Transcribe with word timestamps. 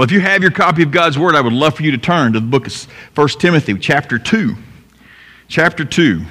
Well, 0.00 0.06
if 0.06 0.12
you 0.12 0.20
have 0.20 0.40
your 0.40 0.50
copy 0.50 0.82
of 0.82 0.90
God's 0.92 1.18
Word, 1.18 1.34
I 1.34 1.42
would 1.42 1.52
love 1.52 1.74
for 1.74 1.82
you 1.82 1.90
to 1.90 1.98
turn 1.98 2.32
to 2.32 2.40
the 2.40 2.46
book 2.46 2.66
of 2.66 2.74
1 3.14 3.28
Timothy, 3.38 3.74
chapter 3.78 4.18
2. 4.18 4.56
Chapter 5.46 5.84
2. 5.84 6.22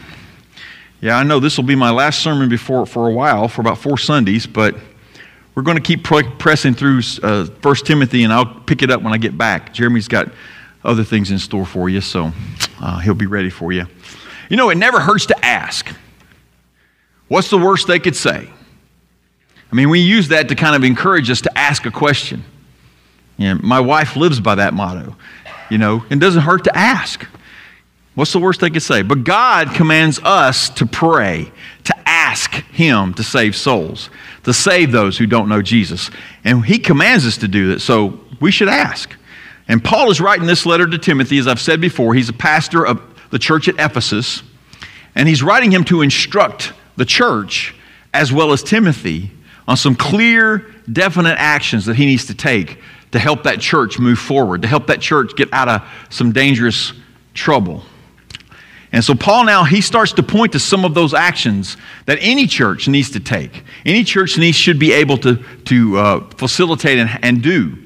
Yeah, 1.02 1.20
I 1.20 1.22
know 1.22 1.40
this 1.40 1.56
will 1.56 1.66
be 1.66 1.76
my 1.76 1.92
last 1.92 2.24
sermon 2.24 2.50
before 2.50 2.88
for 2.88 3.08
a 3.08 3.14
while, 3.14 3.48
for 3.48 3.62
about 3.62 3.78
four 3.78 4.00
Sundays, 4.00 4.48
but 4.48 4.76
we're 5.54 5.62
going 5.62 5.78
to 5.78 5.84
keep 5.84 6.04
pressing 6.04 6.74
through 6.74 7.02
uh, 7.22 7.46
1 7.62 7.76
Timothy, 7.86 8.24
and 8.24 8.34
I'll 8.34 8.48
pick 8.62 8.82
it 8.82 8.90
up 8.90 9.04
when 9.04 9.14
I 9.14 9.18
get 9.18 9.38
back. 9.38 9.72
Jeremy's 9.72 10.08
got 10.08 10.32
other 10.84 11.04
things 11.04 11.30
in 11.30 11.38
store 11.38 11.68
for 11.68 11.90
you, 11.90 12.02
so 12.02 12.32
uh, 12.82 12.98
he'll 12.98 13.14
be 13.14 13.28
ready 13.28 13.52
for 13.52 13.72
you. 13.72 13.86
You 14.50 14.58
know, 14.58 14.72
it 14.72 14.80
never 14.80 15.00
hurts 15.00 15.28
to 15.28 15.46
ask. 15.46 15.94
What's 17.28 17.52
the 17.52 17.60
worst 17.60 17.86
they 17.86 18.00
could 18.00 18.16
say? 18.16 18.50
I 19.72 19.76
mean, 19.76 19.90
we 19.90 20.00
use 20.00 20.30
that 20.30 20.50
to 20.50 20.56
kind 20.56 20.76
of 20.76 20.84
encourage 20.84 21.30
us 21.30 21.42
to 21.42 21.58
ask 21.58 21.86
a 21.86 21.92
question. 21.92 22.44
Know, 23.38 23.56
my 23.62 23.80
wife 23.80 24.16
lives 24.16 24.40
by 24.40 24.56
that 24.56 24.74
motto. 24.74 25.16
You 25.70 25.78
know, 25.78 26.04
it 26.10 26.20
doesn't 26.20 26.42
hurt 26.42 26.64
to 26.66 26.78
ask. 26.78 27.26
What's 28.16 28.34
the 28.34 28.40
worst 28.40 28.60
they 28.60 28.70
could 28.70 28.82
say? 28.82 29.02
But 29.02 29.24
God 29.24 29.74
commands 29.74 30.20
us 30.20 30.70
to 30.72 30.86
pray, 30.86 31.52
to 31.86 32.10
ask 32.10 32.52
Him 32.52 33.14
to 33.14 33.24
save 33.24 33.56
souls, 33.56 34.10
to 34.44 34.54
save 34.54 34.92
those 34.92 35.18
who 35.18 35.26
don't 35.26 35.48
know 35.48 35.62
Jesus. 35.62 36.10
And 36.44 36.66
He 36.66 36.80
commands 36.80 37.26
us 37.26 37.38
to 37.38 37.48
do 37.48 37.70
that, 37.70 37.80
so 37.80 38.20
we 38.42 38.52
should 38.52 38.68
ask. 38.68 39.16
And 39.68 39.84
Paul 39.84 40.10
is 40.10 40.20
writing 40.20 40.48
this 40.48 40.66
letter 40.66 40.88
to 40.88 40.98
Timothy, 40.98 41.38
as 41.38 41.48
I've 41.48 41.62
said 41.62 41.80
before. 41.80 42.16
He's 42.16 42.30
a 42.30 42.34
pastor 42.34 42.86
of 42.86 43.02
the 43.30 43.40
church 43.40 43.70
at 43.70 43.76
Ephesus, 43.76 44.42
and 45.16 45.30
he's 45.30 45.44
writing 45.44 45.72
him 45.72 45.84
to 45.86 46.02
instruct 46.02 46.74
the 46.98 47.06
church 47.06 47.76
as 48.14 48.34
well 48.34 48.52
as 48.52 48.64
Timothy 48.64 49.32
on 49.70 49.78
some 49.78 49.96
clear, 49.96 50.66
definite 50.92 51.36
actions 51.38 51.86
that 51.86 51.96
he 51.96 52.08
needs 52.08 52.26
to 52.26 52.34
take 52.34 52.80
to 53.12 53.20
help 53.20 53.44
that 53.44 53.60
church 53.60 54.00
move 54.00 54.18
forward, 54.18 54.64
to 54.64 54.68
help 54.68 54.88
that 54.88 55.00
church 55.00 55.36
get 55.36 55.48
out 55.54 55.70
of 55.70 55.88
some 56.10 56.32
dangerous 56.32 56.92
trouble. 57.36 57.84
And 58.92 59.04
so 59.04 59.14
Paul 59.14 59.46
now 59.46 59.64
he 59.64 59.82
starts 59.82 60.12
to 60.14 60.24
point 60.24 60.54
to 60.54 60.60
some 60.60 60.86
of 60.86 60.96
those 60.96 61.14
actions 61.14 61.78
that 62.08 62.18
any 62.20 62.48
church 62.48 62.88
needs 62.88 63.12
to 63.12 63.20
take. 63.20 63.64
Any 63.86 64.04
church 64.04 64.40
needs 64.40 64.58
should 64.58 64.80
be 64.80 64.92
able 64.92 65.20
to, 65.20 65.36
to 65.66 65.98
uh, 65.98 66.30
facilitate 66.32 66.98
and, 66.98 67.20
and 67.24 67.44
do. 67.44 67.78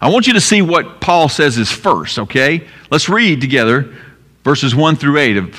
I 0.00 0.10
want 0.10 0.26
you 0.26 0.32
to 0.32 0.40
see 0.40 0.60
what 0.60 1.00
Paul 1.00 1.28
says 1.28 1.56
is 1.56 1.70
first, 1.70 2.18
okay? 2.18 2.66
Let's 2.90 3.08
read 3.08 3.40
together 3.40 3.94
verses 4.42 4.74
1 4.74 4.96
through 4.96 5.18
8 5.18 5.36
of 5.36 5.54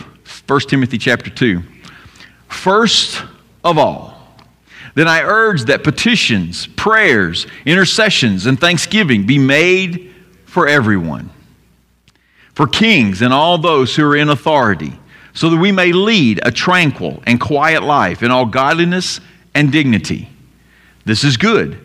1 0.46 0.59
Timothy 0.68 0.98
chapter 0.98 1.30
2. 1.30 1.64
First 2.50 3.23
of 3.64 3.78
all, 3.78 4.19
then 4.95 5.08
I 5.08 5.22
urge 5.22 5.64
that 5.64 5.84
petitions, 5.84 6.68
prayers, 6.68 7.48
intercessions, 7.66 8.45
and 8.45 8.59
thanksgiving 8.59 9.26
be 9.26 9.38
made 9.38 10.14
for 10.46 10.68
everyone, 10.68 11.30
for 12.54 12.68
kings 12.68 13.22
and 13.22 13.34
all 13.34 13.58
those 13.58 13.96
who 13.96 14.04
are 14.06 14.16
in 14.16 14.30
authority, 14.30 14.94
so 15.34 15.50
that 15.50 15.58
we 15.58 15.72
may 15.72 15.92
lead 15.92 16.40
a 16.44 16.52
tranquil 16.52 17.22
and 17.26 17.40
quiet 17.40 17.84
life 17.84 18.23
in 18.23 18.31
all 18.31 18.46
godliness 18.46 19.22
and 19.54 19.72
dignity. 19.72 20.30
This 21.06 21.24
is 21.24 21.38
good, 21.38 21.80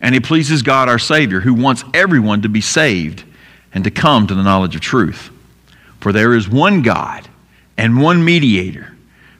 and 0.00 0.14
it 0.14 0.24
pleases 0.24 0.62
God 0.62 0.88
our 0.88 0.98
Savior, 0.98 1.40
who 1.40 1.54
wants 1.54 1.84
everyone 1.92 2.42
to 2.42 2.48
be 2.48 2.60
saved 2.60 3.24
and 3.72 3.84
to 3.84 3.90
come 3.90 4.26
to 4.26 4.34
the 4.34 4.42
knowledge 4.42 4.74
of 4.74 4.80
truth. 4.80 5.30
For 6.00 6.12
there 6.12 6.34
is 6.34 6.48
one 6.48 6.82
God 6.82 7.28
and 7.76 8.00
one 8.00 8.24
mediator 8.24 8.94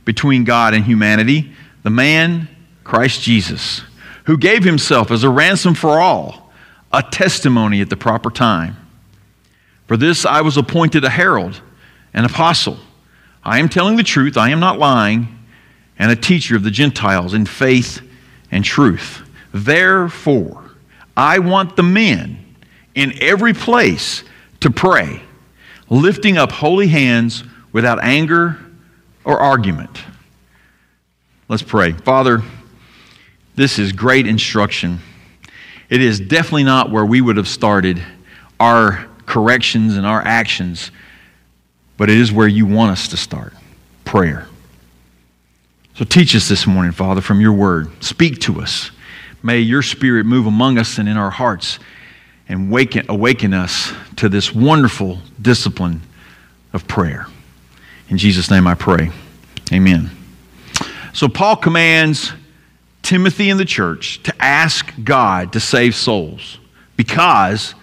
between 0.04 0.44
God 0.44 0.74
and 0.74 0.84
humanity, 0.84 1.52
the 1.82 1.90
man 1.90 2.48
Christ 2.84 3.22
Jesus, 3.22 3.82
who 4.26 4.36
gave 4.36 4.62
himself 4.62 5.10
as 5.10 5.24
a 5.24 5.30
ransom 5.30 5.74
for 5.74 5.98
all, 5.98 6.52
a 6.92 7.02
testimony 7.02 7.80
at 7.80 7.90
the 7.90 7.96
proper 7.96 8.30
time. 8.30 8.76
For 9.86 9.96
this 9.96 10.24
I 10.24 10.42
was 10.42 10.56
appointed 10.56 11.04
a 11.04 11.10
herald, 11.10 11.60
an 12.12 12.24
apostle. 12.24 12.78
I 13.42 13.58
am 13.58 13.68
telling 13.68 13.96
the 13.96 14.02
truth, 14.02 14.36
I 14.36 14.50
am 14.50 14.60
not 14.60 14.78
lying, 14.78 15.28
and 15.98 16.10
a 16.10 16.16
teacher 16.16 16.56
of 16.56 16.62
the 16.62 16.70
Gentiles 16.70 17.34
in 17.34 17.46
faith 17.46 18.00
and 18.50 18.64
truth. 18.64 19.22
Therefore, 19.52 20.70
I 21.16 21.38
want 21.38 21.76
the 21.76 21.82
men 21.82 22.56
in 22.94 23.14
every 23.20 23.52
place 23.52 24.24
to 24.60 24.70
pray, 24.70 25.22
lifting 25.88 26.38
up 26.38 26.52
holy 26.52 26.88
hands 26.88 27.44
without 27.72 28.02
anger 28.02 28.58
or 29.24 29.38
argument. 29.38 30.02
Let's 31.48 31.62
pray. 31.62 31.92
Father, 31.92 32.42
this 33.54 33.78
is 33.78 33.92
great 33.92 34.26
instruction. 34.26 35.00
It 35.88 36.00
is 36.00 36.18
definitely 36.18 36.64
not 36.64 36.90
where 36.90 37.04
we 37.04 37.20
would 37.20 37.36
have 37.36 37.48
started 37.48 38.02
our 38.58 39.06
corrections 39.26 39.96
and 39.96 40.06
our 40.06 40.22
actions, 40.22 40.90
but 41.96 42.10
it 42.10 42.18
is 42.18 42.32
where 42.32 42.48
you 42.48 42.66
want 42.66 42.92
us 42.92 43.08
to 43.08 43.16
start 43.16 43.52
prayer. 44.04 44.46
So 45.94 46.04
teach 46.04 46.34
us 46.34 46.48
this 46.48 46.66
morning, 46.66 46.92
Father, 46.92 47.20
from 47.20 47.40
your 47.40 47.52
word. 47.52 48.02
Speak 48.02 48.40
to 48.40 48.60
us. 48.60 48.90
May 49.42 49.60
your 49.60 49.82
spirit 49.82 50.26
move 50.26 50.46
among 50.46 50.78
us 50.78 50.98
and 50.98 51.08
in 51.08 51.16
our 51.16 51.30
hearts 51.30 51.78
and 52.48 52.70
waken, 52.70 53.06
awaken 53.08 53.54
us 53.54 53.92
to 54.16 54.28
this 54.28 54.52
wonderful 54.52 55.20
discipline 55.40 56.00
of 56.72 56.88
prayer. 56.88 57.26
In 58.08 58.18
Jesus' 58.18 58.50
name 58.50 58.66
I 58.66 58.74
pray. 58.74 59.10
Amen. 59.72 60.10
So 61.12 61.28
Paul 61.28 61.56
commands 61.56 62.32
Timothy 63.04 63.50
and 63.50 63.60
the 63.60 63.64
church 63.66 64.22
to 64.24 64.34
ask 64.42 64.92
God 65.04 65.52
to 65.52 65.60
save 65.60 65.94
souls 65.94 66.58
because 66.96 67.74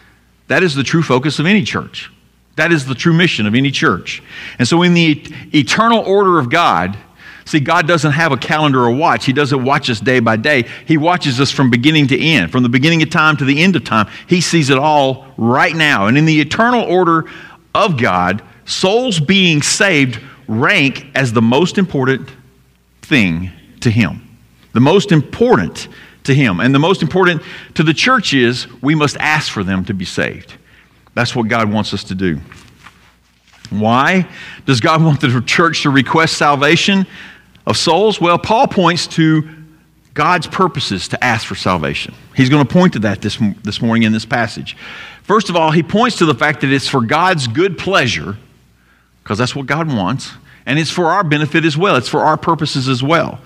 that 0.47 0.63
is 0.63 0.75
the 0.75 0.83
true 0.83 1.03
focus 1.03 1.39
of 1.39 1.45
any 1.45 1.63
church. 1.63 2.11
That 2.55 2.71
is 2.71 2.85
the 2.85 2.95
true 2.95 3.13
mission 3.13 3.45
of 3.45 3.55
any 3.55 3.71
church. 3.71 4.21
And 4.59 4.67
so, 4.67 4.81
in 4.81 4.93
the 4.93 5.23
eternal 5.53 5.99
order 5.99 6.39
of 6.39 6.49
God, 6.49 6.97
see, 7.45 7.59
God 7.59 7.87
doesn't 7.87 8.11
have 8.11 8.31
a 8.31 8.37
calendar 8.37 8.81
or 8.81 8.91
watch. 8.91 9.25
He 9.25 9.31
doesn't 9.31 9.63
watch 9.63 9.89
us 9.89 9.99
day 9.99 10.19
by 10.19 10.35
day. 10.35 10.67
He 10.85 10.97
watches 10.97 11.39
us 11.39 11.51
from 11.51 11.69
beginning 11.69 12.07
to 12.07 12.19
end, 12.19 12.51
from 12.51 12.63
the 12.63 12.69
beginning 12.69 13.01
of 13.03 13.09
time 13.09 13.37
to 13.37 13.45
the 13.45 13.61
end 13.61 13.75
of 13.75 13.83
time. 13.83 14.09
He 14.27 14.41
sees 14.41 14.69
it 14.69 14.77
all 14.77 15.27
right 15.37 15.75
now. 15.75 16.07
And 16.07 16.17
in 16.17 16.25
the 16.25 16.41
eternal 16.41 16.81
order 16.81 17.29
of 17.73 17.97
God, 17.97 18.43
souls 18.65 19.19
being 19.19 19.61
saved 19.61 20.19
rank 20.47 21.05
as 21.15 21.31
the 21.31 21.41
most 21.41 21.77
important 21.77 22.29
thing 23.03 23.51
to 23.79 23.89
Him 23.89 24.30
the 24.73 24.79
most 24.79 25.11
important 25.11 25.87
to 26.23 26.33
him. 26.33 26.59
And 26.59 26.73
the 26.73 26.79
most 26.79 27.01
important 27.01 27.41
to 27.75 27.83
the 27.83 27.93
church 27.93 28.33
is 28.33 28.67
we 28.81 28.95
must 28.95 29.17
ask 29.17 29.51
for 29.51 29.63
them 29.63 29.85
to 29.85 29.93
be 29.93 30.05
saved. 30.05 30.53
That's 31.13 31.35
what 31.35 31.47
God 31.47 31.71
wants 31.71 31.93
us 31.93 32.03
to 32.05 32.15
do. 32.15 32.39
Why 33.69 34.27
does 34.65 34.79
God 34.79 35.03
want 35.03 35.21
the 35.21 35.41
church 35.45 35.83
to 35.83 35.89
request 35.89 36.37
salvation 36.37 37.07
of 37.65 37.77
souls? 37.77 38.19
Well, 38.19 38.37
Paul 38.37 38.67
points 38.67 39.07
to 39.07 39.47
God's 40.13 40.45
purposes 40.45 41.07
to 41.09 41.23
ask 41.23 41.47
for 41.47 41.55
salvation. 41.55 42.13
He's 42.35 42.49
going 42.49 42.65
to 42.65 42.71
point 42.71 42.93
to 42.93 42.99
that 42.99 43.21
this, 43.21 43.37
this 43.63 43.81
morning 43.81 44.03
in 44.03 44.11
this 44.11 44.25
passage. 44.25 44.75
First 45.23 45.49
of 45.49 45.55
all, 45.55 45.71
he 45.71 45.83
points 45.83 46.17
to 46.17 46.25
the 46.25 46.33
fact 46.33 46.61
that 46.61 46.71
it's 46.71 46.87
for 46.87 47.01
God's 47.01 47.47
good 47.47 47.77
pleasure, 47.77 48.37
because 49.23 49.37
that's 49.37 49.55
what 49.55 49.67
God 49.67 49.87
wants, 49.87 50.31
and 50.65 50.77
it's 50.77 50.91
for 50.91 51.05
our 51.05 51.23
benefit 51.23 51.63
as 51.63 51.77
well. 51.77 51.95
It's 51.95 52.09
for 52.09 52.21
our 52.21 52.35
purposes 52.35 52.89
as 52.89 53.01
well. 53.01 53.39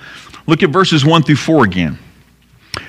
Look 0.48 0.64
at 0.64 0.70
verses 0.70 1.04
1 1.06 1.24
through 1.24 1.36
4 1.38 1.66
again. 1.66 1.98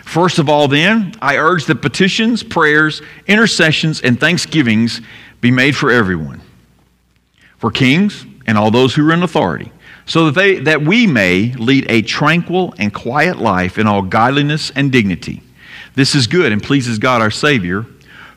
First 0.05 0.39
of 0.39 0.49
all, 0.49 0.69
then, 0.69 1.15
I 1.21 1.37
urge 1.37 1.67
that 1.67 1.77
petitions, 1.77 2.43
prayers, 2.43 3.03
intercessions, 3.27 4.01
and 4.01 4.19
thanksgivings 4.19 5.01
be 5.41 5.51
made 5.51 5.77
for 5.77 5.91
everyone, 5.91 6.41
for 7.59 7.71
kings 7.71 8.27
and 8.47 8.57
all 8.57 8.71
those 8.71 8.95
who 8.95 9.09
are 9.09 9.13
in 9.13 9.23
authority, 9.23 9.73
so 10.07 10.27
that, 10.27 10.35
they, 10.35 10.59
that 10.61 10.83
we 10.83 11.07
may 11.07 11.53
lead 11.55 11.87
a 11.89 12.03
tranquil 12.03 12.75
and 12.79 12.93
quiet 12.93 13.39
life 13.39 13.79
in 13.79 13.87
all 13.87 14.03
godliness 14.03 14.71
and 14.75 14.93
dignity. 14.93 15.43
This 15.95 16.15
is 16.15 16.27
good 16.27 16.53
and 16.53 16.63
pleases 16.63 16.99
God 16.99 17.21
our 17.21 17.31
Savior, 17.31 17.87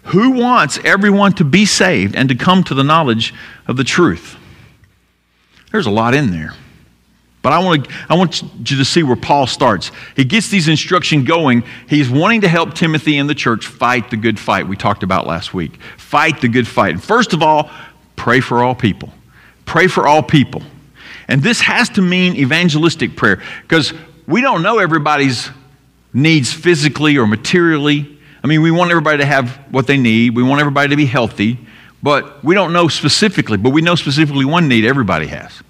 who 0.03 0.31
wants 0.31 0.79
everyone 0.83 1.33
to 1.33 1.43
be 1.43 1.65
saved 1.65 2.15
and 2.15 2.29
to 2.29 2.35
come 2.35 2.63
to 2.63 2.73
the 2.73 2.83
knowledge 2.83 3.33
of 3.67 3.77
the 3.77 3.83
truth. 3.83 4.37
There's 5.71 5.85
a 5.85 5.91
lot 5.91 6.15
in 6.15 6.31
there. 6.31 6.53
But 7.41 7.53
I 7.53 7.59
want, 7.59 7.85
to, 7.85 7.91
I 8.09 8.15
want 8.15 8.41
you 8.41 8.77
to 8.77 8.85
see 8.85 9.01
where 9.01 9.15
Paul 9.15 9.47
starts. 9.47 9.91
He 10.15 10.25
gets 10.25 10.49
these 10.49 10.67
instructions 10.67 11.25
going. 11.25 11.63
He's 11.87 12.09
wanting 12.09 12.41
to 12.41 12.49
help 12.49 12.73
Timothy 12.73 13.17
and 13.17 13.29
the 13.29 13.35
church 13.35 13.65
fight 13.65 14.09
the 14.09 14.17
good 14.17 14.37
fight 14.37 14.67
we 14.67 14.75
talked 14.75 15.03
about 15.03 15.25
last 15.25 15.53
week. 15.53 15.81
Fight 15.97 16.41
the 16.41 16.49
good 16.49 16.67
fight. 16.67 16.95
And 16.95 17.03
first 17.03 17.31
of 17.31 17.41
all, 17.41 17.69
pray 18.17 18.41
for 18.41 18.61
all 18.61 18.75
people. 18.75 19.13
Pray 19.65 19.87
for 19.87 20.05
all 20.05 20.21
people. 20.21 20.61
And 21.29 21.41
this 21.41 21.61
has 21.61 21.87
to 21.89 22.01
mean 22.01 22.35
evangelistic 22.35 23.15
prayer 23.15 23.41
because 23.61 23.93
we 24.27 24.41
don't 24.41 24.61
know 24.61 24.79
everybody's 24.79 25.49
needs 26.13 26.51
physically 26.51 27.17
or 27.17 27.27
materially. 27.27 28.17
I 28.43 28.47
mean, 28.47 28.61
we 28.61 28.71
want 28.71 28.91
everybody 28.91 29.19
to 29.19 29.25
have 29.25 29.55
what 29.69 29.87
they 29.87 29.97
need, 29.97 30.35
we 30.35 30.43
want 30.43 30.59
everybody 30.59 30.89
to 30.89 30.95
be 30.95 31.05
healthy, 31.05 31.59
but 32.01 32.43
we 32.43 32.55
don't 32.55 32.73
know 32.73 32.87
specifically, 32.87 33.57
but 33.57 33.71
we 33.71 33.81
know 33.81 33.95
specifically 33.95 34.45
one 34.45 34.67
need 34.67 34.85
everybody 34.85 35.27
has. 35.27 35.61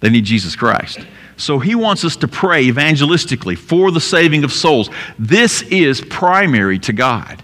They 0.00 0.10
need 0.10 0.24
Jesus 0.24 0.54
Christ. 0.56 1.00
So 1.36 1.58
he 1.58 1.74
wants 1.74 2.04
us 2.04 2.16
to 2.16 2.28
pray 2.28 2.66
evangelistically 2.66 3.56
for 3.56 3.90
the 3.90 4.00
saving 4.00 4.44
of 4.44 4.52
souls. 4.52 4.90
This 5.18 5.62
is 5.62 6.00
primary 6.00 6.78
to 6.80 6.92
God. 6.92 7.42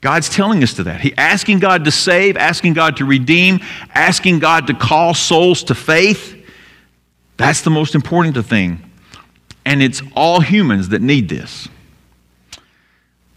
God's 0.00 0.28
telling 0.28 0.62
us 0.62 0.74
to 0.74 0.84
that. 0.84 1.00
He 1.00 1.14
asking 1.16 1.58
God 1.58 1.84
to 1.84 1.90
save, 1.90 2.36
asking 2.36 2.74
God 2.74 2.98
to 2.98 3.04
redeem, 3.04 3.60
asking 3.94 4.38
God 4.38 4.68
to 4.68 4.74
call 4.74 5.14
souls 5.14 5.64
to 5.64 5.74
faith. 5.74 6.34
That's 7.36 7.62
the 7.62 7.70
most 7.70 7.94
important 7.94 8.36
thing. 8.46 8.82
And 9.64 9.82
it's 9.82 10.02
all 10.14 10.40
humans 10.40 10.90
that 10.90 11.02
need 11.02 11.28
this. 11.28 11.68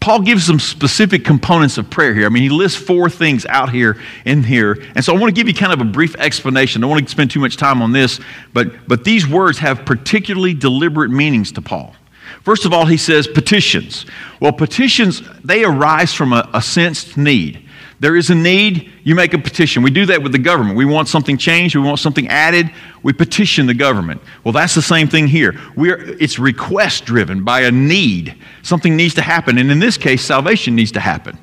Paul 0.00 0.22
gives 0.22 0.46
some 0.46 0.58
specific 0.58 1.26
components 1.26 1.76
of 1.76 1.90
prayer 1.90 2.14
here. 2.14 2.24
I 2.24 2.30
mean, 2.30 2.42
he 2.42 2.48
lists 2.48 2.78
four 2.78 3.10
things 3.10 3.44
out 3.46 3.70
here 3.70 4.00
in 4.24 4.42
here. 4.42 4.82
And 4.94 5.04
so 5.04 5.14
I 5.14 5.18
want 5.18 5.34
to 5.34 5.38
give 5.38 5.46
you 5.46 5.54
kind 5.54 5.74
of 5.74 5.80
a 5.82 5.90
brief 5.90 6.16
explanation. 6.16 6.80
I 6.80 6.82
don't 6.82 6.90
want 6.90 7.04
to 7.04 7.10
spend 7.10 7.30
too 7.30 7.40
much 7.40 7.58
time 7.58 7.82
on 7.82 7.92
this, 7.92 8.18
but, 8.54 8.88
but 8.88 9.04
these 9.04 9.28
words 9.28 9.58
have 9.58 9.84
particularly 9.84 10.54
deliberate 10.54 11.10
meanings 11.10 11.52
to 11.52 11.62
Paul. 11.62 11.94
First 12.42 12.64
of 12.64 12.72
all, 12.72 12.86
he 12.86 12.96
says 12.96 13.26
petitions. 13.26 14.06
Well, 14.40 14.52
petitions, 14.52 15.22
they 15.44 15.64
arise 15.64 16.14
from 16.14 16.32
a, 16.32 16.48
a 16.54 16.62
sensed 16.62 17.18
need. 17.18 17.68
There 18.00 18.16
is 18.16 18.30
a 18.30 18.34
need, 18.34 18.90
you 19.04 19.14
make 19.14 19.34
a 19.34 19.38
petition. 19.38 19.82
We 19.82 19.90
do 19.90 20.06
that 20.06 20.22
with 20.22 20.32
the 20.32 20.38
government. 20.38 20.76
We 20.76 20.86
want 20.86 21.08
something 21.08 21.36
changed, 21.36 21.76
we 21.76 21.82
want 21.82 21.98
something 21.98 22.26
added, 22.28 22.70
we 23.02 23.12
petition 23.12 23.66
the 23.66 23.74
government. 23.74 24.22
Well, 24.42 24.52
that's 24.52 24.74
the 24.74 24.82
same 24.82 25.06
thing 25.06 25.28
here. 25.28 25.60
We're, 25.76 25.98
it's 26.18 26.38
request 26.38 27.04
driven 27.04 27.44
by 27.44 27.60
a 27.60 27.70
need. 27.70 28.36
Something 28.62 28.96
needs 28.96 29.14
to 29.14 29.22
happen. 29.22 29.58
And 29.58 29.70
in 29.70 29.80
this 29.80 29.98
case, 29.98 30.24
salvation 30.24 30.74
needs 30.74 30.92
to 30.92 31.00
happen. 31.00 31.38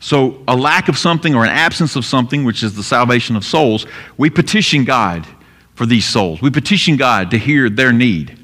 So, 0.00 0.44
a 0.46 0.54
lack 0.54 0.88
of 0.88 0.96
something 0.96 1.34
or 1.34 1.44
an 1.44 1.50
absence 1.50 1.96
of 1.96 2.04
something, 2.04 2.44
which 2.44 2.62
is 2.62 2.76
the 2.76 2.84
salvation 2.84 3.36
of 3.36 3.44
souls, 3.44 3.86
we 4.16 4.30
petition 4.30 4.84
God 4.84 5.26
for 5.74 5.86
these 5.86 6.04
souls. 6.04 6.40
We 6.40 6.50
petition 6.50 6.96
God 6.96 7.30
to 7.32 7.38
hear 7.38 7.68
their 7.70 7.92
need 7.92 8.38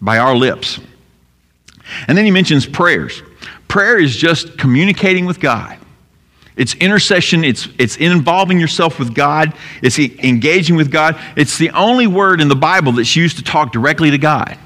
by 0.00 0.18
our 0.18 0.36
lips. 0.36 0.80
And 2.06 2.18
then 2.18 2.24
he 2.24 2.30
mentions 2.30 2.66
prayers. 2.66 3.22
Prayer 3.70 3.98
is 3.98 4.14
just 4.14 4.58
communicating 4.58 5.24
with 5.24 5.40
God. 5.40 5.78
It's 6.56 6.74
intercession, 6.74 7.44
it's, 7.44 7.68
it's 7.78 7.96
involving 7.96 8.60
yourself 8.60 8.98
with 8.98 9.14
God, 9.14 9.54
it's 9.80 9.98
engaging 9.98 10.76
with 10.76 10.90
God. 10.90 11.18
It's 11.36 11.56
the 11.56 11.70
only 11.70 12.06
word 12.06 12.42
in 12.42 12.48
the 12.48 12.56
Bible 12.56 12.92
that's 12.92 13.16
used 13.16 13.38
to 13.38 13.42
talk 13.42 13.72
directly 13.72 14.10
to 14.10 14.18
God. 14.18 14.58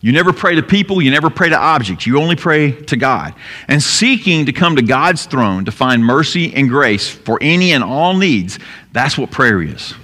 You 0.00 0.12
never 0.12 0.32
pray 0.32 0.54
to 0.54 0.62
people, 0.62 1.02
you 1.02 1.10
never 1.10 1.30
pray 1.30 1.48
to 1.48 1.58
objects, 1.58 2.06
you 2.06 2.20
only 2.20 2.36
pray 2.36 2.72
to 2.72 2.96
God. 2.96 3.34
And 3.66 3.82
seeking 3.82 4.46
to 4.46 4.52
come 4.52 4.76
to 4.76 4.82
God's 4.82 5.26
throne 5.26 5.64
to 5.64 5.72
find 5.72 6.04
mercy 6.04 6.54
and 6.54 6.68
grace 6.68 7.08
for 7.08 7.38
any 7.40 7.72
and 7.72 7.82
all 7.82 8.14
needs, 8.16 8.60
that's 8.92 9.18
what 9.18 9.32
prayer 9.32 9.62
is. 9.62 9.94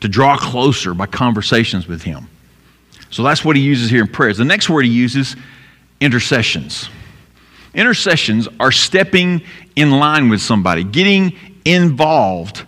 To 0.00 0.08
draw 0.08 0.38
closer 0.38 0.94
by 0.94 1.06
conversations 1.06 1.86
with 1.86 2.02
Him. 2.02 2.28
So 3.10 3.24
that's 3.24 3.44
what 3.44 3.56
he 3.56 3.62
uses 3.62 3.90
here 3.90 4.02
in 4.02 4.08
prayers. 4.08 4.38
The 4.38 4.44
next 4.44 4.70
word 4.70 4.84
he 4.84 4.90
uses, 4.90 5.36
intercessions. 6.00 6.88
Intercessions 7.74 8.48
are 8.58 8.72
stepping 8.72 9.42
in 9.76 9.92
line 9.92 10.28
with 10.28 10.40
somebody, 10.40 10.84
getting 10.84 11.36
involved 11.64 12.64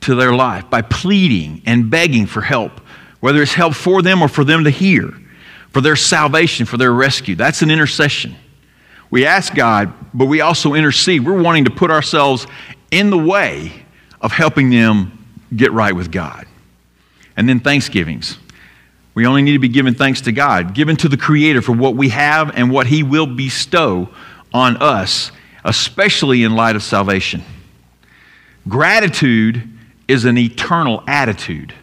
to 0.00 0.14
their 0.14 0.32
life 0.32 0.68
by 0.70 0.82
pleading 0.82 1.62
and 1.66 1.90
begging 1.90 2.26
for 2.26 2.40
help, 2.40 2.72
whether 3.20 3.42
it's 3.42 3.54
help 3.54 3.74
for 3.74 4.02
them 4.02 4.22
or 4.22 4.28
for 4.28 4.44
them 4.44 4.64
to 4.64 4.70
hear, 4.70 5.12
for 5.70 5.80
their 5.80 5.96
salvation, 5.96 6.64
for 6.64 6.76
their 6.76 6.92
rescue. 6.92 7.34
That's 7.34 7.62
an 7.62 7.70
intercession. 7.70 8.36
We 9.10 9.26
ask 9.26 9.54
God, 9.54 9.92
but 10.14 10.26
we 10.26 10.40
also 10.40 10.74
intercede. 10.74 11.24
We're 11.24 11.40
wanting 11.40 11.64
to 11.64 11.70
put 11.70 11.90
ourselves 11.90 12.46
in 12.90 13.10
the 13.10 13.18
way 13.18 13.72
of 14.20 14.32
helping 14.32 14.70
them 14.70 15.24
get 15.54 15.72
right 15.72 15.94
with 15.94 16.10
God. 16.10 16.46
And 17.36 17.48
then 17.48 17.60
thanksgivings. 17.60 18.38
We 19.14 19.26
only 19.26 19.42
need 19.42 19.52
to 19.52 19.58
be 19.58 19.68
giving 19.68 19.94
thanks 19.94 20.20
to 20.22 20.32
God, 20.32 20.74
given 20.74 20.96
to 20.96 21.08
the 21.08 21.16
Creator 21.16 21.62
for 21.62 21.72
what 21.72 21.96
we 21.96 22.10
have 22.10 22.54
and 22.56 22.70
what 22.70 22.86
He 22.86 23.02
will 23.02 23.26
bestow 23.26 24.08
on 24.52 24.76
us, 24.78 25.32
especially 25.64 26.44
in 26.44 26.54
light 26.54 26.76
of 26.76 26.82
salvation. 26.82 27.42
Gratitude 28.68 29.68
is 30.08 30.24
an 30.24 30.38
eternal 30.38 31.02
attitude. 31.06 31.74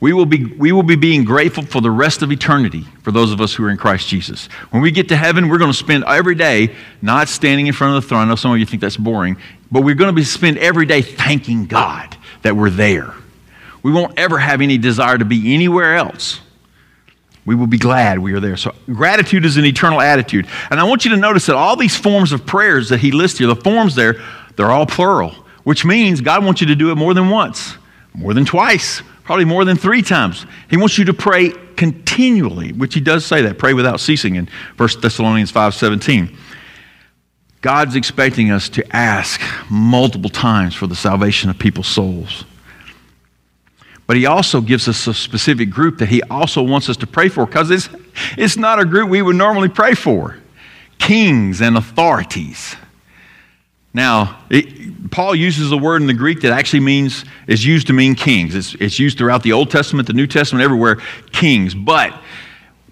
We 0.00 0.14
will, 0.14 0.24
be, 0.24 0.46
we 0.46 0.72
will 0.72 0.82
be 0.82 0.96
being 0.96 1.24
grateful 1.24 1.62
for 1.62 1.82
the 1.82 1.90
rest 1.90 2.22
of 2.22 2.32
eternity 2.32 2.86
for 3.02 3.12
those 3.12 3.32
of 3.32 3.40
us 3.42 3.52
who 3.52 3.64
are 3.64 3.70
in 3.70 3.76
Christ 3.76 4.08
Jesus. 4.08 4.46
When 4.70 4.80
we 4.82 4.90
get 4.90 5.08
to 5.10 5.16
heaven, 5.16 5.50
we're 5.50 5.58
going 5.58 5.70
to 5.70 5.76
spend 5.76 6.04
every 6.04 6.34
day 6.34 6.74
not 7.02 7.28
standing 7.28 7.66
in 7.66 7.74
front 7.74 7.96
of 7.96 8.02
the 8.02 8.08
throne. 8.08 8.22
I 8.22 8.24
know 8.24 8.34
some 8.34 8.50
of 8.50 8.58
you 8.58 8.64
think 8.64 8.80
that's 8.80 8.96
boring, 8.96 9.36
but 9.70 9.82
we're 9.82 9.94
going 9.94 10.08
to 10.08 10.14
be 10.14 10.24
spend 10.24 10.56
every 10.56 10.86
day 10.86 11.02
thanking 11.02 11.66
God 11.66 12.16
that 12.42 12.56
we're 12.56 12.70
there. 12.70 13.12
We 13.82 13.92
won't 13.92 14.18
ever 14.18 14.38
have 14.38 14.62
any 14.62 14.78
desire 14.78 15.18
to 15.18 15.24
be 15.26 15.54
anywhere 15.54 15.96
else. 15.96 16.40
We 17.46 17.54
will 17.54 17.66
be 17.66 17.78
glad 17.78 18.18
we 18.18 18.32
are 18.34 18.40
there. 18.40 18.56
So, 18.56 18.74
gratitude 18.92 19.44
is 19.44 19.56
an 19.56 19.64
eternal 19.64 20.00
attitude. 20.00 20.46
And 20.70 20.78
I 20.78 20.84
want 20.84 21.04
you 21.04 21.10
to 21.12 21.16
notice 21.16 21.46
that 21.46 21.56
all 21.56 21.76
these 21.76 21.96
forms 21.96 22.32
of 22.32 22.44
prayers 22.44 22.90
that 22.90 23.00
he 23.00 23.12
lists 23.12 23.38
here, 23.38 23.46
the 23.46 23.56
forms 23.56 23.94
there, 23.94 24.22
they're 24.56 24.70
all 24.70 24.86
plural, 24.86 25.30
which 25.64 25.84
means 25.84 26.20
God 26.20 26.44
wants 26.44 26.60
you 26.60 26.66
to 26.68 26.76
do 26.76 26.90
it 26.90 26.96
more 26.96 27.14
than 27.14 27.30
once, 27.30 27.76
more 28.14 28.34
than 28.34 28.44
twice, 28.44 29.02
probably 29.24 29.44
more 29.44 29.64
than 29.64 29.76
three 29.76 30.02
times. 30.02 30.44
He 30.68 30.76
wants 30.76 30.98
you 30.98 31.06
to 31.06 31.14
pray 31.14 31.50
continually, 31.76 32.72
which 32.72 32.94
he 32.94 33.00
does 33.00 33.24
say 33.24 33.42
that, 33.42 33.58
pray 33.58 33.72
without 33.72 34.00
ceasing 34.00 34.36
in 34.36 34.48
1 34.76 35.00
Thessalonians 35.00 35.50
5:17. 35.50 36.36
God's 37.62 37.94
expecting 37.94 38.50
us 38.50 38.68
to 38.70 38.96
ask 38.96 39.40
multiple 39.70 40.30
times 40.30 40.74
for 40.74 40.86
the 40.86 40.94
salvation 40.94 41.48
of 41.50 41.58
people's 41.58 41.86
souls. 41.86 42.44
But 44.10 44.16
he 44.16 44.26
also 44.26 44.60
gives 44.60 44.88
us 44.88 45.06
a 45.06 45.14
specific 45.14 45.70
group 45.70 45.98
that 45.98 46.08
he 46.08 46.20
also 46.24 46.62
wants 46.62 46.88
us 46.88 46.96
to 46.96 47.06
pray 47.06 47.28
for 47.28 47.46
because 47.46 47.70
it's, 47.70 47.88
it's 48.36 48.56
not 48.56 48.80
a 48.80 48.84
group 48.84 49.08
we 49.08 49.22
would 49.22 49.36
normally 49.36 49.68
pray 49.68 49.94
for 49.94 50.36
kings 50.98 51.62
and 51.62 51.76
authorities. 51.76 52.74
Now, 53.94 54.40
it, 54.50 55.12
Paul 55.12 55.36
uses 55.36 55.70
a 55.70 55.76
word 55.76 56.00
in 56.00 56.08
the 56.08 56.14
Greek 56.14 56.40
that 56.40 56.50
actually 56.50 56.80
means, 56.80 57.24
is 57.46 57.64
used 57.64 57.86
to 57.86 57.92
mean 57.92 58.16
kings. 58.16 58.56
It's, 58.56 58.74
it's 58.80 58.98
used 58.98 59.16
throughout 59.16 59.44
the 59.44 59.52
Old 59.52 59.70
Testament, 59.70 60.08
the 60.08 60.12
New 60.12 60.26
Testament, 60.26 60.64
everywhere, 60.64 60.96
kings. 61.30 61.72
But 61.72 62.12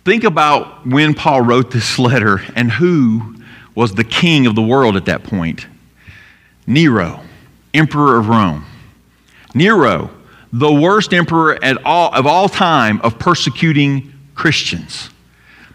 think 0.05 0.23
about 0.23 0.87
when 0.87 1.15
Paul 1.15 1.41
wrote 1.41 1.73
this 1.73 1.99
letter 1.99 2.43
and 2.55 2.71
who 2.71 3.35
was 3.75 3.93
the 3.93 4.05
king 4.05 4.47
of 4.47 4.55
the 4.55 4.63
world 4.63 4.95
at 4.95 5.07
that 5.07 5.25
point 5.25 5.67
Nero, 6.65 7.25
emperor 7.75 8.19
of 8.19 8.29
Rome. 8.29 8.65
Nero 9.53 10.13
the 10.53 10.73
worst 10.73 11.13
emperor 11.13 11.63
at 11.63 11.85
all, 11.85 12.13
of 12.15 12.27
all 12.27 12.49
time 12.49 13.01
of 13.03 13.19
persecuting 13.19 14.13
Christians. 14.35 15.11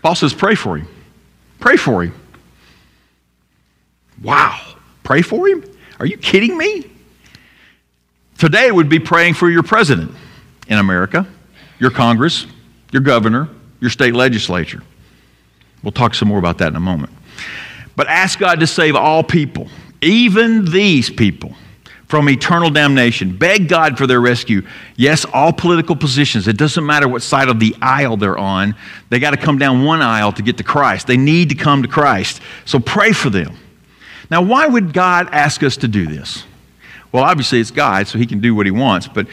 Paul 0.02 0.16
says, 0.16 0.34
Pray 0.34 0.56
for 0.56 0.78
him. 0.78 0.88
Pray 1.60 1.78
for 1.78 2.04
him. 2.04 2.14
Wow. 4.22 4.60
Pray 5.04 5.22
for 5.22 5.48
him? 5.48 5.64
Are 6.00 6.06
you 6.06 6.18
kidding 6.18 6.58
me? 6.58 6.90
Today 8.38 8.72
would 8.72 8.90
be 8.90 9.00
praying 9.00 9.36
for 9.36 9.50
your 9.50 9.64
president 9.64 10.12
in 10.68 10.78
America, 10.78 11.28
your 11.80 11.92
Congress, 11.92 12.48
your 12.92 13.02
governor, 13.02 13.50
your 13.80 13.90
state 13.90 14.14
legislature. 14.14 14.82
We'll 15.84 15.92
talk 15.92 16.16
some 16.16 16.30
more 16.30 16.40
about 16.40 16.58
that 16.60 16.70
in 16.70 16.76
a 16.76 16.82
moment. 16.82 17.12
But 17.96 18.08
ask 18.08 18.40
God 18.40 18.60
to 18.62 18.68
save 18.68 18.96
all 18.96 19.24
people, 19.24 19.68
even 20.02 20.66
these 20.66 21.10
people 21.10 21.54
from 22.14 22.30
eternal 22.30 22.70
damnation. 22.70 23.36
Beg 23.36 23.68
God 23.68 23.98
for 23.98 24.06
their 24.06 24.22
rescue. 24.22 24.62
Yes, 24.96 25.26
all 25.34 25.52
political 25.52 25.96
positions, 25.96 26.48
it 26.48 26.58
doesn't 26.58 26.86
matter 26.86 27.08
what 27.08 27.24
side 27.24 27.50
of 27.50 27.60
the 27.60 27.76
aisle 27.82 28.18
they're 28.18 28.38
on, 28.38 28.76
they 29.10 29.18
got 29.18 29.32
to 29.32 29.38
come 29.38 29.58
down 29.58 29.84
one 29.84 30.04
aisle 30.04 30.32
to 30.34 30.44
get 30.44 30.58
to 30.58 30.64
Christ. 30.64 31.08
They 31.08 31.18
need 31.18 31.50
to 31.50 31.56
come 31.56 31.82
to 31.82 31.88
Christ. 31.88 32.40
So 32.66 32.80
pray 32.80 33.14
for 33.14 33.32
them. 33.32 33.58
Now, 34.30 34.44
why 34.44 34.68
would 34.68 34.94
God 34.94 35.30
ask 35.32 35.64
us 35.64 35.76
to 35.78 35.88
do 35.88 36.06
this? 36.06 36.44
Well, 37.12 37.24
obviously, 37.24 37.60
it's 37.60 37.72
God, 37.72 38.08
so 38.08 38.20
He 38.20 38.28
can 38.28 38.42
do 38.42 38.54
what 38.54 38.68
He 38.68 38.72
wants, 38.72 39.08
but 39.08 39.26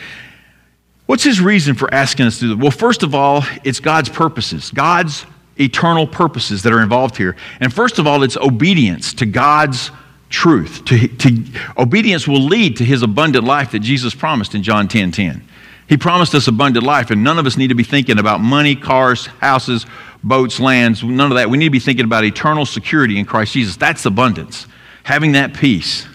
what's 1.04 1.22
His 1.22 1.38
reason 1.38 1.75
for 1.75 1.92
asking 1.92 2.25
us 2.28 2.37
to 2.37 2.46
do 2.46 2.54
this? 2.54 2.62
Well, 2.62 2.70
first 2.70 3.02
of 3.02 3.14
all, 3.14 3.44
it's 3.62 3.80
God's 3.80 4.08
purposes, 4.08 4.70
God's 4.70 5.26
eternal 5.58 6.06
purposes 6.06 6.62
that 6.62 6.72
are 6.72 6.80
involved 6.80 7.18
here. 7.18 7.37
And 7.60 7.70
first 7.70 7.99
of 7.99 8.06
all, 8.06 8.22
it's 8.22 8.38
obedience 8.38 9.12
to 9.12 9.26
God's 9.26 9.90
truth. 10.30 10.84
To, 10.87 11.08
to, 11.08 11.44
obedience 11.76 12.26
will 12.26 12.42
lead 12.42 12.78
to 12.78 12.84
his 12.84 13.02
abundant 13.02 13.44
life 13.44 13.72
that 13.72 13.80
Jesus 13.80 14.14
promised 14.14 14.54
in 14.54 14.62
John 14.62 14.88
10 14.88 15.12
10. 15.12 15.42
He 15.88 15.96
promised 15.96 16.34
us 16.37 16.46
abundant 16.46 16.87
life, 16.87 17.10
and 17.10 17.25
none 17.25 17.38
of 17.38 17.46
us 17.46 17.56
need 17.56 17.68
to 17.68 17.75
be 17.75 17.82
thinking 17.82 18.20
about 18.20 18.40
money, 18.40 18.76
cars, 18.76 19.26
houses, 19.26 19.87
boats, 20.22 20.60
lands, 20.60 21.02
none 21.02 21.32
of 21.32 21.37
that. 21.37 21.50
We 21.50 21.58
need 21.58 21.64
to 21.66 21.70
be 21.70 21.80
thinking 21.80 22.04
about 22.04 22.25
eternal 22.25 22.64
security 22.64 23.18
in 23.18 23.25
Christ 23.25 23.54
Jesus. 23.54 23.76
That's 23.76 24.06
abundance, 24.06 24.68
having 25.02 25.32
that 25.32 25.52
peace. 25.52 26.06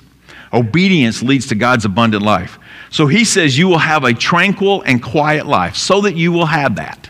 Obedience 0.54 1.22
leads 1.22 1.48
to 1.48 1.56
God's 1.56 1.84
abundant 1.84 2.24
life. 2.24 2.58
So 2.90 3.08
he 3.08 3.26
says 3.26 3.58
you 3.58 3.68
will 3.68 3.78
have 3.78 4.06
a 4.06 4.14
tranquil 4.14 4.82
and 4.84 5.04
quiet 5.04 5.46
life 5.46 5.76
so 5.76 6.02
that 6.02 6.16
you 6.16 6.32
will 6.32 6.46
have 6.46 6.78
that. 6.78 7.10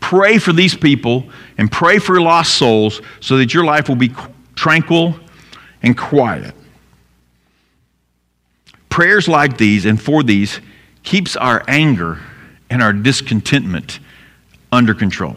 Pray 0.00 0.36
for 0.36 0.52
these 0.52 0.74
people 0.74 1.24
and 1.56 1.72
pray 1.72 1.98
for 1.98 2.20
lost 2.20 2.56
souls 2.56 3.00
so 3.20 3.38
that 3.38 3.54
your 3.54 3.64
life 3.64 3.88
will 3.88 3.96
be 3.96 4.12
tranquil 4.54 5.18
and 5.82 5.96
quiet. 5.96 6.54
Prayers 8.88 9.28
like 9.28 9.58
these 9.58 9.84
and 9.84 10.00
for 10.00 10.22
these 10.22 10.60
keeps 11.02 11.36
our 11.36 11.62
anger 11.68 12.18
and 12.70 12.82
our 12.82 12.92
discontentment 12.92 14.00
under 14.72 14.94
control. 14.94 15.36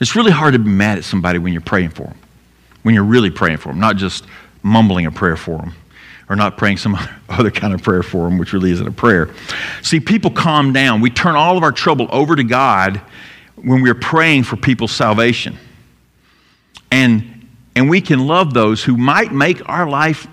It's 0.00 0.16
really 0.16 0.32
hard 0.32 0.52
to 0.54 0.58
be 0.58 0.70
mad 0.70 0.98
at 0.98 1.04
somebody 1.04 1.38
when 1.38 1.52
you're 1.52 1.62
praying 1.62 1.90
for 1.90 2.04
them. 2.04 2.18
when 2.82 2.94
you're 2.94 3.04
really 3.04 3.30
praying 3.30 3.58
for 3.58 3.68
them, 3.68 3.78
not 3.78 3.96
just 3.96 4.24
mumbling 4.62 5.06
a 5.06 5.10
prayer 5.12 5.36
for 5.36 5.58
them 5.58 5.72
or 6.28 6.36
not 6.36 6.56
praying 6.56 6.76
some 6.76 6.96
other 7.28 7.50
kind 7.50 7.74
of 7.74 7.82
prayer 7.82 8.02
for 8.02 8.28
them, 8.28 8.38
which 8.38 8.52
really 8.52 8.70
isn't 8.70 8.86
a 8.86 8.92
prayer. 8.92 9.30
See, 9.82 10.00
people 10.00 10.30
calm 10.30 10.72
down. 10.72 11.00
We 11.00 11.10
turn 11.10 11.36
all 11.36 11.56
of 11.56 11.62
our 11.62 11.72
trouble 11.72 12.08
over 12.10 12.34
to 12.34 12.44
God 12.44 13.00
when 13.56 13.82
we're 13.82 13.94
praying 13.94 14.44
for 14.44 14.56
people's 14.56 14.92
salvation. 14.92 15.56
And, 16.90 17.31
and 17.74 17.88
we 17.88 18.00
can 18.00 18.26
love 18.26 18.54
those 18.54 18.84
who 18.84 18.96
might 18.96 19.32
make 19.32 19.66
our 19.68 19.88
life 19.88 20.26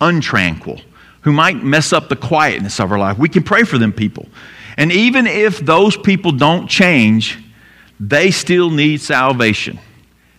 untranquil, 0.00 0.82
who 1.22 1.32
might 1.32 1.62
mess 1.62 1.92
up 1.92 2.08
the 2.08 2.16
quietness 2.16 2.80
of 2.80 2.90
our 2.90 2.98
life. 2.98 3.18
We 3.18 3.28
can 3.28 3.42
pray 3.42 3.64
for 3.64 3.78
them 3.78 3.92
people. 3.92 4.26
And 4.76 4.90
even 4.92 5.26
if 5.26 5.58
those 5.58 5.96
people 5.96 6.32
don't 6.32 6.66
change, 6.66 7.38
they 7.98 8.30
still 8.30 8.70
need 8.70 9.00
salvation. 9.00 9.78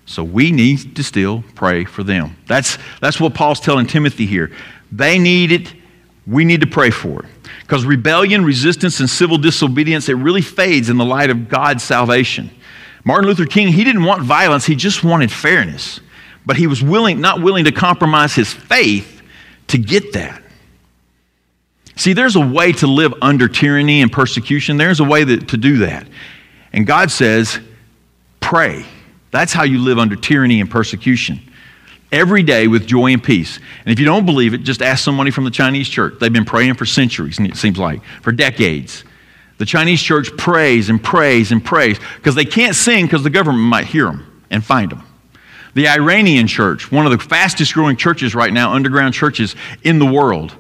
So 0.05 0.24
we 0.24 0.51
need 0.51 0.96
to 0.96 1.03
still 1.03 1.43
pray 1.55 1.86
for 1.86 2.03
them. 2.03 2.36
That's, 2.48 2.77
that's 3.00 3.20
what 3.20 3.34
Paul's 3.34 3.60
telling 3.60 3.88
Timothy 3.88 4.25
here. 4.25 4.51
They 4.91 5.20
need 5.20 5.51
it. 5.51 5.74
We 6.27 6.43
need 6.43 6.62
to 6.62 6.67
pray 6.67 6.89
for 6.89 7.24
it. 7.24 7.29
Because 7.62 7.86
rebellion, 7.86 8.43
resistance, 8.43 9.00
and 9.00 9.10
civil 9.10 9.38
disobedience, 9.38 10.10
it 10.10 10.15
really 10.15 10.41
fades 10.41 10.89
in 10.89 10.98
the 10.98 11.05
light 11.05 11.29
of 11.29 11.48
God's 11.48 11.84
salvation. 11.84 12.50
Martin 13.03 13.27
Luther 13.27 13.46
King, 13.46 13.70
he 13.70 13.84
didn't 13.84 14.03
want 14.03 14.24
violence, 14.24 14.65
he 14.65 14.75
just 14.75 15.03
wanted 15.03 15.31
fairness. 15.31 16.00
But 16.51 16.58
he 16.58 16.67
was 16.67 16.84
willing, 16.84 17.22
not 17.22 17.41
willing 17.41 17.63
to 17.63 17.72
compromise 17.72 18.36
his 18.36 18.51
faith 18.51 19.22
to 19.67 19.77
get 19.77 20.12
that. 20.12 20.43
See, 21.96 22.12
there's 22.12 22.36
a 22.36 22.46
way 22.46 22.74
to 22.74 22.88
live 22.88 23.13
under 23.22 23.48
tyranny 23.48 24.01
and 24.01 24.12
persecution. 24.12 24.75
There's 24.75 25.00
a 25.00 25.05
way 25.05 25.24
that, 25.24 25.48
to 25.48 25.55
do 25.55 25.77
that. 25.77 26.05
And 26.74 26.86
God 26.86 27.10
says, 27.10 27.58
pray. 28.41 28.86
That's 29.31 29.53
how 29.53 29.63
you 29.63 29.79
live 29.79 29.98
under 29.98 30.17
tyranny 30.17 30.60
and 30.60 30.70
persecution 30.70 31.39
every 32.12 32.43
day 32.43 32.67
with 32.67 32.86
joy 32.86 33.13
and 33.13 33.24
peace. 33.24 33.58
And 33.86 33.93
if 33.93 33.98
you 33.98 34.05
don't 34.05 34.25
believe 34.25 34.53
it, 34.53 34.58
just 34.58 34.81
ask 34.81 35.05
somebody 35.05 35.31
from 35.31 35.46
the 35.46 35.51
Chinese 35.51 35.88
church. 35.88 36.15
They've 36.20 36.34
been 36.34 36.43
praying 36.43 36.74
for 36.74 36.86
centuries, 36.86 37.39
it 37.39 37.55
seems 37.55 37.77
like, 37.77 38.03
for 38.22 38.34
decades. 38.34 39.05
The 39.58 39.65
Chinese 39.65 40.01
church 40.01 40.36
prays 40.36 40.89
and 40.89 41.01
prays 41.01 41.53
and 41.53 41.63
prays 41.63 41.98
because 42.17 42.36
they 42.36 42.43
can't 42.43 42.75
sing 42.75 43.05
because 43.05 43.24
the 43.24 43.29
government 43.29 43.63
might 43.63 43.86
hear 43.86 44.03
them 44.03 44.43
and 44.50 44.62
find 44.62 44.91
them. 44.91 45.08
The 45.74 45.88
Iranian 45.88 46.48
church, 46.48 46.92
one 46.92 47.06
of 47.06 47.12
the 47.12 47.18
fastest 47.18 47.74
growing 47.74 47.96
churches 47.96 48.36
right 48.36 48.51
now, 48.51 48.74
underground 48.74 49.13
churches 49.13 49.56
in 49.84 50.00
the 50.00 50.06
world, 50.06 50.54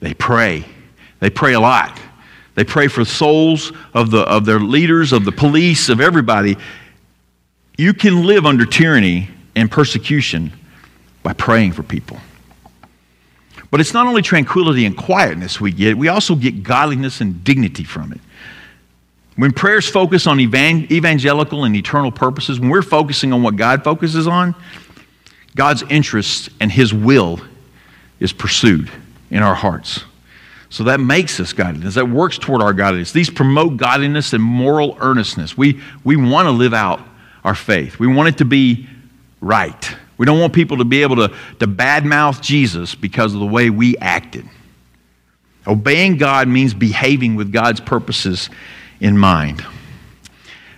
they 0.00 0.14
pray. 0.14 0.64
They 1.20 1.30
pray 1.30 1.54
a 1.54 1.60
lot. 1.60 2.00
They 2.54 2.64
pray 2.64 2.88
for 2.88 3.04
souls 3.04 3.72
of, 3.92 4.10
the, 4.10 4.20
of 4.20 4.44
their 4.44 4.60
leaders, 4.60 5.12
of 5.12 5.24
the 5.24 5.32
police, 5.32 5.88
of 5.88 6.00
everybody. 6.00 6.56
You 7.76 7.92
can 7.92 8.24
live 8.24 8.46
under 8.46 8.64
tyranny 8.64 9.28
and 9.56 9.70
persecution 9.70 10.52
by 11.22 11.32
praying 11.32 11.72
for 11.72 11.82
people. 11.82 12.18
But 13.70 13.80
it's 13.80 13.92
not 13.92 14.06
only 14.06 14.22
tranquility 14.22 14.86
and 14.86 14.96
quietness 14.96 15.60
we 15.60 15.72
get, 15.72 15.98
we 15.98 16.08
also 16.08 16.36
get 16.36 16.62
godliness 16.62 17.20
and 17.20 17.42
dignity 17.42 17.82
from 17.82 18.12
it. 18.12 18.20
When 19.36 19.52
prayers 19.52 19.88
focus 19.88 20.26
on 20.26 20.38
evangelical 20.38 21.64
and 21.64 21.74
eternal 21.74 22.12
purposes, 22.12 22.60
when 22.60 22.68
we're 22.68 22.82
focusing 22.82 23.32
on 23.32 23.42
what 23.42 23.56
God 23.56 23.82
focuses 23.82 24.26
on, 24.26 24.54
God's 25.56 25.82
interests 25.88 26.48
and 26.60 26.70
His 26.70 26.94
will 26.94 27.40
is 28.20 28.32
pursued 28.32 28.90
in 29.30 29.42
our 29.42 29.54
hearts. 29.54 30.04
So 30.70 30.84
that 30.84 31.00
makes 31.00 31.38
us 31.40 31.52
godliness. 31.52 31.94
That 31.94 32.08
works 32.08 32.38
toward 32.38 32.62
our 32.62 32.72
godliness. 32.72 33.12
These 33.12 33.30
promote 33.30 33.76
godliness 33.76 34.32
and 34.32 34.42
moral 34.42 34.96
earnestness. 35.00 35.56
We, 35.56 35.80
we 36.02 36.16
want 36.16 36.46
to 36.46 36.50
live 36.52 36.74
out 36.74 37.00
our 37.44 37.54
faith, 37.54 37.98
we 37.98 38.06
want 38.06 38.28
it 38.28 38.38
to 38.38 38.44
be 38.44 38.88
right. 39.40 39.96
We 40.16 40.26
don't 40.26 40.38
want 40.38 40.52
people 40.52 40.78
to 40.78 40.84
be 40.84 41.02
able 41.02 41.16
to, 41.16 41.28
to 41.58 41.66
badmouth 41.66 42.40
Jesus 42.40 42.94
because 42.94 43.34
of 43.34 43.40
the 43.40 43.46
way 43.46 43.68
we 43.68 43.96
acted. 43.98 44.48
Obeying 45.66 46.18
God 46.18 46.46
means 46.46 46.72
behaving 46.72 47.34
with 47.34 47.52
God's 47.52 47.80
purposes 47.80 48.48
in 49.04 49.18
mind. 49.18 49.64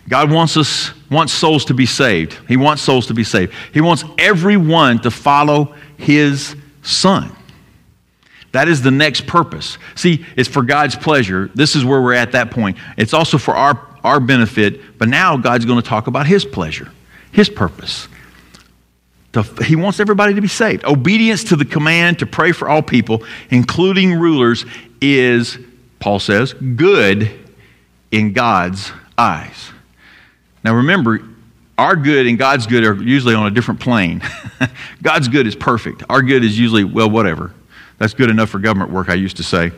God 0.08 0.30
wants 0.30 0.56
us 0.56 0.90
wants 1.10 1.32
souls 1.32 1.64
to 1.66 1.74
be 1.74 1.86
saved. 1.86 2.36
He 2.48 2.56
wants 2.56 2.82
souls 2.82 3.06
to 3.06 3.14
be 3.14 3.22
saved. 3.22 3.54
He 3.72 3.80
wants 3.80 4.04
everyone 4.18 4.98
to 5.00 5.10
follow 5.10 5.74
his 5.96 6.56
son. 6.82 7.34
That 8.50 8.68
is 8.68 8.82
the 8.82 8.90
next 8.90 9.26
purpose. 9.26 9.78
See, 9.94 10.26
it's 10.36 10.48
for 10.48 10.62
God's 10.62 10.96
pleasure. 10.96 11.50
This 11.54 11.76
is 11.76 11.84
where 11.84 12.02
we're 12.02 12.14
at 12.14 12.32
that 12.32 12.50
point. 12.50 12.78
It's 12.96 13.14
also 13.14 13.38
for 13.38 13.54
our, 13.54 13.80
our 14.02 14.18
benefit, 14.18 14.98
but 14.98 15.08
now 15.08 15.36
God's 15.36 15.64
going 15.64 15.80
to 15.80 15.88
talk 15.88 16.08
about 16.08 16.26
his 16.26 16.44
pleasure, 16.44 16.90
his 17.30 17.48
purpose. 17.48 18.08
He 19.64 19.76
wants 19.76 20.00
everybody 20.00 20.34
to 20.34 20.40
be 20.40 20.48
saved. 20.48 20.84
Obedience 20.84 21.44
to 21.44 21.56
the 21.56 21.66
command 21.66 22.20
to 22.20 22.26
pray 22.26 22.52
for 22.52 22.68
all 22.68 22.82
people, 22.82 23.22
including 23.50 24.14
rulers, 24.14 24.64
is, 25.00 25.58
Paul 26.00 26.18
says, 26.18 26.54
good 26.54 27.45
in 28.16 28.32
God's 28.32 28.92
eyes. 29.18 29.70
Now 30.64 30.74
remember, 30.74 31.20
our 31.76 31.94
good 31.94 32.26
and 32.26 32.38
God's 32.38 32.66
good 32.66 32.82
are 32.82 32.94
usually 32.94 33.34
on 33.34 33.46
a 33.46 33.50
different 33.50 33.78
plane. 33.78 34.22
God's 35.02 35.28
good 35.28 35.46
is 35.46 35.54
perfect. 35.54 36.02
Our 36.08 36.22
good 36.22 36.42
is 36.42 36.58
usually, 36.58 36.84
well, 36.84 37.10
whatever. 37.10 37.52
That's 37.98 38.14
good 38.14 38.30
enough 38.30 38.48
for 38.48 38.58
government 38.58 38.90
work, 38.90 39.10
I 39.10 39.14
used 39.14 39.36
to 39.36 39.42
say. 39.42 39.70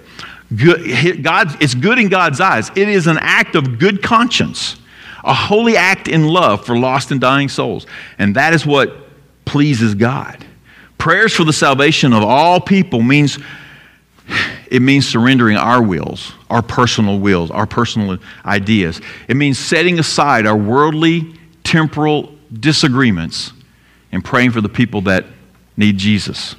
Good, 0.55 1.25
God, 1.25 1.61
it's 1.61 1.75
good 1.75 1.99
in 1.99 2.09
God's 2.09 2.41
eyes. 2.41 2.71
It 2.77 2.89
is 2.89 3.09
an 3.09 3.19
act 3.21 3.57
of 3.57 3.81
good 3.81 4.05
conscience, 4.05 4.77
a 5.25 5.35
holy 5.35 5.77
act 5.77 6.07
in 6.07 6.29
love 6.29 6.65
for 6.65 6.79
lost 6.79 7.11
and 7.11 7.21
dying 7.21 7.49
souls. 7.49 7.87
And 8.21 8.37
that 8.37 8.55
is 8.55 8.65
what 8.65 9.09
pleases 9.45 9.97
God. 9.97 10.47
Prayers 10.97 11.35
for 11.35 11.45
the 11.45 11.53
salvation 11.53 12.13
of 12.13 12.23
all 12.23 12.61
people 12.61 13.03
means 13.03 13.39
it 14.71 14.83
means 14.83 15.09
surrendering 15.09 15.57
our 15.57 15.83
wills, 15.83 16.33
our 16.51 16.63
personal 16.63 17.19
wills, 17.19 17.51
our 17.51 17.67
personal 17.67 18.19
ideas. 18.45 19.01
It 19.27 19.37
means 19.37 19.59
setting 19.59 19.99
aside 19.99 20.47
our 20.47 20.57
worldly, 20.57 21.35
temporal 21.65 22.33
disagreements 22.53 23.53
and 24.13 24.25
praying 24.25 24.51
for 24.51 24.61
the 24.61 24.69
people 24.69 25.03
that 25.03 25.25
need 25.77 25.99
Jesus. 25.99 26.55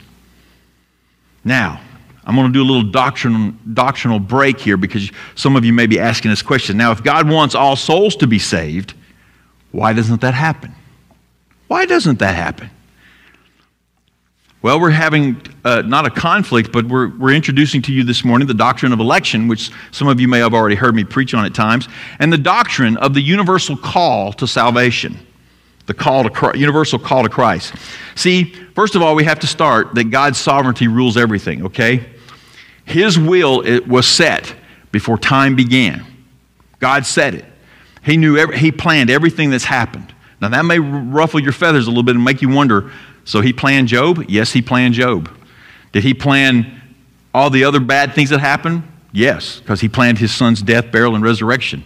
Now, 1.44 1.82
I'm 2.26 2.36
going 2.36 2.48
to 2.48 2.54
do 2.54 2.62
a 2.62 2.70
little 2.70 2.92
doctrinal, 2.92 3.54
doctrinal 3.74 4.20
break 4.20 4.60
here 4.60 4.78
because 4.78 5.12
some 5.36 5.56
of 5.56 5.66
you 5.66 5.74
may 5.74 5.88
be 5.88 6.00
asking 6.00 6.30
this 6.32 6.42
question. 6.42 6.78
Now, 6.78 6.92
if 6.92 7.04
God 7.04 7.30
wants 7.30 7.56
all 7.56 7.76
souls 7.76 8.16
to 8.18 8.28
be 8.28 8.40
saved, 8.40 8.94
why 9.72 9.94
doesn't 9.94 10.22
that 10.22 10.34
happen? 10.34 10.76
Why 11.68 11.86
doesn't 11.86 12.20
that 12.20 12.36
happen? 12.36 12.70
Well, 14.62 14.82
we're 14.82 14.90
having 14.90 15.42
uh, 15.64 15.84
not 15.84 16.06
a 16.06 16.10
conflict, 16.10 16.74
but 16.74 16.86
we're, 16.86 17.18
we're 17.18 17.34
introducing 17.34 17.82
to 17.84 17.94
you 17.94 18.04
this 18.04 18.26
morning 18.26 18.46
the 18.46 18.54
doctrine 18.54 18.92
of 18.92 19.00
election, 19.00 19.48
which 19.48 19.72
some 19.92 20.10
of 20.10 20.20
you 20.20 20.28
may 20.28 20.40
have 20.40 20.54
already 20.54 20.76
heard 20.76 20.94
me 20.96 21.06
preach 21.06 21.34
on 21.34 21.46
at 21.46 21.54
times, 21.54 21.88
and 22.20 22.32
the 22.34 22.38
doctrine 22.38 22.98
of 22.98 23.14
the 23.14 23.22
universal 23.22 23.78
call 23.78 24.34
to 24.34 24.46
salvation, 24.46 25.18
the 25.86 25.94
call 25.94 26.24
to 26.24 26.30
Christ, 26.30 26.58
universal 26.58 27.00
call 27.00 27.24
to 27.24 27.30
Christ. 27.30 27.74
See, 28.16 28.54
first 28.76 28.96
of 28.96 29.02
all, 29.02 29.16
we 29.16 29.24
have 29.24 29.40
to 29.40 29.48
start 29.48 29.96
that 29.96 30.06
God's 30.06 30.38
sovereignty 30.38 30.90
rules 30.90 31.16
everything, 31.16 31.64
okay? 31.68 32.10
His 32.84 33.18
will 33.18 33.64
was 33.88 34.08
set 34.08 34.54
before 34.92 35.18
time 35.18 35.56
began. 35.56 36.06
God 36.80 37.06
said 37.06 37.34
it. 37.34 37.46
He 38.04 38.18
knew, 38.18 38.36
every, 38.36 38.58
he 38.58 38.74
planned 38.74 39.10
everything 39.10 39.52
that's 39.52 39.64
happened. 39.64 40.14
Now, 40.42 40.50
that 40.50 40.64
may 40.64 40.80
ruffle 40.80 41.40
your 41.40 41.54
feathers 41.54 41.88
a 41.88 41.90
little 41.90 42.04
bit 42.04 42.16
and 42.16 42.26
make 42.26 42.42
you 42.42 42.50
wonder 42.50 42.92
so 43.30 43.42
he 43.42 43.54
planned 43.54 43.90
Job? 43.90 44.26
Yes, 44.28 44.52
he 44.54 44.60
planned 44.64 44.96
Job. 44.96 45.30
Did 45.92 46.02
he 46.02 46.16
plan 46.16 46.82
all 47.32 47.52
the 47.52 47.64
other 47.64 47.80
bad 47.80 48.16
things 48.16 48.32
that 48.32 48.40
happened? 48.40 48.82
Yes, 49.12 49.60
because 49.60 49.80
he 49.80 49.88
planned 49.88 50.18
his 50.18 50.34
son's 50.34 50.64
death, 50.64 50.92
burial, 50.92 51.14
and 51.14 51.24
resurrection. 51.24 51.86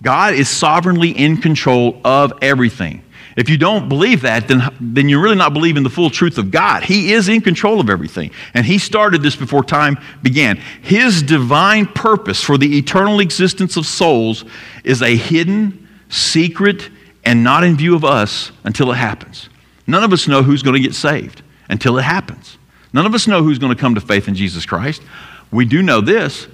God 0.00 0.34
is 0.34 0.48
sovereignly 0.48 1.10
in 1.10 1.38
control 1.38 2.00
of 2.04 2.32
everything. 2.40 3.02
If 3.36 3.48
you 3.48 3.58
don't 3.58 3.88
believe 3.88 4.22
that, 4.22 4.46
then, 4.46 4.62
then 4.80 5.08
you're 5.08 5.20
really 5.20 5.34
not 5.34 5.52
believing 5.52 5.82
the 5.82 5.90
full 5.90 6.08
truth 6.08 6.38
of 6.38 6.52
God. 6.52 6.84
He 6.84 7.12
is 7.14 7.28
in 7.28 7.40
control 7.40 7.80
of 7.80 7.90
everything. 7.90 8.30
And 8.54 8.64
He 8.64 8.78
started 8.78 9.22
this 9.22 9.34
before 9.34 9.64
time 9.64 9.98
began. 10.22 10.56
His 10.82 11.20
divine 11.20 11.86
purpose 11.86 12.44
for 12.44 12.58
the 12.58 12.78
eternal 12.78 13.18
existence 13.18 13.76
of 13.76 13.86
souls 13.86 14.44
is 14.84 15.02
a 15.02 15.16
hidden, 15.16 15.88
secret, 16.10 16.90
and 17.24 17.42
not 17.42 17.64
in 17.64 17.76
view 17.76 17.96
of 17.96 18.04
us 18.04 18.52
until 18.62 18.92
it 18.92 18.96
happens. 18.96 19.48
None 19.86 20.02
of 20.02 20.12
us 20.12 20.26
know 20.26 20.42
who's 20.42 20.62
going 20.62 20.74
to 20.74 20.80
get 20.80 20.94
saved 20.94 21.42
until 21.68 21.98
it 21.98 22.02
happens. 22.02 22.58
None 22.92 23.06
of 23.06 23.14
us 23.14 23.26
know 23.26 23.42
who's 23.42 23.58
going 23.58 23.74
to 23.74 23.80
come 23.80 23.94
to 23.94 24.00
faith 24.00 24.28
in 24.28 24.34
Jesus 24.34 24.66
Christ. 24.66 25.02
We 25.50 25.64
do 25.64 25.82
know 25.82 26.00
this 26.00 26.48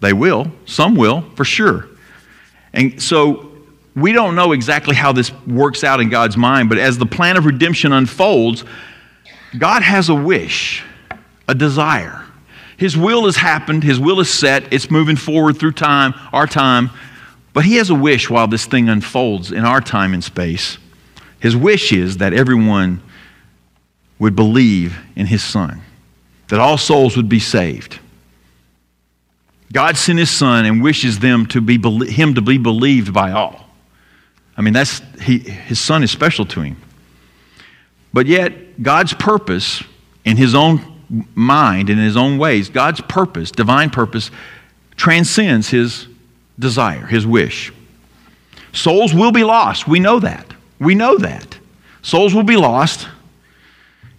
they 0.00 0.12
will, 0.12 0.52
some 0.66 0.94
will, 0.94 1.22
for 1.34 1.44
sure. 1.44 1.88
And 2.72 3.00
so 3.00 3.52
we 3.94 4.12
don't 4.12 4.34
know 4.34 4.52
exactly 4.52 4.94
how 4.94 5.12
this 5.12 5.32
works 5.46 5.82
out 5.82 6.00
in 6.00 6.10
God's 6.10 6.36
mind, 6.36 6.68
but 6.68 6.78
as 6.78 6.98
the 6.98 7.06
plan 7.06 7.36
of 7.36 7.46
redemption 7.46 7.92
unfolds, 7.92 8.64
God 9.58 9.82
has 9.82 10.10
a 10.10 10.14
wish, 10.14 10.84
a 11.48 11.54
desire. 11.54 12.24
His 12.76 12.94
will 12.94 13.24
has 13.24 13.36
happened, 13.36 13.82
His 13.82 13.98
will 13.98 14.20
is 14.20 14.32
set, 14.32 14.70
it's 14.70 14.90
moving 14.90 15.16
forward 15.16 15.58
through 15.58 15.72
time, 15.72 16.12
our 16.32 16.46
time, 16.46 16.90
but 17.54 17.64
He 17.64 17.76
has 17.76 17.88
a 17.88 17.94
wish 17.94 18.28
while 18.28 18.46
this 18.46 18.66
thing 18.66 18.90
unfolds 18.90 19.50
in 19.50 19.64
our 19.64 19.80
time 19.80 20.12
and 20.12 20.22
space. 20.22 20.76
His 21.46 21.54
wish 21.54 21.92
is 21.92 22.16
that 22.16 22.32
everyone 22.32 23.00
would 24.18 24.34
believe 24.34 24.98
in 25.14 25.26
his 25.26 25.44
son, 25.44 25.80
that 26.48 26.58
all 26.58 26.76
souls 26.76 27.16
would 27.16 27.28
be 27.28 27.38
saved. 27.38 28.00
God 29.72 29.96
sent 29.96 30.18
his 30.18 30.28
son 30.28 30.64
and 30.66 30.82
wishes 30.82 31.20
them 31.20 31.46
to 31.46 31.60
be, 31.60 31.78
him 32.10 32.34
to 32.34 32.42
be 32.42 32.58
believed 32.58 33.14
by 33.14 33.30
all. 33.30 33.64
I 34.56 34.62
mean, 34.62 34.74
that's, 34.74 35.00
he, 35.22 35.38
his 35.38 35.78
son 35.78 36.02
is 36.02 36.10
special 36.10 36.46
to 36.46 36.62
him. 36.62 36.82
But 38.12 38.26
yet, 38.26 38.82
God's 38.82 39.14
purpose 39.14 39.84
in 40.24 40.36
his 40.36 40.52
own 40.52 40.80
mind, 41.36 41.90
in 41.90 41.98
his 41.98 42.16
own 42.16 42.38
ways, 42.38 42.70
God's 42.70 43.02
purpose, 43.02 43.52
divine 43.52 43.90
purpose, 43.90 44.32
transcends 44.96 45.70
his 45.70 46.08
desire, 46.58 47.06
his 47.06 47.24
wish. 47.24 47.72
Souls 48.72 49.14
will 49.14 49.30
be 49.30 49.44
lost. 49.44 49.86
We 49.86 50.00
know 50.00 50.18
that. 50.18 50.55
We 50.78 50.94
know 50.94 51.18
that. 51.18 51.58
Souls 52.02 52.34
will 52.34 52.42
be 52.42 52.56
lost. 52.56 53.08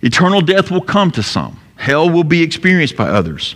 Eternal 0.01 0.41
death 0.41 0.71
will 0.71 0.81
come 0.81 1.11
to 1.11 1.23
some. 1.23 1.59
Hell 1.75 2.09
will 2.09 2.23
be 2.23 2.41
experienced 2.41 2.95
by 2.95 3.07
others. 3.07 3.55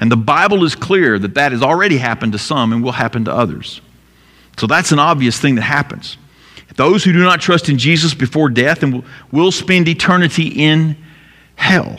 And 0.00 0.10
the 0.10 0.16
Bible 0.16 0.64
is 0.64 0.74
clear 0.74 1.18
that 1.18 1.34
that 1.34 1.52
has 1.52 1.62
already 1.62 1.98
happened 1.98 2.32
to 2.32 2.38
some 2.38 2.72
and 2.72 2.82
will 2.82 2.92
happen 2.92 3.24
to 3.26 3.32
others. 3.32 3.80
So 4.56 4.66
that's 4.66 4.92
an 4.92 4.98
obvious 4.98 5.38
thing 5.38 5.54
that 5.56 5.62
happens. 5.62 6.16
Those 6.76 7.02
who 7.02 7.12
do 7.12 7.24
not 7.24 7.40
trust 7.40 7.68
in 7.68 7.76
Jesus 7.76 8.14
before 8.14 8.48
death 8.48 8.82
and 8.82 9.02
will 9.32 9.50
spend 9.50 9.88
eternity 9.88 10.46
in 10.46 10.96
hell. 11.56 11.98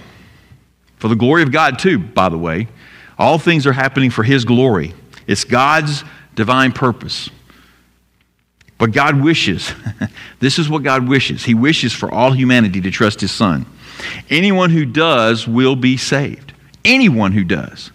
For 0.97 1.09
the 1.09 1.15
glory 1.15 1.43
of 1.43 1.51
God, 1.51 1.79
too, 1.79 1.99
by 1.99 2.29
the 2.29 2.37
way. 2.37 2.67
All 3.17 3.37
things 3.37 3.67
are 3.67 3.73
happening 3.73 4.09
for 4.09 4.23
His 4.23 4.45
glory. 4.45 4.93
It's 5.27 5.43
God's 5.43 6.03
divine 6.35 6.71
purpose. 6.71 7.29
But 8.79 8.93
God 8.93 9.21
wishes, 9.21 9.71
this 10.39 10.57
is 10.57 10.67
what 10.67 10.83
God 10.83 11.07
wishes. 11.07 11.43
He 11.43 11.53
wishes 11.53 11.93
for 11.93 12.11
all 12.11 12.31
humanity 12.31 12.81
to 12.81 12.89
trust 12.89 13.21
His 13.21 13.31
Son. 13.31 13.67
Anyone 14.29 14.71
who 14.71 14.85
does 14.85 15.47
will 15.47 15.75
be 15.75 15.97
saved. 15.97 16.53
Anyone 16.83 17.33
who 17.33 17.43
does 17.43 17.91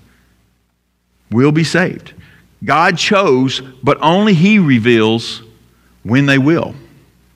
will 1.31 1.53
be 1.53 1.65
saved. 1.65 2.13
God 2.63 2.99
chose, 2.99 3.61
but 3.83 3.99
only 4.03 4.35
He 4.35 4.59
reveals 4.59 5.43
when 6.03 6.27
they 6.27 6.39
will, 6.39 6.75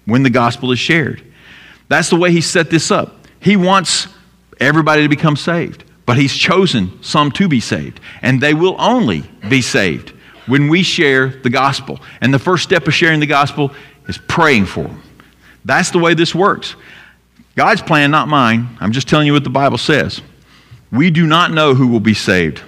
when 0.04 0.22
the 0.22 0.30
gospel 0.30 0.70
is 0.70 0.78
shared. 0.78 1.22
That's 1.88 2.10
the 2.10 2.16
way 2.16 2.30
He 2.30 2.42
set 2.42 2.68
this 2.68 2.90
up. 2.90 3.26
He 3.40 3.56
wants 3.56 4.08
everybody 4.60 5.02
to 5.02 5.08
become 5.08 5.36
saved, 5.36 5.84
but 6.04 6.18
He's 6.18 6.34
chosen 6.34 7.02
some 7.02 7.32
to 7.32 7.48
be 7.48 7.60
saved, 7.60 7.98
and 8.20 8.42
they 8.42 8.52
will 8.52 8.76
only 8.78 9.24
be 9.48 9.62
saved 9.62 10.12
when 10.48 10.68
we 10.68 10.82
share 10.82 11.28
the 11.28 11.50
gospel. 11.50 12.00
And 12.20 12.32
the 12.32 12.38
first 12.38 12.64
step 12.64 12.86
of 12.88 12.94
sharing 12.94 13.20
the 13.20 13.26
gospel 13.26 13.72
is 14.08 14.18
praying 14.18 14.66
for 14.66 14.84
them. 14.84 15.02
That's 15.64 15.90
the 15.90 15.98
way 15.98 16.14
this 16.14 16.34
works. 16.34 16.74
God's 17.54 17.82
plan, 17.82 18.10
not 18.10 18.28
mine. 18.28 18.76
I'm 18.80 18.92
just 18.92 19.08
telling 19.08 19.26
you 19.26 19.32
what 19.32 19.44
the 19.44 19.50
Bible 19.50 19.78
says. 19.78 20.20
We 20.90 21.10
do 21.10 21.26
not 21.26 21.50
know 21.50 21.74
who 21.74 21.88
will 21.88 22.00
be 22.00 22.14
saved, 22.14 22.60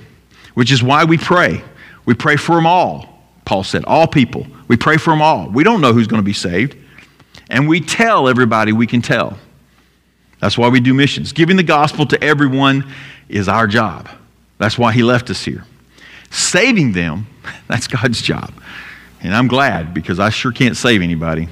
which 0.54 0.70
is 0.70 0.82
why 0.82 1.04
we 1.04 1.16
pray. 1.16 1.62
We 2.04 2.14
pray 2.14 2.36
for 2.36 2.56
them 2.56 2.66
all, 2.66 3.24
Paul 3.44 3.64
said, 3.64 3.84
all 3.84 4.06
people. 4.06 4.46
We 4.68 4.76
pray 4.76 4.96
for 4.96 5.10
them 5.10 5.22
all. 5.22 5.48
We 5.48 5.64
don't 5.64 5.80
know 5.80 5.92
who's 5.92 6.06
going 6.06 6.20
to 6.22 6.26
be 6.26 6.32
saved. 6.32 6.76
And 7.48 7.68
we 7.68 7.80
tell 7.80 8.28
everybody 8.28 8.72
we 8.72 8.86
can 8.86 9.00
tell. 9.00 9.38
That's 10.40 10.58
why 10.58 10.68
we 10.68 10.80
do 10.80 10.94
missions. 10.94 11.32
Giving 11.32 11.56
the 11.56 11.62
gospel 11.62 12.06
to 12.06 12.22
everyone 12.22 12.90
is 13.28 13.48
our 13.48 13.66
job. 13.66 14.08
That's 14.58 14.78
why 14.78 14.92
he 14.92 15.02
left 15.02 15.30
us 15.30 15.44
here. 15.44 15.64
Saving 16.30 16.92
them, 16.92 17.26
that's 17.68 17.86
God's 17.86 18.22
job. 18.22 18.52
And 19.22 19.34
I'm 19.34 19.48
glad 19.48 19.92
because 19.92 20.18
I 20.18 20.30
sure 20.30 20.52
can't 20.52 20.76
save 20.76 21.02
anybody. 21.02 21.48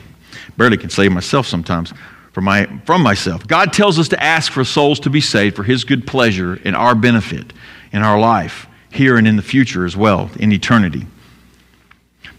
Barely 0.56 0.76
can 0.76 0.90
save 0.90 1.12
myself 1.12 1.46
sometimes 1.46 1.92
from, 2.32 2.44
my, 2.44 2.66
from 2.86 3.02
myself. 3.02 3.46
God 3.46 3.72
tells 3.72 3.98
us 3.98 4.08
to 4.08 4.22
ask 4.22 4.52
for 4.52 4.64
souls 4.64 5.00
to 5.00 5.10
be 5.10 5.20
saved 5.20 5.56
for 5.56 5.64
His 5.64 5.84
good 5.84 6.06
pleasure 6.06 6.58
and 6.64 6.74
our 6.74 6.94
benefit 6.94 7.52
in 7.92 8.02
our 8.02 8.18
life, 8.18 8.66
here 8.90 9.16
and 9.16 9.26
in 9.26 9.36
the 9.36 9.42
future 9.42 9.84
as 9.84 9.96
well, 9.96 10.30
in 10.38 10.52
eternity. 10.52 11.06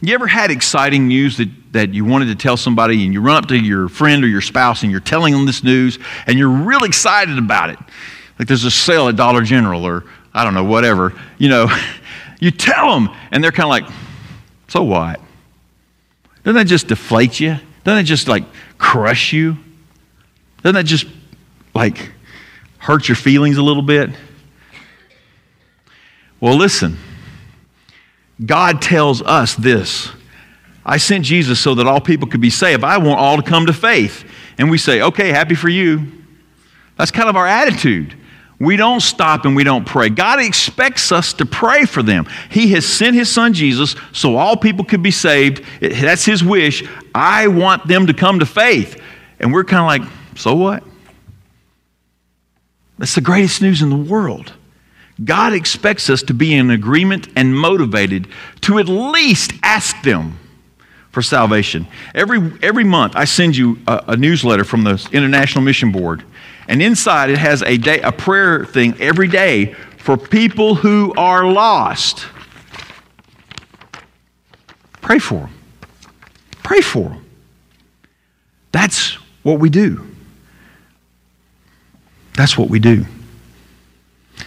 You 0.02 0.14
ever 0.14 0.28
had 0.28 0.52
exciting 0.52 1.08
news 1.08 1.38
that, 1.38 1.50
that 1.74 1.94
you 1.94 2.06
wanted 2.06 2.28
to 2.28 2.36
tell 2.36 2.56
somebody 2.56 3.04
and 3.04 3.14
you 3.14 3.20
run 3.20 3.36
up 3.36 3.48
to 3.48 3.58
your 3.58 3.90
friend 3.90 4.24
or 4.24 4.28
your 4.28 4.42
spouse 4.42 4.84
and 4.84 4.92
you're 4.92 5.02
telling 5.02 5.34
them 5.34 5.46
this 5.46 5.64
news 5.64 6.00
and 6.26 6.40
you're 6.40 6.50
real 6.50 6.86
excited 6.86 7.38
about 7.38 7.70
it? 7.70 7.80
Like 8.38 8.48
there's 8.48 8.64
a 8.64 8.72
sale 8.72 9.10
at 9.10 9.18
Dollar 9.18 9.42
General 9.42 9.84
or 9.86 10.06
I 10.34 10.46
don't 10.46 10.54
know, 10.54 10.64
whatever. 10.64 11.14
You 11.38 11.50
know, 11.50 11.68
You 12.40 12.52
tell 12.52 12.94
them, 12.94 13.16
and 13.32 13.44
they're 13.44 13.52
kind 13.52 13.66
of 13.66 13.70
like, 13.70 13.96
so 14.68 14.84
what? 14.84 15.20
Doesn't 16.44 16.56
that 16.56 16.68
just 16.68 16.88
deflate 16.88 17.40
you? 17.40 17.58
Doesn't 17.84 18.00
it 18.00 18.04
just 18.04 18.28
like 18.28 18.46
crush 18.78 19.34
you? 19.34 19.58
Doesn't 20.64 20.76
that 20.76 20.86
just 20.86 21.06
like 21.74 22.12
hurt 22.78 23.08
your 23.08 23.16
feelings 23.16 23.58
a 23.58 23.64
little 23.64 23.84
bit? 23.84 24.10
Well, 26.40 26.56
listen. 26.56 26.98
God 28.46 28.82
tells 28.82 29.22
us 29.22 29.56
this 29.56 30.10
I 30.86 30.98
sent 30.98 31.26
Jesus 31.26 31.60
so 31.60 31.76
that 31.76 31.88
all 31.88 32.02
people 32.02 32.28
could 32.28 32.42
be 32.42 32.50
saved. 32.50 32.84
I 32.84 32.98
want 32.98 33.20
all 33.20 33.38
to 33.38 33.44
come 33.44 33.66
to 33.66 33.74
faith. 33.74 34.24
And 34.58 34.72
we 34.72 34.78
say, 34.78 35.02
okay, 35.02 35.30
happy 35.30 35.56
for 35.56 35.70
you. 35.70 36.12
That's 36.98 37.12
kind 37.12 37.30
of 37.30 37.36
our 37.36 37.46
attitude. 37.46 38.16
We 38.60 38.76
don't 38.76 39.00
stop 39.00 39.46
and 39.46 39.56
we 39.56 39.64
don't 39.64 39.86
pray. 39.86 40.10
God 40.10 40.42
expects 40.42 41.14
us 41.14 41.32
to 41.34 41.46
pray 41.46 41.86
for 41.86 42.04
them. 42.04 42.28
He 42.52 42.72
has 42.74 42.86
sent 42.86 43.16
His 43.16 43.32
Son 43.32 43.54
Jesus 43.54 43.96
so 44.12 44.36
all 44.36 44.58
people 44.58 44.84
could 44.84 45.02
be 45.02 45.12
saved. 45.12 45.64
That's 45.82 46.26
His 46.26 46.44
wish. 46.44 46.84
I 47.16 47.48
want 47.48 47.88
them 47.88 48.08
to 48.08 48.14
come 48.14 48.40
to 48.40 48.46
faith. 48.46 49.02
And 49.40 49.54
we're 49.54 49.64
kind 49.64 49.80
of 49.80 49.86
like, 49.86 50.12
so 50.36 50.56
what? 50.56 50.84
That's 52.98 53.16
the 53.16 53.22
greatest 53.22 53.62
news 53.62 53.82
in 53.82 53.90
the 53.90 53.96
world. 53.96 54.52
God 55.24 55.54
expects 55.54 56.10
us 56.10 56.22
to 56.24 56.34
be 56.34 56.54
in 56.54 56.70
agreement 56.70 57.30
and 57.36 57.58
motivated 57.58 58.28
to 58.62 58.78
at 58.80 58.90
least 58.90 59.54
ask 59.64 60.02
them 60.04 60.38
for 61.12 61.22
salvation. 61.22 61.88
Every, 62.14 62.52
every 62.62 62.84
month, 62.84 63.16
I 63.16 63.26
send 63.26 63.56
you 63.56 63.80
a, 63.88 64.04
a 64.10 64.18
newsletter 64.18 64.64
from 64.64 64.84
the 64.84 65.10
International 65.14 65.64
Mission 65.64 65.92
Board. 65.92 66.24
And 66.70 66.84
inside 66.84 67.32
it 67.32 67.40
has 67.40 67.64
a, 67.64 67.78
day, 67.78 68.00
a 68.02 68.12
prayer 68.12 68.64
thing 68.64 68.96
every 69.02 69.28
day 69.28 69.74
for 69.98 70.16
people 70.16 70.76
who 70.76 71.12
are 71.18 71.52
lost. 71.52 72.28
Pray 75.02 75.18
for 75.18 75.40
them. 75.40 75.54
Pray 76.62 76.82
for 76.82 77.10
them. 77.10 77.26
That's 78.72 79.14
what 79.42 79.60
we 79.60 79.72
do. 79.72 80.06
That's 82.36 82.56
what 82.56 82.70
we 82.70 82.78
do. 82.78 83.04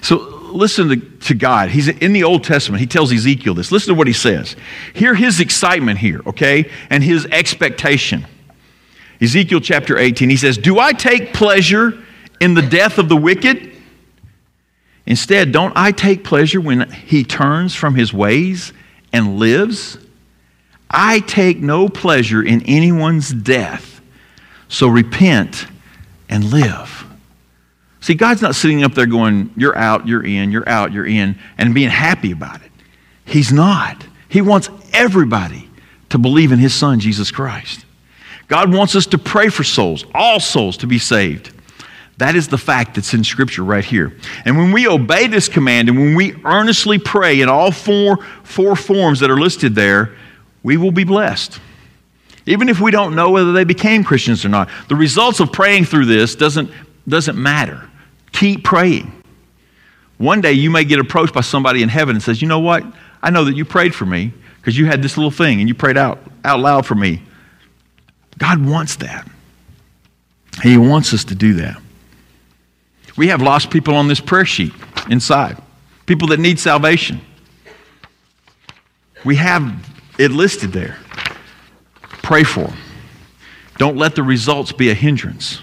So 0.01 0.19
listen 0.53 0.89
to, 0.91 0.97
to, 0.97 1.35
God. 1.35 1.71
He's 1.71 1.89
in 1.89 2.13
the 2.13 2.23
Old 2.23 2.45
Testament. 2.45 2.81
He 2.81 2.87
tells 2.87 3.13
Ezekiel 3.13 3.55
this. 3.55 3.73
Listen 3.73 3.95
to 3.95 3.99
what 3.99 4.07
he 4.07 4.13
says. 4.13 4.55
Hear 4.95 5.17
his 5.17 5.41
excitement 5.41 5.99
here, 5.99 6.23
okay? 6.29 6.71
And 6.89 7.03
his 7.03 7.27
expectation. 7.27 8.27
Ezekiel 9.21 9.61
chapter 9.61 9.99
18, 9.99 10.31
he 10.31 10.37
says, 10.37 10.57
Do 10.57 10.79
I 10.79 10.93
take 10.93 11.35
pleasure 11.35 11.99
in 12.43 12.55
the 12.55 12.63
death 12.63 12.99
of 12.99 13.09
the 13.09 13.17
wicked? 13.17 13.71
Instead, 15.07 15.53
don't 15.53 15.73
I 15.77 15.93
take 15.93 16.25
pleasure 16.25 16.61
when 16.61 16.91
he 16.91 17.23
turns 17.23 17.75
from 17.75 17.95
his 17.95 18.13
ways 18.13 18.73
and 19.13 19.39
lives? 19.39 19.97
I 20.91 21.21
take 21.21 21.59
no 21.59 21.89
pleasure 21.89 22.43
in 22.43 22.63
anyone's 22.67 23.33
death. 23.33 24.01
So 24.69 24.89
repent 24.89 25.67
and 26.29 26.45
live. 26.51 27.05
See, 28.01 28.15
God's 28.15 28.43
not 28.43 28.57
sitting 28.57 28.83
up 28.83 28.95
there 28.95 29.07
going, 29.07 29.51
You're 29.57 29.77
out, 29.79 30.09
you're 30.09 30.25
in, 30.25 30.51
you're 30.51 30.69
out, 30.69 30.93
you're 30.93 31.07
in, 31.07 31.39
and 31.59 31.73
being 31.73 31.91
happy 31.91 32.33
about 32.33 32.61
it. 32.63 32.73
He's 33.25 33.53
not. 33.53 34.05
He 34.29 34.41
wants 34.41 34.69
everybody 34.93 35.69
to 36.09 36.19
believe 36.19 36.51
in 36.51 36.59
His 36.59 36.75
Son, 36.75 36.99
Jesus 36.99 37.31
Christ. 37.31 37.85
God 38.49 38.73
wants 38.73 38.97
us 38.97 39.07
to 39.07 39.19
pray 39.19 39.49
for 39.49 39.63
souls, 39.63 40.05
all 40.13 40.41
souls 40.41 40.77
to 40.79 40.89
be 40.89 40.99
saved. 40.99 41.53
That 42.23 42.37
is 42.37 42.47
the 42.47 42.57
fact 42.57 42.95
that's 42.95 43.15
in 43.15 43.25
Scripture 43.25 43.65
right 43.65 43.85
here. 43.85 44.17
And 44.45 44.57
when 44.57 44.71
we 44.71 44.87
obey 44.87 45.27
this 45.27 45.49
command 45.49 45.89
and 45.89 45.99
when 45.99 46.15
we 46.15 46.37
earnestly 46.45 46.97
pray 46.97 47.41
in 47.41 47.49
all 47.49 47.73
four, 47.73 48.25
four 48.45 48.77
forms 48.77 49.19
that 49.19 49.29
are 49.29 49.41
listed 49.41 49.75
there, 49.75 50.15
we 50.63 50.77
will 50.77 50.93
be 50.93 51.03
blessed. 51.03 51.59
Even 52.47 52.69
if 52.69 52.79
we 52.79 52.93
don't 52.93 53.17
know 53.17 53.33
whether 53.33 53.53
they 53.53 53.65
became 53.65 54.05
Christians 54.05 54.45
or 54.45 54.51
not. 54.51 54.71
The 54.89 54.95
results 54.95 55.41
of 55.41 55.51
praying 55.51 55.87
through 55.87 56.05
this 56.05 56.37
doesn't, 56.37 56.71
doesn't 57.09 57.37
matter. 57.37 57.91
Keep 58.31 58.63
praying. 58.63 59.11
One 60.19 60.41
day 60.41 60.53
you 60.53 60.71
may 60.71 60.85
get 60.85 61.01
approached 61.01 61.35
by 61.35 61.41
somebody 61.41 61.83
in 61.83 61.89
heaven 61.89 62.15
and 62.15 62.23
says, 62.23 62.41
You 62.41 62.47
know 62.47 62.61
what? 62.61 62.85
I 63.21 63.31
know 63.31 63.43
that 63.47 63.57
you 63.57 63.65
prayed 63.65 63.97
for 63.97 64.07
me 64.07 64.33
because 64.61 64.79
you 64.79 64.87
had 64.87 65.03
this 65.03 65.17
little 65.17 65.33
thing 65.33 65.59
and 65.59 65.69
you 65.69 65.75
prayed 65.75 65.97
out, 65.97 66.21
out 66.45 66.61
loud 66.61 66.87
for 66.87 66.95
me. 66.95 67.21
God 68.39 68.65
wants 68.65 68.95
that. 68.97 69.29
He 70.63 70.79
wants 70.79 71.13
us 71.13 71.25
to 71.25 71.35
do 71.35 71.55
that. 71.55 71.83
We 73.17 73.29
have 73.29 73.43
lost 73.43 73.71
people 73.71 73.95
on 73.95 74.09
this 74.09 74.21
prayer 74.21 74.45
sheet 74.45 74.73
inside, 75.11 75.57
people 76.07 76.29
that 76.29 76.41
need 76.41 76.59
salvation. 76.59 77.21
We 79.25 79.37
have 79.37 79.73
it 80.19 80.31
listed 80.31 80.73
there. 80.73 80.97
Pray 82.23 82.45
for 82.45 82.65
them. 82.65 82.77
Don't 83.79 83.97
let 83.97 84.15
the 84.15 84.23
results 84.23 84.73
be 84.73 84.91
a 84.91 84.95
hindrance. 84.95 85.61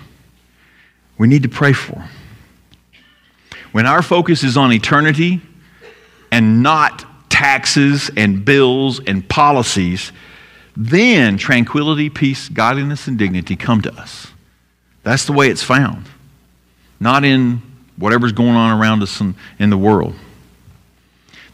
We 1.17 1.27
need 1.27 1.43
to 1.43 1.49
pray 1.49 1.73
for 1.73 1.93
them. 1.95 2.09
When 3.71 3.85
our 3.85 4.01
focus 4.01 4.43
is 4.43 4.57
on 4.57 4.71
eternity 4.71 5.41
and 6.31 6.63
not 6.63 7.05
taxes 7.29 8.09
and 8.17 8.43
bills 8.43 8.99
and 9.05 9.27
policies, 9.27 10.11
then 10.75 11.37
tranquility, 11.37 12.09
peace, 12.09 12.49
godliness, 12.49 13.07
and 13.07 13.17
dignity 13.17 13.55
come 13.55 13.81
to 13.81 13.93
us. 13.93 14.27
That's 15.03 15.25
the 15.25 15.33
way 15.33 15.49
it's 15.49 15.63
found, 15.63 16.05
not 16.99 17.23
in 17.23 17.61
whatever's 17.97 18.31
going 18.31 18.55
on 18.55 18.79
around 18.79 19.03
us 19.03 19.19
in, 19.21 19.35
in 19.59 19.69
the 19.69 19.77
world. 19.77 20.15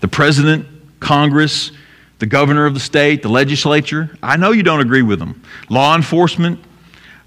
The 0.02 0.08
president, 0.08 0.68
Congress, 1.00 1.72
the 2.20 2.26
governor 2.26 2.66
of 2.66 2.74
the 2.74 2.80
state, 2.80 3.22
the 3.22 3.30
legislature, 3.30 4.16
I 4.22 4.38
know 4.38 4.52
you 4.52 4.64
don't 4.64 4.80
agree 4.80 5.02
with 5.02 5.20
them. 5.20 5.42
Law 5.70 5.96
enforcement, 5.96 6.60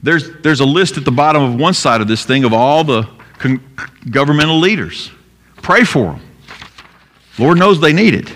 there's, 0.02 0.30
there's 0.42 0.60
a 0.60 0.64
list 0.66 0.96
at 0.96 1.04
the 1.04 1.10
bottom 1.10 1.42
of 1.42 1.54
one 1.56 1.74
side 1.74 2.00
of 2.00 2.08
this 2.08 2.24
thing 2.24 2.44
of 2.44 2.52
all 2.52 2.84
the 2.84 3.08
con- 3.38 3.60
governmental 4.10 4.58
leaders. 4.58 5.10
Pray 5.56 5.84
for 5.84 6.12
them. 6.12 6.20
Lord 7.38 7.58
knows 7.58 7.80
they 7.80 7.92
need 7.92 8.14
it. 8.14 8.32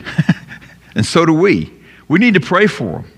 and 0.95 1.05
so 1.05 1.25
do 1.25 1.33
we. 1.33 1.73
We 2.09 2.19
need 2.19 2.35
to 2.35 2.41
pray 2.41 2.67
for 2.67 2.85
them. 2.85 3.11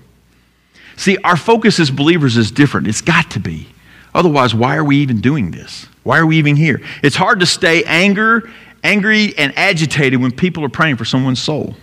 See, 0.97 1.17
our 1.23 1.35
focus 1.35 1.79
as 1.79 1.91
believers 1.91 2.37
is 2.37 2.51
different. 2.51 2.87
It's 2.87 3.01
got 3.01 3.31
to 3.31 3.39
be. 3.39 3.67
Otherwise, 4.15 4.55
why 4.55 4.77
are 4.77 4.83
we 4.83 4.95
even 4.97 5.19
doing 5.19 5.51
this? 5.51 5.87
Why 6.03 6.17
are 6.17 6.25
we 6.25 6.37
even 6.37 6.55
here? 6.55 6.81
It's 7.03 7.17
hard 7.17 7.41
to 7.41 7.45
stay 7.45 7.83
anger, 7.83 8.49
angry 8.81 9.37
and 9.37 9.55
agitated 9.57 10.21
when 10.21 10.31
people 10.31 10.63
are 10.63 10.69
praying 10.69 10.95
for 10.95 11.03
someone's 11.03 11.41
soul. 11.41 11.75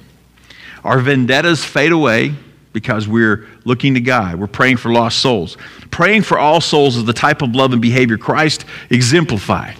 Our 0.82 0.98
vendettas 0.98 1.62
fade 1.62 1.92
away 1.92 2.34
because 2.72 3.06
we're 3.06 3.46
looking 3.64 3.92
to 3.94 4.00
God. 4.00 4.36
We're 4.36 4.46
praying 4.46 4.78
for 4.78 4.90
lost 4.90 5.18
souls. 5.18 5.58
Praying 5.90 6.22
for 6.22 6.38
all 6.38 6.62
souls 6.62 6.96
is 6.96 7.04
the 7.04 7.12
type 7.12 7.42
of 7.42 7.54
love 7.54 7.74
and 7.74 7.82
behavior 7.82 8.16
Christ 8.16 8.64
exemplified. 8.88 9.76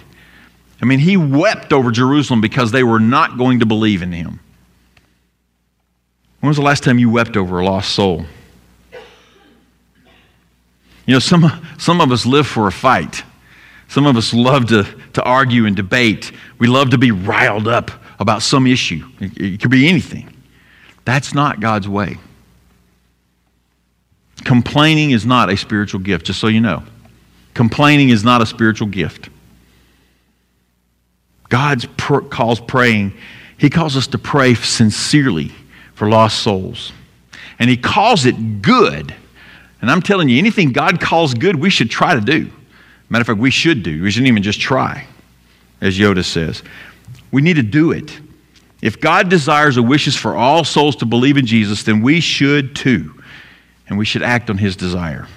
I 0.79 0.85
mean, 0.85 0.99
he 0.99 1.17
wept 1.17 1.73
over 1.73 1.89
Jerusalem 1.89 2.39
because 2.39 2.71
they 2.71 2.83
were 2.83 2.99
not 2.99 3.35
going 3.37 3.61
to 3.61 3.65
believe 3.65 4.03
in 4.03 4.11
him. 4.11 4.39
When 6.41 6.49
was 6.49 6.57
the 6.57 6.63
last 6.63 6.83
time 6.83 6.99
you 6.99 7.09
wept 7.09 7.35
over 7.35 7.61
a 7.61 7.65
lost 7.65 7.93
soul? 7.93 8.25
You 11.05 11.13
know, 11.13 11.19
some, 11.19 11.67
some 11.77 12.01
of 12.01 12.11
us 12.11 12.25
live 12.25 12.47
for 12.47 12.67
a 12.67 12.71
fight. 12.71 13.23
Some 13.89 14.05
of 14.05 14.15
us 14.15 14.33
love 14.33 14.67
to, 14.67 14.87
to 15.13 15.23
argue 15.23 15.65
and 15.65 15.75
debate. 15.75 16.31
We 16.59 16.67
love 16.67 16.91
to 16.91 16.97
be 16.97 17.11
riled 17.11 17.67
up 17.67 17.91
about 18.19 18.41
some 18.41 18.65
issue. 18.65 19.07
It, 19.19 19.37
it 19.37 19.61
could 19.61 19.71
be 19.71 19.87
anything. 19.87 20.33
That's 21.05 21.33
not 21.33 21.59
God's 21.59 21.87
way. 21.87 22.17
Complaining 24.43 25.11
is 25.11 25.25
not 25.25 25.49
a 25.49 25.57
spiritual 25.57 25.99
gift, 25.99 26.25
just 26.25 26.39
so 26.39 26.47
you 26.47 26.61
know. 26.61 26.83
Complaining 27.53 28.09
is 28.09 28.23
not 28.23 28.41
a 28.41 28.45
spiritual 28.45 28.87
gift. 28.87 29.29
God 31.49 31.85
pr- 31.97 32.21
calls 32.21 32.59
praying, 32.59 33.13
He 33.57 33.69
calls 33.69 33.95
us 33.95 34.07
to 34.07 34.17
pray 34.17 34.55
sincerely 34.55 35.51
for 35.93 36.09
lost 36.09 36.39
souls. 36.39 36.91
And 37.59 37.69
He 37.69 37.77
calls 37.77 38.25
it 38.25 38.61
good. 38.61 39.13
And 39.83 39.91
I'm 39.91 40.01
telling 40.01 40.29
you, 40.29 40.37
anything 40.37 40.71
God 40.71 41.01
calls 41.01 41.33
good, 41.33 41.57
we 41.57 41.69
should 41.69 41.91
try 41.91 42.15
to 42.15 42.21
do. 42.21 42.49
Matter 43.09 43.23
of 43.23 43.27
fact, 43.27 43.39
we 43.39 43.51
should 43.51 43.83
do. 43.83 44.01
We 44.01 44.11
shouldn't 44.11 44.29
even 44.29 44.41
just 44.41 44.61
try, 44.61 45.05
as 45.81 45.99
Yoda 45.99 46.23
says. 46.23 46.63
We 47.33 47.41
need 47.41 47.55
to 47.55 47.63
do 47.63 47.91
it. 47.91 48.17
If 48.81 49.01
God 49.01 49.27
desires 49.27 49.77
or 49.77 49.81
wishes 49.81 50.15
for 50.15 50.37
all 50.37 50.63
souls 50.63 50.95
to 50.95 51.05
believe 51.05 51.35
in 51.35 51.45
Jesus, 51.45 51.83
then 51.83 52.01
we 52.01 52.21
should 52.21 52.77
too. 52.77 53.21
And 53.89 53.97
we 53.97 54.05
should 54.05 54.23
act 54.23 54.49
on 54.49 54.57
his 54.57 54.77
desire. 54.77 55.27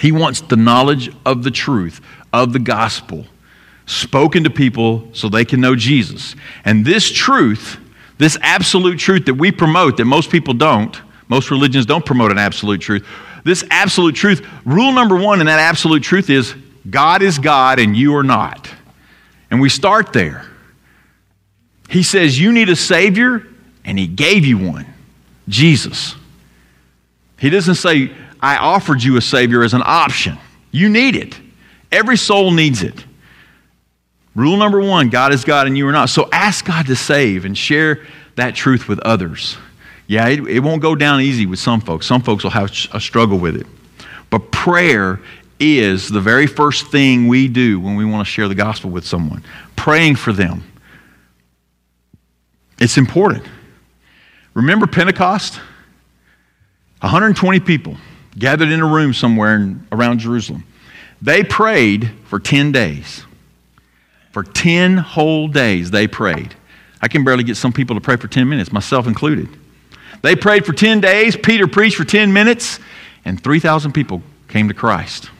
He 0.00 0.12
wants 0.12 0.42
the 0.42 0.56
knowledge 0.56 1.10
of 1.24 1.44
the 1.44 1.50
truth, 1.50 2.02
of 2.34 2.52
the 2.52 2.58
gospel, 2.58 3.24
spoken 3.86 4.44
to 4.44 4.50
people 4.50 5.08
so 5.14 5.30
they 5.30 5.46
can 5.46 5.62
know 5.62 5.74
Jesus. 5.74 6.36
And 6.62 6.84
this 6.84 7.10
truth, 7.10 7.78
this 8.18 8.36
absolute 8.42 8.98
truth 8.98 9.24
that 9.24 9.34
we 9.34 9.50
promote, 9.50 9.96
that 9.96 10.04
most 10.04 10.30
people 10.30 10.52
don't, 10.52 11.00
most 11.28 11.50
religions 11.50 11.86
don't 11.86 12.04
promote 12.04 12.30
an 12.30 12.38
absolute 12.38 12.80
truth. 12.80 13.06
This 13.44 13.64
absolute 13.70 14.14
truth, 14.14 14.46
rule 14.64 14.92
number 14.92 15.16
one 15.16 15.40
in 15.40 15.46
that 15.46 15.60
absolute 15.60 16.02
truth 16.02 16.30
is 16.30 16.54
God 16.88 17.22
is 17.22 17.38
God 17.38 17.78
and 17.78 17.96
you 17.96 18.16
are 18.16 18.22
not. 18.22 18.68
And 19.50 19.60
we 19.60 19.68
start 19.68 20.12
there. 20.12 20.44
He 21.88 22.02
says, 22.02 22.38
You 22.38 22.52
need 22.52 22.68
a 22.68 22.76
Savior, 22.76 23.46
and 23.84 23.98
He 23.98 24.06
gave 24.06 24.44
you 24.44 24.58
one 24.58 24.86
Jesus. 25.48 26.14
He 27.38 27.50
doesn't 27.50 27.76
say, 27.76 28.12
I 28.40 28.56
offered 28.56 29.02
you 29.02 29.16
a 29.16 29.22
Savior 29.22 29.62
as 29.62 29.74
an 29.74 29.82
option. 29.84 30.38
You 30.70 30.88
need 30.88 31.16
it. 31.16 31.38
Every 31.90 32.16
soul 32.16 32.50
needs 32.50 32.82
it. 32.82 33.04
Rule 34.34 34.56
number 34.56 34.80
one 34.80 35.08
God 35.08 35.32
is 35.32 35.44
God 35.44 35.66
and 35.66 35.76
you 35.76 35.86
are 35.88 35.92
not. 35.92 36.10
So 36.10 36.28
ask 36.30 36.64
God 36.64 36.86
to 36.86 36.96
save 36.96 37.44
and 37.44 37.56
share 37.56 38.06
that 38.36 38.54
truth 38.54 38.86
with 38.86 39.00
others. 39.00 39.56
Yeah, 40.08 40.26
it, 40.28 40.40
it 40.48 40.60
won't 40.60 40.82
go 40.82 40.94
down 40.94 41.20
easy 41.20 41.46
with 41.46 41.58
some 41.58 41.80
folks. 41.80 42.06
Some 42.06 42.22
folks 42.22 42.42
will 42.42 42.50
have 42.50 42.72
a 42.92 42.98
struggle 42.98 43.38
with 43.38 43.54
it. 43.54 43.66
But 44.30 44.50
prayer 44.50 45.20
is 45.60 46.08
the 46.08 46.20
very 46.20 46.46
first 46.46 46.86
thing 46.88 47.28
we 47.28 47.46
do 47.46 47.78
when 47.78 47.94
we 47.94 48.04
want 48.04 48.26
to 48.26 48.30
share 48.30 48.48
the 48.48 48.54
gospel 48.54 48.90
with 48.90 49.06
someone 49.06 49.44
praying 49.76 50.16
for 50.16 50.32
them. 50.32 50.64
It's 52.80 52.96
important. 52.96 53.44
Remember 54.54 54.86
Pentecost? 54.86 55.60
120 57.00 57.60
people 57.60 57.96
gathered 58.36 58.70
in 58.70 58.80
a 58.80 58.86
room 58.86 59.12
somewhere 59.12 59.56
in, 59.56 59.86
around 59.92 60.20
Jerusalem. 60.20 60.64
They 61.20 61.44
prayed 61.44 62.10
for 62.24 62.40
10 62.40 62.72
days. 62.72 63.24
For 64.32 64.42
10 64.42 64.96
whole 64.96 65.48
days, 65.48 65.90
they 65.90 66.06
prayed. 66.06 66.54
I 67.00 67.08
can 67.08 67.24
barely 67.24 67.44
get 67.44 67.56
some 67.56 67.72
people 67.72 67.94
to 67.96 68.00
pray 68.00 68.16
for 68.16 68.28
10 68.28 68.48
minutes, 68.48 68.72
myself 68.72 69.06
included. 69.06 69.48
They 70.22 70.36
prayed 70.36 70.66
for 70.66 70.72
10 70.72 71.00
days. 71.00 71.36
Peter 71.36 71.66
preached 71.66 71.96
for 71.96 72.04
10 72.04 72.32
minutes, 72.32 72.78
and 73.24 73.42
3,000 73.42 73.92
people 73.92 74.22
came 74.48 74.68
to 74.68 74.74
Christ. 74.74 75.30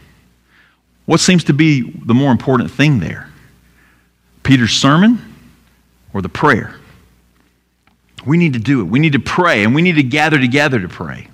What 1.06 1.20
seems 1.20 1.44
to 1.44 1.52
be 1.52 1.90
the 2.04 2.14
more 2.14 2.30
important 2.30 2.70
thing 2.70 3.00
there? 3.00 3.28
Peter's 4.42 4.72
sermon 4.72 5.18
or 6.12 6.22
the 6.22 6.28
prayer? 6.28 6.74
We 8.26 8.36
need 8.36 8.52
to 8.52 8.58
do 8.58 8.80
it. 8.80 8.84
We 8.84 8.98
need 8.98 9.12
to 9.12 9.20
pray, 9.20 9.64
and 9.64 9.74
we 9.74 9.82
need 9.82 9.96
to 9.96 10.02
gather 10.02 10.38
together 10.38 10.80
to 10.80 10.88
pray. 10.88 11.28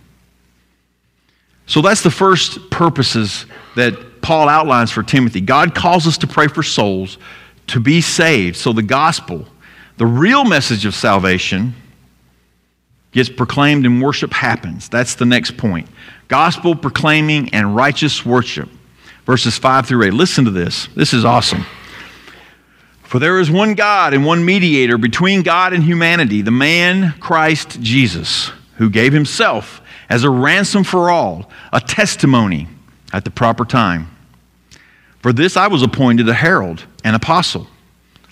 So 1.67 1.81
that's 1.81 2.03
the 2.03 2.11
first 2.11 2.71
purposes 2.71 3.47
that 3.75 4.23
Paul 4.23 4.49
outlines 4.49 4.91
for 4.91 5.03
Timothy. 5.03 5.41
God 5.41 5.75
calls 5.75 6.07
us 6.07 6.19
to 6.19 6.27
pray 6.27 6.47
for 6.47 6.63
souls 6.63 7.19
to 7.69 7.81
be 7.81 8.01
saved. 8.01 8.57
So 8.57 8.73
the 8.73 8.83
gospel, 8.83 9.47
the 9.97 10.07
real 10.07 10.45
message 10.45 10.85
of 10.87 10.95
salvation, 10.95 11.75
gets 13.15 13.31
proclaimed 13.31 13.87
and 13.87 14.03
worship 14.03 14.33
happens. 14.33 14.89
That's 14.89 15.15
the 15.15 15.25
next 15.25 15.57
point. 15.57 15.89
Gospel 16.29 16.75
proclaiming 16.75 17.55
and 17.55 17.75
righteous 17.75 18.27
worship. 18.27 18.69
Verses 19.25 19.57
5 19.57 19.87
through 19.87 20.05
8. 20.05 20.13
Listen 20.13 20.45
to 20.45 20.51
this. 20.51 20.89
This 20.95 21.15
is 21.15 21.25
awesome. 21.25 21.65
For 23.05 23.21
there 23.21 23.39
is 23.39 23.51
one 23.51 23.75
God 23.75 24.13
and 24.13 24.27
one 24.27 24.45
mediator 24.45 24.99
between 24.99 25.43
God 25.43 25.73
and 25.73 25.83
humanity, 25.83 26.43
the 26.43 26.51
man 26.51 27.15
Christ 27.21 27.81
Jesus, 27.81 28.51
who 28.77 28.91
gave 28.91 29.13
himself 29.13 29.81
as 30.11 30.25
a 30.25 30.31
ransom 30.31 30.83
for 30.83 31.09
all, 31.09 31.49
a 31.73 31.81
testimony 31.81 32.67
at 33.13 33.25
the 33.25 33.31
proper 33.31 33.65
time. 33.65 34.09
For 35.21 35.33
this 35.33 35.57
I 35.57 35.69
was 35.69 35.83
appointed 35.83 36.29
a 36.29 36.35
herald, 36.35 36.85
an 37.05 37.15
apostle. 37.15 37.69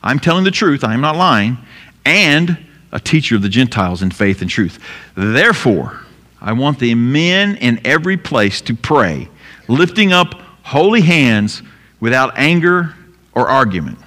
I'm 0.02 0.18
telling 0.18 0.42
the 0.42 0.50
truth, 0.50 0.82
I 0.82 0.92
am 0.92 1.00
not 1.00 1.16
lying, 1.16 1.58
and 2.04 2.58
a 2.92 3.00
teacher 3.00 3.34
of 3.34 3.42
the 3.42 3.48
Gentiles 3.48 4.02
in 4.02 4.10
faith 4.10 4.42
and 4.42 4.50
truth. 4.50 4.78
Therefore, 5.16 6.00
I 6.40 6.52
want 6.52 6.78
the 6.78 6.94
men 6.94 7.56
in 7.56 7.80
every 7.84 8.16
place 8.16 8.60
to 8.62 8.74
pray, 8.74 9.28
lifting 9.68 10.12
up 10.12 10.34
holy 10.62 11.00
hands 11.00 11.62
without 12.00 12.36
anger 12.36 12.94
or 13.34 13.48
argument. 13.48 13.98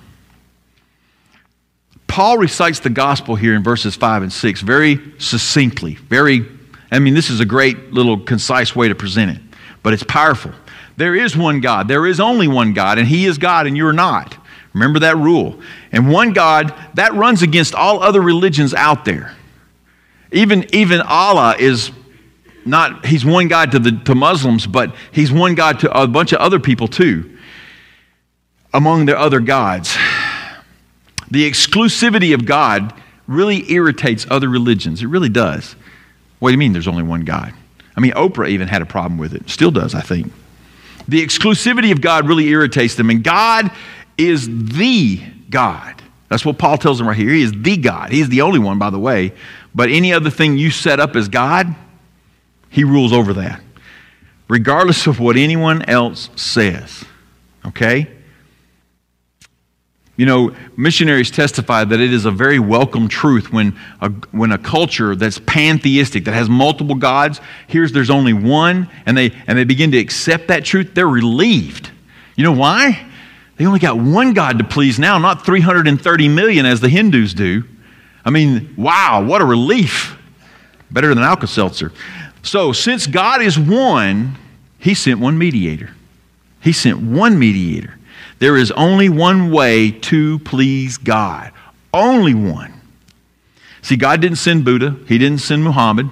Paul 2.08 2.38
recites 2.38 2.80
the 2.80 2.90
gospel 2.90 3.36
here 3.36 3.56
in 3.56 3.64
verses 3.64 3.96
5 3.96 4.24
and 4.24 4.32
6 4.32 4.62
very 4.62 5.00
succinctly, 5.18 5.96
very, 5.96 6.46
I 6.92 7.00
mean, 7.00 7.14
this 7.14 7.30
is 7.30 7.40
a 7.40 7.46
great 7.46 7.92
little 7.92 8.20
concise 8.20 8.76
way 8.76 8.88
to 8.88 8.96
present 8.96 9.32
it, 9.32 9.42
but 9.84 9.94
it's 9.94 10.04
powerful. 10.04 10.52
There 10.98 11.16
is 11.16 11.36
one 11.36 11.60
God. 11.60 11.88
There 11.88 12.06
is 12.06 12.20
only 12.20 12.48
one 12.48 12.74
God, 12.74 13.00
and 13.00 13.08
He 13.08 13.26
is 13.26 13.38
God, 13.38 13.68
and 13.68 13.76
you're 13.76 13.92
not. 13.92 14.38
Remember 14.76 15.00
that 15.00 15.16
rule. 15.16 15.58
And 15.94 16.12
one 16.12 16.34
God, 16.34 16.76
that 16.96 17.14
runs 17.14 17.42
against 17.42 17.74
all 17.74 18.04
other 18.04 18.22
religions 18.22 18.74
out 18.74 19.06
there. 19.06 19.34
Even, 20.34 20.66
even 20.76 21.00
Allah 21.00 21.56
is 21.58 21.92
not, 22.66 23.06
he's 23.06 23.24
one 23.24 23.48
God 23.48 23.72
to, 23.72 23.80
the, 23.80 23.94
to 24.04 24.14
Muslims, 24.14 24.68
but 24.68 24.94
he's 25.14 25.32
one 25.32 25.56
God 25.56 25.80
to 25.80 25.98
a 25.98 26.06
bunch 26.08 26.34
of 26.34 26.40
other 26.40 26.60
people 26.60 26.90
too, 26.90 27.38
among 28.74 29.06
their 29.06 29.18
other 29.18 29.40
gods. 29.40 29.96
The 31.32 31.50
exclusivity 31.50 32.34
of 32.34 32.46
God 32.46 32.94
really 33.28 33.72
irritates 33.72 34.28
other 34.30 34.50
religions. 34.50 35.02
It 35.02 35.08
really 35.08 35.30
does. 35.30 35.78
What 36.40 36.50
do 36.50 36.52
you 36.52 36.58
mean 36.58 36.74
there's 36.74 36.90
only 36.90 37.04
one 37.04 37.24
God? 37.24 37.54
I 37.96 38.02
mean, 38.02 38.12
Oprah 38.12 38.50
even 38.50 38.68
had 38.68 38.82
a 38.82 38.86
problem 38.86 39.18
with 39.18 39.34
it. 39.34 39.50
Still 39.50 39.72
does, 39.72 39.96
I 39.96 40.02
think. 40.02 40.34
The 41.08 41.26
exclusivity 41.26 41.94
of 41.94 42.02
God 42.02 42.28
really 42.28 42.50
irritates 42.50 42.96
them, 42.96 43.10
and 43.10 43.24
God 43.24 43.72
is 44.18 44.48
the 44.48 45.22
God. 45.50 46.02
That's 46.30 46.46
what 46.46 46.58
Paul 46.58 46.78
tells 46.78 46.98
them 46.98 47.08
right 47.08 47.18
here. 47.18 47.30
He 47.30 47.44
is 47.44 47.52
the 47.52 47.78
God. 47.78 48.12
He 48.12 48.20
is 48.20 48.30
the 48.30 48.42
only 48.42 48.60
one, 48.60 48.80
by 48.80 48.90
the 48.90 49.00
way. 49.00 49.34
But 49.74 49.90
any 49.90 50.14
other 50.14 50.30
thing 50.30 50.58
you 50.58 50.72
set 50.72 51.00
up 51.00 51.16
as 51.16 51.30
God, 51.30 51.74
He 52.70 52.84
rules 52.84 53.14
over 53.14 53.34
that, 53.34 53.62
regardless 54.48 55.08
of 55.08 55.20
what 55.20 55.38
anyone 55.38 55.84
else 55.84 56.30
says. 56.36 57.04
Okay? 57.66 58.08
You 60.18 60.26
know, 60.26 60.56
missionaries 60.78 61.30
testify 61.30 61.84
that 61.84 62.00
it 62.00 62.14
is 62.14 62.24
a 62.24 62.32
very 62.32 62.58
welcome 62.58 63.10
truth 63.10 63.52
when 63.52 63.78
a, 64.00 64.10
when 64.32 64.54
a 64.54 64.58
culture 64.58 65.14
that's 65.14 65.40
pantheistic, 65.40 66.24
that 66.26 66.34
has 66.34 66.50
multiple 66.50 66.96
gods, 66.96 67.42
hears 67.68 67.92
there's 67.92 68.10
only 68.10 68.32
one, 68.32 68.90
and 69.06 69.18
they, 69.18 69.32
and 69.46 69.58
they 69.58 69.66
begin 69.66 69.92
to 69.92 69.98
accept 69.98 70.48
that 70.48 70.64
truth, 70.64 70.92
they're 70.94 71.08
relieved. 71.08 71.92
You 72.38 72.46
know 72.46 72.54
why? 72.54 73.12
They 73.58 73.66
only 73.66 73.80
got 73.80 73.98
one 73.98 74.34
God 74.34 74.58
to 74.60 74.66
please 74.66 75.00
now, 75.00 75.18
not 75.18 75.46
330 75.46 76.28
million 76.30 76.66
as 76.66 76.82
the 76.82 76.90
Hindus 76.90 77.34
do. 77.34 77.64
I 78.26 78.30
mean, 78.30 78.74
wow, 78.78 79.24
what 79.24 79.42
a 79.42 79.46
relief. 79.46 80.18
Better 80.92 81.14
than 81.14 81.24
Alka 81.24 81.48
Seltzer. 81.48 81.92
So, 82.44 82.72
since 82.72 83.08
God 83.08 83.42
is 83.42 83.58
one, 83.58 84.36
He 84.80 84.94
sent 84.94 85.20
one 85.20 85.38
mediator. 85.38 85.92
He 86.62 86.72
sent 86.72 87.00
one 87.00 87.40
mediator. 87.40 87.98
There 88.40 88.58
is 88.58 88.72
only 88.72 89.10
one 89.10 89.52
way 89.52 89.92
to 89.92 90.40
please 90.40 90.98
God. 90.98 91.52
Only 91.94 92.34
one. 92.34 92.74
See, 93.82 93.96
God 93.96 94.20
didn't 94.20 94.38
send 94.38 94.66
Buddha, 94.66 94.98
He 95.08 95.18
didn't 95.18 95.40
send 95.40 95.64
Muhammad, 95.64 96.10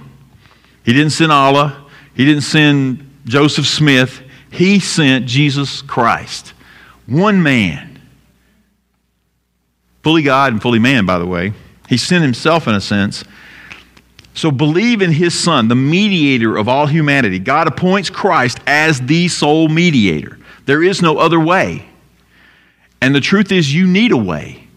He 0.84 0.94
didn't 0.94 1.12
send 1.12 1.32
Allah, 1.32 1.86
He 2.14 2.24
didn't 2.24 2.44
send 2.44 3.10
Joseph 3.26 3.66
Smith. 3.66 4.22
He 4.52 4.80
sent 4.80 5.26
Jesus 5.26 5.82
Christ. 5.82 6.54
One 7.06 7.44
man. 7.44 8.00
Fully 10.04 10.24
God 10.24 10.54
and 10.54 10.62
fully 10.62 10.80
man, 10.80 11.06
by 11.06 11.20
the 11.20 11.26
way. 11.26 11.54
He 11.88 11.98
sent 11.98 12.24
himself 12.24 12.68
in 12.68 12.76
a 12.76 12.82
sense. 12.82 13.24
So 14.36 14.52
believe 14.52 15.02
in 15.02 15.12
his 15.12 15.38
son, 15.38 15.68
the 15.68 15.76
mediator 15.76 16.58
of 16.58 16.68
all 16.68 16.88
humanity. 16.88 17.40
God 17.40 17.68
appoints 17.68 18.10
Christ 18.10 18.60
as 18.66 19.00
the 19.02 19.28
sole 19.28 19.70
mediator. 19.70 20.40
There 20.66 20.82
is 20.82 21.02
no 21.02 21.18
other 21.18 21.40
way. 21.40 21.88
And 23.02 23.14
the 23.14 23.22
truth 23.22 23.52
is, 23.52 23.74
you 23.74 23.86
need 23.86 24.12
a 24.12 24.18
way. 24.18 24.68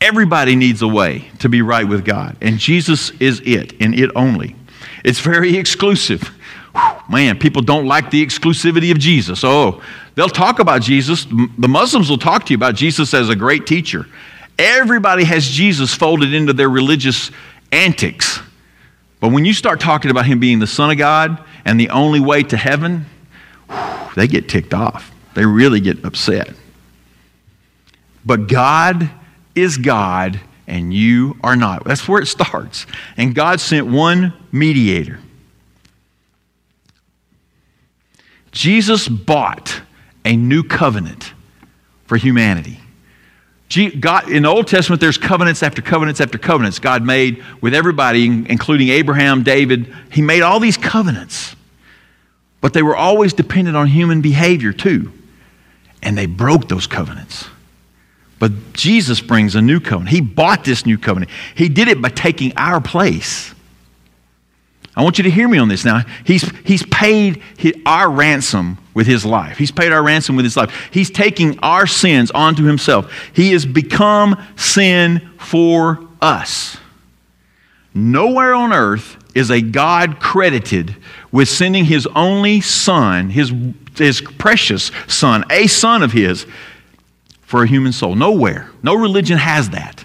Everybody 0.00 0.56
needs 0.56 0.82
a 0.82 0.88
way 0.88 1.30
to 1.38 1.48
be 1.48 1.62
right 1.62 1.86
with 1.86 2.04
God. 2.04 2.36
And 2.40 2.58
Jesus 2.58 3.10
is 3.20 3.40
it, 3.44 3.74
and 3.80 3.94
it 3.94 4.10
only. 4.16 4.56
It's 5.04 5.20
very 5.20 5.56
exclusive. 5.58 6.30
Man, 7.08 7.38
people 7.38 7.62
don't 7.62 7.86
like 7.86 8.10
the 8.10 8.24
exclusivity 8.24 8.90
of 8.90 8.98
Jesus. 8.98 9.44
Oh, 9.44 9.82
they'll 10.14 10.28
talk 10.28 10.58
about 10.58 10.82
Jesus. 10.82 11.26
The 11.26 11.68
Muslims 11.68 12.08
will 12.08 12.18
talk 12.18 12.46
to 12.46 12.52
you 12.52 12.56
about 12.56 12.74
Jesus 12.74 13.12
as 13.12 13.28
a 13.28 13.36
great 13.36 13.66
teacher. 13.66 14.06
Everybody 14.58 15.24
has 15.24 15.46
Jesus 15.46 15.92
folded 15.92 16.32
into 16.32 16.52
their 16.52 16.70
religious 16.70 17.30
antics. 17.72 18.40
But 19.20 19.32
when 19.32 19.44
you 19.44 19.52
start 19.52 19.80
talking 19.80 20.10
about 20.10 20.26
him 20.26 20.40
being 20.40 20.60
the 20.60 20.66
Son 20.66 20.90
of 20.90 20.96
God 20.96 21.42
and 21.64 21.78
the 21.78 21.90
only 21.90 22.20
way 22.20 22.42
to 22.44 22.56
heaven, 22.56 23.06
they 24.16 24.26
get 24.26 24.48
ticked 24.48 24.72
off. 24.72 25.10
They 25.34 25.44
really 25.44 25.80
get 25.80 26.04
upset. 26.04 26.54
But 28.24 28.48
God 28.48 29.10
is 29.54 29.76
God 29.76 30.40
and 30.66 30.94
you 30.94 31.36
are 31.42 31.56
not. 31.56 31.84
That's 31.84 32.08
where 32.08 32.22
it 32.22 32.26
starts. 32.26 32.86
And 33.16 33.34
God 33.34 33.60
sent 33.60 33.86
one 33.86 34.32
mediator. 34.52 35.20
Jesus 38.54 39.08
bought 39.08 39.82
a 40.24 40.36
new 40.36 40.62
covenant 40.62 41.34
for 42.06 42.16
humanity. 42.16 42.78
God, 43.98 44.30
in 44.30 44.44
the 44.44 44.48
Old 44.48 44.68
Testament, 44.68 45.00
there's 45.00 45.18
covenants 45.18 45.62
after 45.64 45.82
covenants 45.82 46.20
after 46.20 46.38
covenants 46.38 46.78
God 46.78 47.02
made 47.02 47.42
with 47.60 47.74
everybody, 47.74 48.24
including 48.24 48.90
Abraham, 48.90 49.42
David. 49.42 49.92
He 50.12 50.22
made 50.22 50.42
all 50.42 50.60
these 50.60 50.76
covenants, 50.76 51.56
but 52.60 52.72
they 52.72 52.82
were 52.82 52.94
always 52.94 53.32
dependent 53.32 53.76
on 53.76 53.88
human 53.88 54.20
behavior 54.20 54.72
too. 54.72 55.12
And 56.02 56.16
they 56.16 56.26
broke 56.26 56.68
those 56.68 56.86
covenants. 56.86 57.48
But 58.38 58.74
Jesus 58.74 59.20
brings 59.20 59.56
a 59.56 59.62
new 59.62 59.80
covenant. 59.80 60.10
He 60.10 60.20
bought 60.20 60.64
this 60.64 60.86
new 60.86 60.98
covenant. 60.98 61.32
He 61.56 61.68
did 61.68 61.88
it 61.88 62.00
by 62.00 62.10
taking 62.10 62.52
our 62.56 62.80
place. 62.80 63.53
I 64.96 65.02
want 65.02 65.18
you 65.18 65.24
to 65.24 65.30
hear 65.30 65.48
me 65.48 65.58
on 65.58 65.68
this 65.68 65.84
now. 65.84 66.02
He's, 66.24 66.48
he's 66.60 66.84
paid 66.86 67.42
his, 67.56 67.74
our 67.84 68.10
ransom 68.10 68.78
with 68.94 69.06
his 69.06 69.24
life. 69.24 69.58
He's 69.58 69.72
paid 69.72 69.92
our 69.92 70.02
ransom 70.02 70.36
with 70.36 70.44
his 70.44 70.56
life. 70.56 70.88
He's 70.92 71.10
taking 71.10 71.58
our 71.60 71.86
sins 71.86 72.30
onto 72.30 72.64
himself. 72.64 73.12
He 73.32 73.52
has 73.52 73.66
become 73.66 74.40
sin 74.56 75.30
for 75.38 76.06
us. 76.20 76.76
Nowhere 77.92 78.54
on 78.54 78.72
earth 78.72 79.16
is 79.34 79.50
a 79.50 79.60
God 79.60 80.20
credited 80.20 80.96
with 81.32 81.48
sending 81.48 81.84
his 81.84 82.06
only 82.14 82.60
son, 82.60 83.30
his, 83.30 83.52
his 83.96 84.20
precious 84.20 84.92
son, 85.08 85.44
a 85.50 85.66
son 85.66 86.04
of 86.04 86.12
his, 86.12 86.46
for 87.42 87.64
a 87.64 87.66
human 87.66 87.92
soul. 87.92 88.14
Nowhere. 88.14 88.70
No 88.82 88.94
religion 88.94 89.38
has 89.38 89.70
that. 89.70 90.04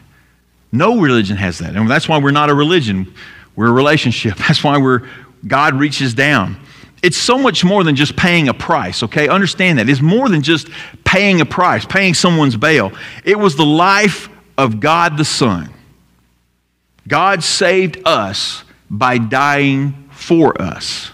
No 0.72 1.00
religion 1.00 1.38
has 1.38 1.60
that. 1.60 1.76
And 1.76 1.90
that's 1.90 2.08
why 2.08 2.20
we're 2.20 2.32
not 2.32 2.50
a 2.50 2.56
religion. 2.56 3.14
We're 3.60 3.68
a 3.68 3.74
relationship. 3.74 4.38
That's 4.48 4.64
why 4.64 4.78
we're 4.78 5.02
God 5.46 5.74
reaches 5.76 6.14
down. 6.14 6.58
It's 7.04 7.18
so 7.18 7.38
much 7.38 7.66
more 7.66 7.84
than 7.84 7.98
just 7.98 8.16
paying 8.16 8.48
a 8.48 8.54
price, 8.54 9.04
okay? 9.04 9.28
Understand 9.28 9.80
that. 9.80 9.90
It's 9.90 10.00
more 10.00 10.30
than 10.30 10.42
just 10.42 10.70
paying 11.04 11.42
a 11.42 11.46
price, 11.46 11.86
paying 11.86 12.14
someone's 12.14 12.56
bail. 12.56 12.94
It 13.26 13.38
was 13.38 13.58
the 13.58 13.66
life 13.66 14.30
of 14.58 14.80
God 14.80 15.18
the 15.18 15.26
Son. 15.26 15.70
God 17.06 17.44
saved 17.44 18.02
us 18.06 18.64
by 18.90 19.18
dying 19.18 20.10
for 20.12 20.62
us. 20.62 21.12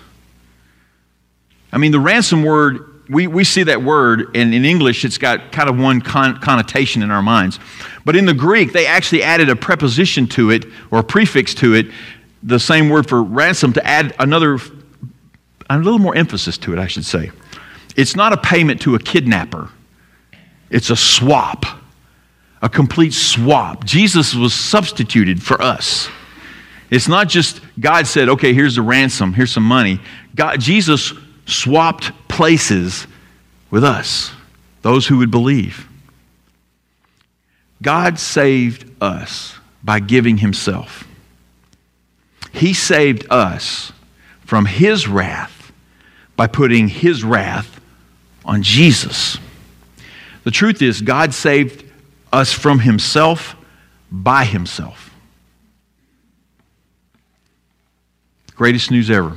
I 1.71 1.79
mean, 1.79 1.91
the 1.91 1.99
ransom 1.99 2.43
word 2.43 2.95
we, 3.09 3.27
we 3.27 3.43
see 3.43 3.63
that 3.63 3.83
word, 3.83 4.35
and 4.35 4.53
in 4.53 4.65
English, 4.65 5.05
it's 5.05 5.17
got 5.17 5.51
kind 5.51 5.69
of 5.69 5.77
one 5.77 6.01
con- 6.01 6.39
connotation 6.39 7.03
in 7.03 7.11
our 7.11 7.21
minds. 7.21 7.59
But 8.03 8.15
in 8.15 8.25
the 8.25 8.33
Greek, 8.33 8.73
they 8.73 8.87
actually 8.87 9.23
added 9.23 9.49
a 9.49 9.55
preposition 9.55 10.27
to 10.29 10.51
it, 10.51 10.65
or 10.91 10.99
a 10.99 11.03
prefix 11.03 11.53
to 11.55 11.75
it, 11.75 11.87
the 12.45 12.59
same 12.59 12.89
word 12.89 13.09
for 13.09 13.21
ransom, 13.23 13.73
to 13.73 13.85
add 13.85 14.15
another, 14.19 14.59
a 15.69 15.77
little 15.77 15.99
more 15.99 16.15
emphasis 16.15 16.57
to 16.59 16.73
it, 16.73 16.79
I 16.79 16.87
should 16.87 17.05
say. 17.05 17.31
It's 17.95 18.15
not 18.15 18.33
a 18.33 18.37
payment 18.37 18.81
to 18.81 18.95
a 18.95 18.99
kidnapper, 18.99 19.69
it's 20.69 20.89
a 20.89 20.95
swap, 20.95 21.65
a 22.61 22.69
complete 22.69 23.13
swap. 23.13 23.83
Jesus 23.83 24.35
was 24.35 24.53
substituted 24.53 25.41
for 25.41 25.61
us. 25.61 26.09
It's 26.91 27.07
not 27.07 27.29
just 27.29 27.61
God 27.79 28.05
said, 28.05 28.29
okay, 28.29 28.53
here's 28.53 28.75
the 28.75 28.81
ransom, 28.81 29.33
here's 29.33 29.51
some 29.51 29.63
money. 29.63 29.99
God, 30.35 30.61
Jesus 30.61 31.13
swapped 31.47 32.11
places 32.27 33.07
with 33.71 33.83
us, 33.83 34.31
those 34.83 35.07
who 35.07 35.17
would 35.17 35.31
believe. 35.31 35.87
God 37.81 38.19
saved 38.19 38.89
us 39.01 39.57
by 39.83 39.99
giving 39.99 40.37
Himself. 40.37 41.05
He 42.55 42.73
saved 42.73 43.25
us 43.29 43.91
from 44.45 44.65
His 44.65 45.07
wrath 45.07 45.71
by 46.35 46.47
putting 46.47 46.87
His 46.87 47.23
wrath 47.23 47.81
on 48.43 48.63
Jesus. 48.63 49.37
The 50.43 50.51
truth 50.51 50.81
is, 50.81 51.01
God 51.01 51.33
saved 51.33 51.83
us 52.31 52.53
from 52.53 52.79
Himself 52.79 53.55
by 54.11 54.45
Himself. 54.45 55.11
Greatest 58.55 58.89
news 58.89 59.09
ever. 59.09 59.35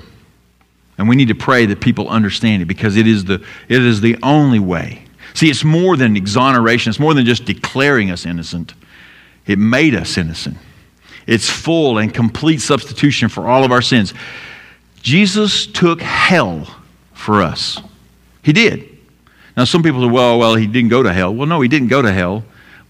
And 0.97 1.09
we 1.09 1.17
need 1.17 1.29
to 1.29 1.35
pray 1.35 1.67
that 1.67 1.81
people 1.81 2.09
understand 2.09 2.63
it 2.63 2.67
because 2.67 2.97
it 2.97 3.07
is 3.07 3.25
the, 3.25 3.45
it 3.69 3.83
is 3.83 4.01
the 4.01 4.17
only 4.23 4.59
way. 4.59 5.03
See, 5.35 5.49
it's 5.51 5.65
more 5.65 5.97
than 5.97 6.17
exoneration, 6.17 6.91
it's 6.91 7.01
more 7.01 7.15
than 7.15 7.25
just 7.25 7.45
declaring 7.45 8.11
us 8.11 8.27
innocent. 8.27 8.75
It 9.47 9.59
made 9.59 9.95
us 9.95 10.19
innocent. 10.19 10.59
It's 11.29 11.49
full 11.49 11.99
and 11.99 12.13
complete 12.13 12.63
substitution 12.63 13.29
for 13.29 13.47
all 13.47 13.63
of 13.63 13.71
our 13.71 13.83
sins. 13.83 14.15
Jesus 15.03 15.67
took 15.67 16.01
hell 16.01 16.67
for 17.13 17.43
us. 17.43 17.83
He 18.43 18.55
did. 18.55 18.99
Now, 19.55 19.65
some 19.65 19.83
people 19.83 20.01
say, 20.01 20.09
well, 20.09 20.39
well, 20.39 20.55
he 20.55 20.67
didn't 20.67 20.89
go 20.89 21.03
to 21.03 21.13
hell. 21.13 21.35
Well, 21.35 21.47
no, 21.47 21.61
he 21.61 21.69
didn't 21.69 21.89
go 21.89 22.01
to 22.01 22.11
hell. 22.11 22.45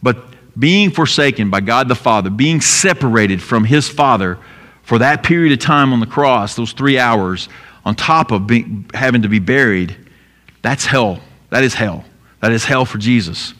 But 0.04 0.18
being 0.56 0.92
forsaken 0.92 1.50
by 1.50 1.60
God 1.62 1.88
the 1.88 1.96
Father, 1.96 2.30
being 2.30 2.60
separated 2.60 3.42
from 3.42 3.64
his 3.64 3.88
Father 3.88 4.38
for 4.84 4.98
that 4.98 5.24
period 5.24 5.52
of 5.52 5.58
time 5.58 5.92
on 5.92 5.98
the 5.98 6.06
cross, 6.06 6.54
those 6.54 6.72
three 6.72 6.96
hours, 6.96 7.48
on 7.84 7.96
top 7.96 8.30
of 8.30 8.46
being, 8.46 8.88
having 8.94 9.22
to 9.22 9.28
be 9.28 9.40
buried, 9.40 9.96
that's 10.62 10.86
hell. 10.86 11.20
That 11.50 11.64
is 11.64 11.74
hell. 11.74 12.04
That 12.40 12.52
is 12.52 12.64
hell 12.64 12.84
for 12.84 12.98
Jesus. 12.98 13.52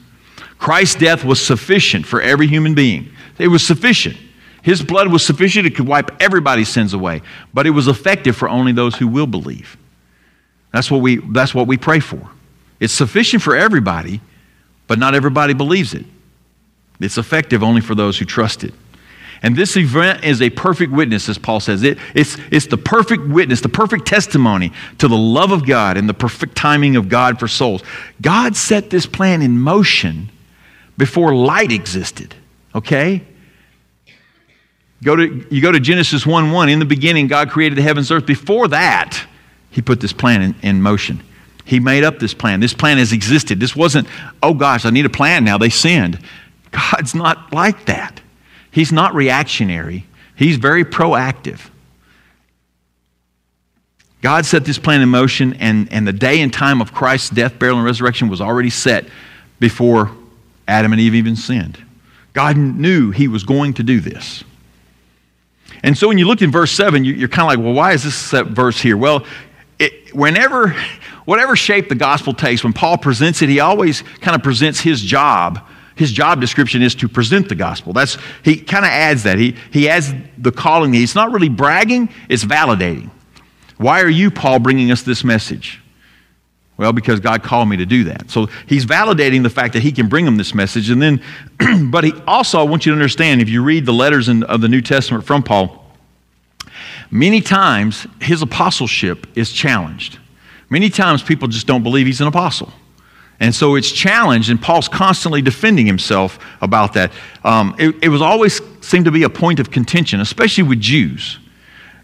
Christ's 0.61 0.95
death 0.95 1.25
was 1.25 1.45
sufficient 1.45 2.07
for 2.07 2.21
every 2.21 2.47
human 2.47 2.77
being. 2.77 3.11
It 3.39 3.49
was 3.49 3.67
sufficient. 3.67 4.17
His 4.63 4.83
blood 4.83 5.09
was 5.09 5.25
sufficient, 5.25 5.67
it 5.67 5.75
could 5.77 5.87
wipe 5.87 6.11
everybody's 6.21 6.69
sins 6.69 6.93
away, 6.93 7.23
but 7.55 7.67
it 7.67 7.71
was 7.71 7.89
effective 7.89 8.37
for 8.37 8.49
only 8.49 8.73
those 8.73 8.97
who 8.97 9.09
will 9.09 9.27
believe. 9.27 9.77
That's 10.73 10.91
what 10.91 11.01
we, 11.01 11.17
that's 11.17 11.55
what 11.55 11.67
we 11.67 11.77
pray 11.77 12.01
for. 12.01 12.31
It's 12.81 12.93
sufficient 12.93 13.43
for 13.43 13.57
everybody, 13.57 14.21
but 14.87 14.99
not 14.99 15.15
everybody 15.15 15.55
believes 15.55 15.95
it. 15.95 16.05
It's 17.01 17.19
effective 17.19 17.63
only 17.63 17.81
for 17.81 17.95
those 17.95 18.19
who 18.19 18.25
trust 18.25 18.65
it. 18.65 18.75
And 19.43 19.55
this 19.55 19.77
event 19.77 20.25
is 20.25 20.43
a 20.43 20.51
perfect 20.51 20.93
witness, 20.93 21.29
as 21.29 21.39
Paul 21.39 21.61
says. 21.61 21.85
It, 21.85 21.99
it's, 22.15 22.37
it's 22.51 22.67
the 22.67 22.77
perfect 22.77 23.27
witness, 23.29 23.61
the 23.61 23.69
perfect 23.69 24.07
testimony 24.07 24.73
to 24.99 25.07
the 25.07 25.17
love 25.17 25.53
of 25.53 25.65
God 25.65 25.97
and 25.97 26.09
the 26.09 26.15
perfect 26.15 26.57
timing 26.57 26.97
of 26.97 27.09
God 27.09 27.39
for 27.39 27.47
souls. 27.47 27.83
God 28.21 28.57
set 28.57 28.91
this 28.91 29.07
plan 29.07 29.43
in 29.43 29.59
motion 29.61 30.31
before 30.97 31.35
light 31.35 31.71
existed, 31.71 32.35
okay? 32.75 33.23
Go 35.03 35.15
to, 35.17 35.47
you 35.51 35.63
go 35.63 35.71
to 35.71 35.81
Genesis 35.81 36.27
1 36.27 36.51
1. 36.51 36.69
In 36.69 36.79
the 36.79 36.85
beginning, 36.85 37.29
God 37.29 37.51
created 37.51 37.79
the 37.79 37.83
heavens 37.83 38.11
and 38.11 38.21
earth. 38.21 38.27
Before 38.27 38.69
that, 38.69 39.27
He 39.71 39.81
put 39.81 40.01
this 40.01 40.13
plan 40.13 40.43
in, 40.43 40.55
in 40.63 40.83
motion. 40.83 41.23
He 41.65 41.81
made 41.81 42.03
up 42.03 42.19
this 42.19 42.35
plan. 42.35 42.61
This 42.61 42.73
plan 42.73 42.99
has 42.99 43.13
existed. 43.13 43.61
This 43.61 43.77
wasn't, 43.77 44.09
oh 44.43 44.55
gosh, 44.55 44.85
I 44.85 44.91
need 44.91 45.05
a 45.05 45.11
plan 45.11 45.45
now. 45.45 45.59
They 45.59 45.69
sinned. 45.69 46.19
God's 46.71 47.15
not 47.15 47.53
like 47.53 47.87
that. 47.87 48.21
He's 48.71 48.93
not 48.93 49.15
reactionary, 49.15 50.07
He's 50.35 50.57
very 50.57 50.85
proactive. 50.85 51.71
God 54.21 54.47
set 54.47 54.65
this 54.65 54.79
plan 54.79 55.01
in 55.01 55.09
motion, 55.09 55.55
and, 55.55 55.93
and 55.93 56.07
the 56.07 56.13
day 56.13 56.41
and 56.41 56.53
time 56.53 56.81
of 56.81 56.93
Christ's 56.93 57.31
death, 57.31 57.57
burial, 57.57 57.79
and 57.79 57.87
resurrection 57.87 58.29
was 58.29 58.41
already 58.41 58.71
set 58.71 59.07
before 59.61 60.11
Adam 60.67 60.93
and 60.93 61.01
Eve 61.01 61.15
even 61.15 61.37
sinned. 61.37 61.79
God 62.33 62.57
knew 62.57 63.13
He 63.13 63.29
was 63.29 63.45
going 63.45 63.75
to 63.75 63.85
do 63.85 64.01
this. 64.01 64.43
And 65.83 65.97
so 65.97 66.09
when 66.09 66.19
you 66.19 66.27
look 66.27 66.43
in 66.43 66.51
verse 66.51 66.73
7, 66.73 67.05
you're 67.05 67.29
kind 67.29 67.43
of 67.53 67.59
like, 67.59 67.65
well, 67.65 67.75
why 67.75 67.93
is 67.93 68.03
this 68.03 68.31
verse 68.49 68.81
here? 68.81 68.97
Well, 68.97 69.25
it, 69.79 70.15
whenever, 70.15 70.75
whatever 71.25 71.55
shape 71.55 71.89
the 71.89 71.95
gospel 71.95 72.35
takes, 72.35 72.65
when 72.65 72.73
Paul 72.73 72.99
presents 72.99 73.43
it, 73.43 73.49
he 73.49 73.61
always 73.61 74.03
kind 74.21 74.35
of 74.35 74.43
presents 74.43 74.81
his 74.81 75.01
job. 75.01 75.65
His 75.95 76.13
job 76.13 76.41
description 76.41 76.83
is 76.83 76.95
to 76.97 77.09
present 77.09 77.49
the 77.49 77.55
gospel. 77.55 77.93
That's, 77.93 78.19
he 78.45 78.57
kind 78.57 78.85
of 78.85 78.91
adds 78.91 79.25
that. 79.25 79.39
He, 79.39 79.57
he 79.73 79.89
adds 79.89 80.13
the 80.37 80.53
calling. 80.53 80.95
It's 80.95 81.15
not 81.15 81.33
really 81.33 81.49
bragging, 81.49 82.09
it's 82.29 82.45
validating. 82.45 83.11
Why 83.77 84.03
are 84.03 84.09
you, 84.09 84.31
Paul, 84.31 84.59
bringing 84.59 84.91
us 84.91 85.03
this 85.03 85.23
message? 85.23 85.81
Well, 86.79 86.93
because 86.93 87.19
God 87.19 87.43
called 87.43 87.69
me 87.69 87.77
to 87.77 87.87
do 87.87 88.05
that. 88.05 88.31
So 88.31 88.47
he's 88.67 88.87
validating 88.87 89.43
the 89.43 89.51
fact 89.51 89.75
that 89.75 89.83
he 89.83 89.91
can 89.91 90.09
bring 90.09 90.25
them 90.25 90.37
this 90.37 90.55
message. 90.55 90.91
And 90.91 91.03
then, 91.03 91.21
but 91.91 92.05
he 92.05 92.13
also, 92.27 92.61
I 92.61 92.63
want 92.63 92.87
you 92.87 92.93
to 92.93 92.97
understand, 92.97 93.43
if 93.43 93.49
you 93.49 93.65
read 93.65 93.85
the 93.85 93.93
letters 93.93 94.29
in, 94.29 94.45
of 94.45 94.61
the 94.61 94.69
New 94.69 94.81
Testament 94.81 95.27
from 95.27 95.43
Paul, 95.43 95.85
many 97.11 97.41
times 97.41 98.07
his 98.21 98.43
apostleship 98.43 99.27
is 99.37 99.53
challenged. 99.53 100.19
Many 100.71 100.89
times 100.89 101.21
people 101.21 101.49
just 101.49 101.67
don't 101.67 101.83
believe 101.83 102.07
he's 102.07 102.21
an 102.21 102.29
apostle. 102.29 102.73
And 103.41 103.55
so 103.55 103.75
it's 103.75 103.91
challenged, 103.91 104.51
and 104.51 104.61
Paul's 104.61 104.89
constantly 104.89 105.43
defending 105.43 105.87
himself 105.87 106.39
about 106.61 106.93
that. 106.95 107.13
Um, 107.45 107.75
it, 107.79 107.95
it 108.03 108.09
was 108.09 108.23
always 108.23 108.61
seemed 108.81 109.05
to 109.05 109.13
be 109.13 109.25
a 109.25 109.31
point 109.31 109.61
of 109.61 109.71
contention, 109.71 110.21
especially 110.21 110.65
with 110.65 110.81
Jews. 110.81 111.39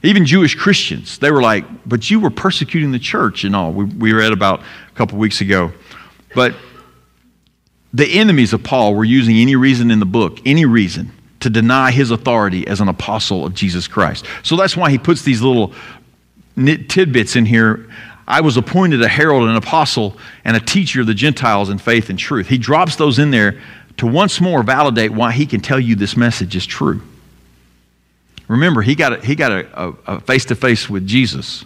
Even 0.04 0.26
Jewish 0.26 0.54
Christians, 0.54 1.18
they 1.18 1.30
were 1.30 1.40
like, 1.40 1.64
but 1.88 2.10
you 2.10 2.20
were 2.20 2.28
persecuting 2.28 2.92
the 2.92 2.98
church 2.98 3.44
and 3.44 3.56
all. 3.56 3.72
We, 3.72 3.84
we 3.84 4.12
read 4.12 4.32
about 4.32 4.60
a 4.60 4.94
couple 4.94 5.16
weeks 5.18 5.40
ago. 5.40 5.72
But 6.34 6.54
the 7.94 8.06
enemies 8.06 8.52
of 8.52 8.62
Paul 8.62 8.94
were 8.94 9.04
using 9.04 9.36
any 9.36 9.56
reason 9.56 9.90
in 9.90 10.00
the 10.00 10.06
book, 10.06 10.40
any 10.44 10.66
reason, 10.66 11.10
to 11.40 11.48
deny 11.48 11.90
his 11.90 12.10
authority 12.10 12.66
as 12.66 12.82
an 12.82 12.88
apostle 12.88 13.46
of 13.46 13.54
Jesus 13.54 13.88
Christ. 13.88 14.26
So 14.42 14.56
that's 14.56 14.76
why 14.76 14.90
he 14.90 14.98
puts 14.98 15.22
these 15.22 15.40
little 15.40 15.72
tidbits 16.56 17.34
in 17.34 17.46
here. 17.46 17.88
I 18.28 18.42
was 18.42 18.58
appointed 18.58 19.00
a 19.02 19.08
herald, 19.08 19.48
an 19.48 19.56
apostle, 19.56 20.18
and 20.44 20.54
a 20.54 20.60
teacher 20.60 21.00
of 21.00 21.06
the 21.06 21.14
Gentiles 21.14 21.70
in 21.70 21.78
faith 21.78 22.10
and 22.10 22.18
truth. 22.18 22.48
He 22.48 22.58
drops 22.58 22.96
those 22.96 23.18
in 23.18 23.30
there 23.30 23.58
to 23.96 24.06
once 24.06 24.38
more 24.38 24.62
validate 24.62 25.12
why 25.12 25.32
he 25.32 25.46
can 25.46 25.60
tell 25.60 25.80
you 25.80 25.94
this 25.94 26.14
message 26.14 26.56
is 26.56 26.66
true. 26.66 27.00
Remember, 28.48 28.82
he 28.82 28.94
got 28.94 29.12
a, 29.14 29.24
he 29.24 29.34
got 29.34 29.52
a 29.52 30.20
face 30.20 30.44
to 30.46 30.54
face 30.54 30.88
with 30.88 31.06
Jesus. 31.06 31.64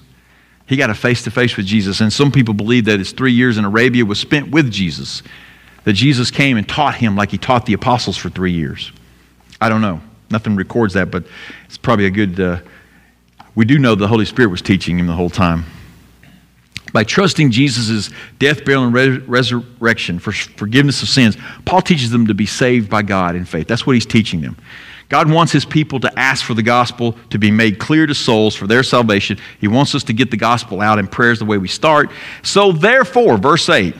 He 0.66 0.76
got 0.76 0.90
a 0.90 0.94
face 0.94 1.22
to 1.24 1.30
face 1.30 1.56
with 1.56 1.66
Jesus. 1.66 2.00
And 2.00 2.12
some 2.12 2.30
people 2.30 2.54
believe 2.54 2.84
that 2.84 2.98
his 2.98 3.12
three 3.12 3.32
years 3.32 3.58
in 3.58 3.64
Arabia 3.64 4.04
was 4.04 4.20
spent 4.20 4.50
with 4.50 4.70
Jesus, 4.70 5.22
that 5.84 5.94
Jesus 5.94 6.30
came 6.30 6.56
and 6.56 6.68
taught 6.68 6.94
him 6.94 7.16
like 7.16 7.30
he 7.30 7.38
taught 7.38 7.66
the 7.66 7.72
apostles 7.72 8.16
for 8.16 8.28
three 8.28 8.52
years. 8.52 8.92
I 9.60 9.68
don't 9.68 9.80
know. 9.80 10.00
Nothing 10.30 10.56
records 10.56 10.94
that, 10.94 11.10
but 11.10 11.24
it's 11.64 11.78
probably 11.78 12.06
a 12.06 12.10
good. 12.10 12.38
Uh, 12.38 12.60
we 13.54 13.64
do 13.64 13.78
know 13.78 13.94
the 13.94 14.06
Holy 14.06 14.26
Spirit 14.26 14.50
was 14.50 14.62
teaching 14.62 14.98
him 14.98 15.06
the 15.06 15.14
whole 15.14 15.30
time. 15.30 15.64
By 16.92 17.04
trusting 17.04 17.50
Jesus' 17.50 18.10
death, 18.38 18.64
burial, 18.64 18.84
and 18.84 18.94
re- 18.94 19.18
resurrection 19.18 20.18
for 20.18 20.32
forgiveness 20.32 21.02
of 21.02 21.08
sins, 21.08 21.36
Paul 21.64 21.82
teaches 21.82 22.10
them 22.10 22.26
to 22.28 22.34
be 22.34 22.46
saved 22.46 22.88
by 22.88 23.02
God 23.02 23.36
in 23.36 23.44
faith. 23.44 23.66
That's 23.66 23.86
what 23.86 23.94
he's 23.94 24.06
teaching 24.06 24.42
them. 24.42 24.56
God 25.08 25.30
wants 25.30 25.52
his 25.52 25.64
people 25.64 26.00
to 26.00 26.18
ask 26.18 26.44
for 26.44 26.54
the 26.54 26.62
gospel 26.62 27.16
to 27.30 27.38
be 27.38 27.50
made 27.50 27.78
clear 27.78 28.06
to 28.06 28.14
souls 28.14 28.54
for 28.54 28.66
their 28.66 28.82
salvation. 28.82 29.38
He 29.58 29.66
wants 29.66 29.94
us 29.94 30.04
to 30.04 30.12
get 30.12 30.30
the 30.30 30.36
gospel 30.36 30.80
out 30.80 30.98
in 30.98 31.06
prayers 31.06 31.38
the 31.38 31.46
way 31.46 31.56
we 31.56 31.68
start. 31.68 32.10
So, 32.42 32.72
therefore, 32.72 33.38
verse 33.38 33.68
8, 33.68 33.94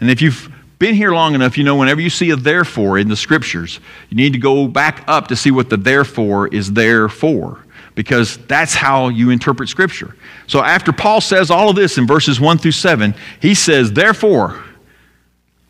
and 0.00 0.10
if 0.10 0.20
you've 0.20 0.52
been 0.80 0.96
here 0.96 1.12
long 1.12 1.36
enough, 1.36 1.56
you 1.56 1.62
know 1.62 1.76
whenever 1.76 2.00
you 2.00 2.10
see 2.10 2.30
a 2.30 2.36
therefore 2.36 2.98
in 2.98 3.08
the 3.08 3.14
scriptures, 3.14 3.78
you 4.08 4.16
need 4.16 4.32
to 4.32 4.38
go 4.40 4.66
back 4.66 5.04
up 5.06 5.28
to 5.28 5.36
see 5.36 5.52
what 5.52 5.70
the 5.70 5.76
therefore 5.76 6.48
is 6.48 6.72
there 6.72 7.08
for 7.08 7.64
because 7.94 8.38
that's 8.46 8.74
how 8.74 9.08
you 9.08 9.30
interpret 9.30 9.68
Scripture. 9.68 10.16
So 10.46 10.62
after 10.62 10.92
Paul 10.92 11.20
says 11.20 11.50
all 11.50 11.68
of 11.68 11.76
this 11.76 11.98
in 11.98 12.06
verses 12.06 12.40
1 12.40 12.58
through 12.58 12.72
7, 12.72 13.14
he 13.40 13.54
says, 13.54 13.92
Therefore, 13.92 14.62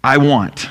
I 0.05 0.19
want. 0.19 0.69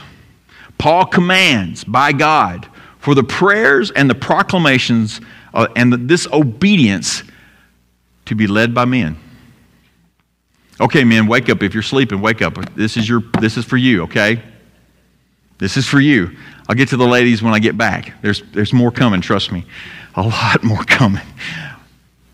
Paul 0.78 1.06
commands 1.06 1.84
by 1.84 2.12
God 2.12 2.68
for 3.02 3.16
the 3.16 3.24
prayers 3.24 3.90
and 3.92 4.10
the 4.10 4.16
proclamations 4.16 5.20
uh, 5.54 5.68
and 5.76 5.92
the, 5.92 5.98
this 5.98 6.28
obedience 6.32 7.24
to 8.26 8.36
be 8.36 8.48
led 8.48 8.74
by 8.74 8.86
men. 8.86 9.18
Okay, 10.80 11.04
men, 11.04 11.28
wake 11.28 11.50
up. 11.50 11.64
If 11.64 11.74
you're 11.74 11.84
sleeping, 11.84 12.22
wake 12.22 12.42
up. 12.42 12.54
This 12.76 12.98
is, 12.98 13.10
your, 13.10 13.22
this 13.40 13.58
is 13.58 13.66
for 13.66 13.78
you, 13.78 14.04
okay? 14.04 14.42
This 15.58 15.78
is 15.78 15.88
for 15.88 16.00
you. 16.00 16.38
I'll 16.70 16.76
get 16.76 16.90
to 16.90 16.98
the 16.98 17.08
ladies 17.08 17.42
when 17.42 17.54
I 17.54 17.60
get 17.60 17.76
back. 17.76 18.14
There's, 18.22 18.44
there's 18.54 18.72
more 18.72 18.92
coming, 18.92 19.20
trust 19.20 19.52
me. 19.52 19.66
A 20.16 20.22
lot 20.22 20.64
more 20.64 20.84
coming. 20.84 21.26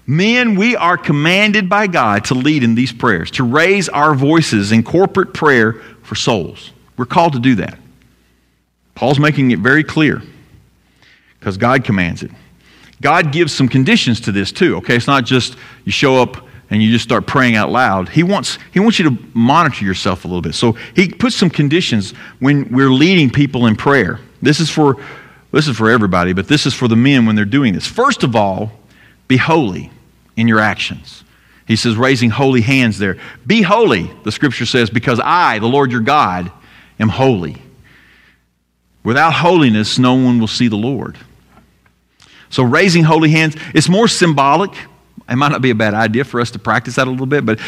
Men, 0.06 0.56
we 0.56 0.76
are 0.76 0.98
commanded 0.98 1.70
by 1.70 1.88
God 1.88 2.26
to 2.26 2.34
lead 2.34 2.64
in 2.64 2.76
these 2.76 2.92
prayers, 2.92 3.32
to 3.32 3.44
raise 3.44 3.88
our 3.88 4.14
voices 4.14 4.74
in 4.74 4.84
corporate 4.84 5.34
prayer 5.34 5.74
for 6.04 6.16
souls. 6.16 6.72
We're 6.98 7.06
called 7.06 7.34
to 7.34 7.40
do 7.40 7.56
that. 7.56 7.80
Paul's 8.96 9.20
making 9.20 9.52
it 9.52 9.60
very 9.60 9.84
clear 9.84 10.22
because 11.40 11.58
God 11.58 11.84
commands 11.84 12.24
it. 12.24 12.32
God 13.02 13.32
gives 13.32 13.54
some 13.54 13.68
conditions 13.68 14.22
to 14.22 14.32
this 14.32 14.52
too, 14.52 14.78
okay? 14.78 14.96
It's 14.96 15.08
not 15.08 15.26
just 15.26 15.56
you 15.86 15.92
show 15.92 16.22
up 16.22 16.48
and 16.70 16.82
you 16.82 16.92
just 16.92 17.04
start 17.04 17.28
praying 17.28 17.56
out 17.56 17.72
loud. 17.72 18.10
He 18.10 18.24
wants, 18.24 18.58
he 18.74 18.80
wants 18.80 19.00
you 19.00 19.10
to 19.10 19.18
monitor 19.34 19.86
yourself 19.86 20.26
a 20.26 20.28
little 20.28 20.42
bit. 20.42 20.56
So 20.56 20.74
he 20.96 21.10
puts 21.10 21.36
some 21.36 21.50
conditions 21.50 22.12
when 22.40 22.70
we're 22.72 22.92
leading 22.92 23.30
people 23.30 23.68
in 23.68 23.76
prayer. 23.76 24.20
This 24.42 24.60
is 24.60 24.70
for 24.70 24.98
this 25.52 25.68
is 25.68 25.78
for 25.78 25.90
everybody, 25.90 26.34
but 26.34 26.48
this 26.48 26.66
is 26.66 26.74
for 26.74 26.88
the 26.88 26.96
men 26.96 27.26
when 27.26 27.36
they're 27.36 27.46
doing 27.46 27.74
this. 27.74 27.88
First 27.88 28.24
of 28.24 28.36
all, 28.36 28.72
be 29.28 29.38
holy 29.38 29.90
in 30.36 30.48
your 30.48 30.60
actions. 30.60 31.24
He 31.68 31.76
says, 31.76 31.96
raising 31.96 32.30
holy 32.30 32.62
hands 32.62 33.00
there. 33.00 33.18
Be 33.46 33.62
holy, 33.62 34.12
the 34.24 34.32
scripture 34.32 34.66
says, 34.66 34.90
because 34.90 35.20
I, 35.24 35.60
the 35.60 35.68
Lord 35.68 35.92
your 35.92 36.02
God, 36.02 36.52
am 37.00 37.10
holy. 37.10 37.62
Without 39.04 39.34
holiness, 39.34 39.98
no 39.98 40.16
one 40.16 40.40
will 40.40 40.48
see 40.48 40.68
the 40.68 40.78
Lord. 40.78 41.18
So, 42.50 42.64
raising 42.64 43.04
holy 43.04 43.32
hands, 43.32 43.56
it's 43.74 43.90
more 43.90 44.08
symbolic. 44.08 44.72
It 45.30 45.36
might 45.36 45.50
not 45.50 45.62
be 45.62 45.72
a 45.72 45.76
bad 45.76 45.94
idea 45.94 46.24
for 46.24 46.40
us 46.40 46.52
to 46.52 46.60
practice 46.60 46.96
that 46.96 47.08
a 47.08 47.12
little 47.12 47.26
bit, 47.26 47.46
but 47.46 47.60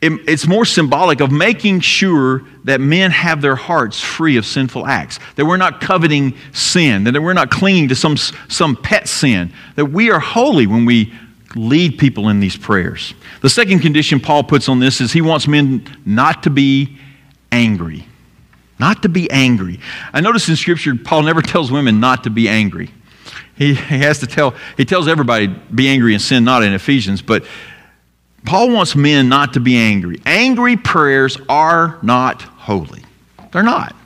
it's 0.00 0.46
more 0.46 0.64
symbolic 0.64 1.20
of 1.20 1.32
making 1.32 1.80
sure 1.80 2.42
that 2.64 2.80
men 2.80 3.10
have 3.10 3.40
their 3.40 3.56
hearts 3.56 4.00
free 4.00 4.36
of 4.36 4.46
sinful 4.46 4.86
acts, 4.86 5.18
that 5.34 5.44
we're 5.44 5.56
not 5.56 5.80
coveting 5.80 6.34
sin, 6.52 7.04
that 7.04 7.20
we're 7.20 7.32
not 7.32 7.50
clinging 7.50 7.88
to 7.88 7.96
some, 7.96 8.16
some 8.16 8.76
pet 8.76 9.08
sin, 9.08 9.52
that 9.74 9.86
we 9.86 10.10
are 10.10 10.20
holy 10.20 10.66
when 10.68 10.84
we 10.84 11.12
lead 11.56 11.98
people 11.98 12.28
in 12.28 12.38
these 12.38 12.56
prayers. 12.56 13.14
The 13.40 13.50
second 13.50 13.80
condition 13.80 14.20
Paul 14.20 14.44
puts 14.44 14.68
on 14.68 14.78
this 14.78 15.00
is 15.00 15.12
he 15.12 15.20
wants 15.20 15.48
men 15.48 15.84
not 16.04 16.44
to 16.44 16.50
be 16.50 16.98
angry. 17.50 18.06
Not 18.78 19.02
to 19.02 19.08
be 19.08 19.28
angry. 19.30 19.80
I 20.12 20.20
notice 20.20 20.48
in 20.48 20.54
Scripture, 20.54 20.94
Paul 20.94 21.22
never 21.22 21.42
tells 21.42 21.72
women 21.72 21.98
not 21.98 22.24
to 22.24 22.30
be 22.30 22.48
angry. 22.48 22.90
He, 23.58 23.74
he 23.74 23.98
has 23.98 24.20
to 24.20 24.26
tell, 24.26 24.54
he 24.76 24.84
tells 24.84 25.08
everybody, 25.08 25.48
be 25.48 25.88
angry 25.88 26.14
and 26.14 26.22
sin 26.22 26.44
not 26.44 26.62
in 26.62 26.72
Ephesians, 26.72 27.20
but 27.20 27.44
Paul 28.44 28.70
wants 28.70 28.94
men 28.94 29.28
not 29.28 29.54
to 29.54 29.60
be 29.60 29.76
angry. 29.76 30.20
Angry 30.24 30.76
prayers 30.76 31.36
are 31.48 31.98
not 32.02 32.42
holy. 32.42 33.02
They're 33.50 33.64
not. 33.64 33.96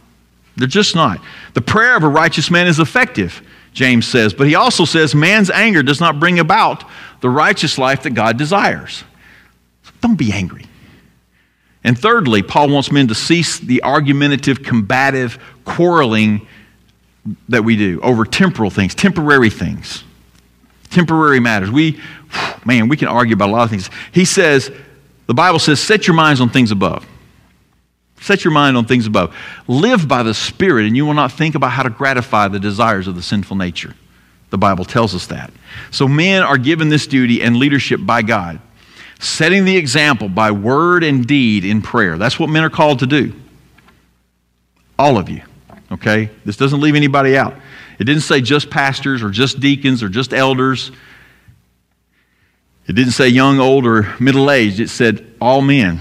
They're 0.57 0.67
just 0.67 0.95
not. 0.95 1.21
The 1.53 1.61
prayer 1.61 1.97
of 1.97 2.03
a 2.03 2.09
righteous 2.09 2.51
man 2.51 2.67
is 2.67 2.81
effective, 2.81 3.43
James 3.75 4.07
says, 4.09 4.33
but 4.33 4.47
he 4.47 4.55
also 4.55 4.87
says 4.87 5.15
man's 5.15 5.51
anger 5.51 5.83
does 5.83 6.01
not 6.01 6.19
bring 6.19 6.39
about 6.39 6.85
the 7.21 7.29
righteous 7.29 7.77
life 7.77 8.03
that 8.05 8.15
God 8.15 8.39
desires. 8.39 9.05
Don't 10.01 10.17
be 10.17 10.33
angry. 10.33 10.65
And 11.85 11.99
thirdly, 11.99 12.43
Paul 12.43 12.71
wants 12.71 12.91
men 12.91 13.09
to 13.09 13.15
cease 13.15 13.59
the 13.59 13.83
argumentative, 13.83 14.63
combative, 14.63 15.39
quarreling 15.65 16.47
that 17.49 17.65
we 17.65 17.77
do 17.77 18.01
over 18.01 18.25
temporal 18.25 18.71
things, 18.71 18.95
temporary 18.95 19.51
things, 19.51 20.05
temporary 20.91 21.41
matters. 21.41 21.71
We, 21.71 22.01
man, 22.65 22.89
we 22.89 22.97
can 22.97 23.09
argue 23.09 23.35
about 23.35 23.49
a 23.49 23.53
lot 23.53 23.63
of 23.63 23.71
things. 23.71 23.91
He 24.13 24.25
says, 24.25 24.71
the 25.27 25.35
Bible 25.35 25.59
says, 25.59 25.81
set 25.81 26.07
your 26.07 26.15
minds 26.15 26.41
on 26.41 26.51
things 26.51 26.71
above. 26.71 27.07
Set 28.21 28.45
your 28.45 28.53
mind 28.53 28.77
on 28.77 28.85
things 28.85 29.07
above. 29.07 29.35
Live 29.67 30.07
by 30.07 30.23
the 30.23 30.35
Spirit, 30.35 30.87
and 30.87 30.97
you 30.97 31.05
will 31.05 31.15
not 31.15 31.33
think 31.33 31.55
about 31.55 31.71
how 31.73 31.83
to 31.83 31.91
gratify 31.91 32.49
the 32.49 32.61
desires 32.61 33.09
of 33.09 33.17
the 33.17 33.23
sinful 33.23 33.57
nature. 33.57 33.95
The 34.51 34.59
Bible 34.59 34.85
tells 34.85 35.15
us 35.15 35.27
that. 35.29 35.51
So 35.91 36.07
men 36.07 36.43
are 36.43 36.59
given 36.59 36.89
this 36.89 37.07
duty 37.07 37.43
and 37.43 37.57
leadership 37.57 38.01
by 38.03 38.23
God, 38.23 38.61
setting 39.19 39.65
the 39.65 39.77
example 39.77 40.29
by 40.29 40.51
word 40.51 41.03
and 41.03 41.27
deed 41.27 41.65
in 41.65 41.83
prayer. 41.83 42.19
That's 42.19 42.39
what 42.39 42.49
men 42.49 42.63
are 42.63 42.71
called 42.71 43.01
to 43.01 43.07
do. 43.07 43.35
All 44.99 45.19
of 45.19 45.29
you, 45.29 45.43
okay? 45.93 46.31
This 46.45 46.57
doesn't 46.57 46.81
leave 46.81 46.95
anybody 46.95 47.37
out. 47.37 47.55
It 47.99 48.05
didn't 48.05 48.23
say 48.23 48.41
just 48.41 48.71
pastors 48.71 49.23
or 49.23 49.31
just 49.31 49.61
deacons 49.61 50.03
or 50.03 50.09
just 50.09 50.33
elders. 50.33 50.91
It 52.87 52.95
didn't 52.95 53.13
say 53.13 53.29
young, 53.29 53.61
old, 53.61 53.87
or 53.87 54.15
middle 54.19 54.51
aged. 54.51 54.81
It 54.81 54.91
said 54.91 55.35
all 55.41 55.63
men. 55.63 56.01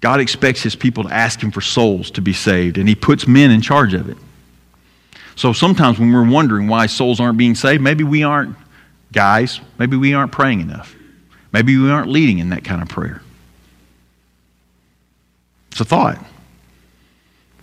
God 0.00 0.20
expects 0.20 0.62
his 0.62 0.74
people 0.74 1.04
to 1.04 1.12
ask 1.12 1.40
him 1.40 1.50
for 1.50 1.60
souls 1.60 2.10
to 2.12 2.22
be 2.22 2.32
saved, 2.32 2.78
and 2.78 2.88
he 2.88 2.94
puts 2.94 3.28
men 3.28 3.50
in 3.50 3.60
charge 3.60 3.94
of 3.94 4.08
it. 4.08 4.16
So 5.36 5.52
sometimes 5.52 5.98
when 5.98 6.12
we're 6.12 6.28
wondering 6.28 6.68
why 6.68 6.86
souls 6.86 7.20
aren't 7.20 7.38
being 7.38 7.54
saved, 7.54 7.82
maybe 7.82 8.02
we 8.02 8.22
aren't 8.22 8.56
guys, 9.12 9.60
maybe 9.78 9.96
we 9.96 10.14
aren't 10.14 10.32
praying 10.32 10.60
enough. 10.60 10.94
Maybe 11.52 11.76
we 11.76 11.90
aren't 11.90 12.08
leading 12.08 12.38
in 12.38 12.50
that 12.50 12.64
kind 12.64 12.80
of 12.80 12.88
prayer. 12.88 13.22
It's 15.70 15.80
a 15.80 15.84
thought. 15.84 16.18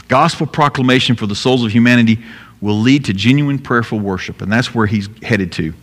Gospel 0.07 0.47
proclamation 0.47 1.15
for 1.15 1.27
the 1.27 1.35
souls 1.35 1.63
of 1.63 1.71
humanity 1.71 2.19
will 2.61 2.79
lead 2.79 3.05
to 3.05 3.13
genuine 3.13 3.59
prayerful 3.59 3.99
worship, 3.99 4.41
and 4.41 4.51
that's 4.51 4.73
where 4.73 4.87
he's 4.87 5.09
headed 5.21 5.51
to. 5.53 5.73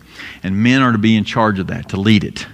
And 0.43 0.61
men 0.61 0.81
are 0.81 0.91
to 0.91 0.97
be 0.97 1.15
in 1.15 1.23
charge 1.23 1.59
of 1.59 1.67
that, 1.67 1.89
to 1.89 1.97
lead 1.97 2.23
it. 2.23 2.47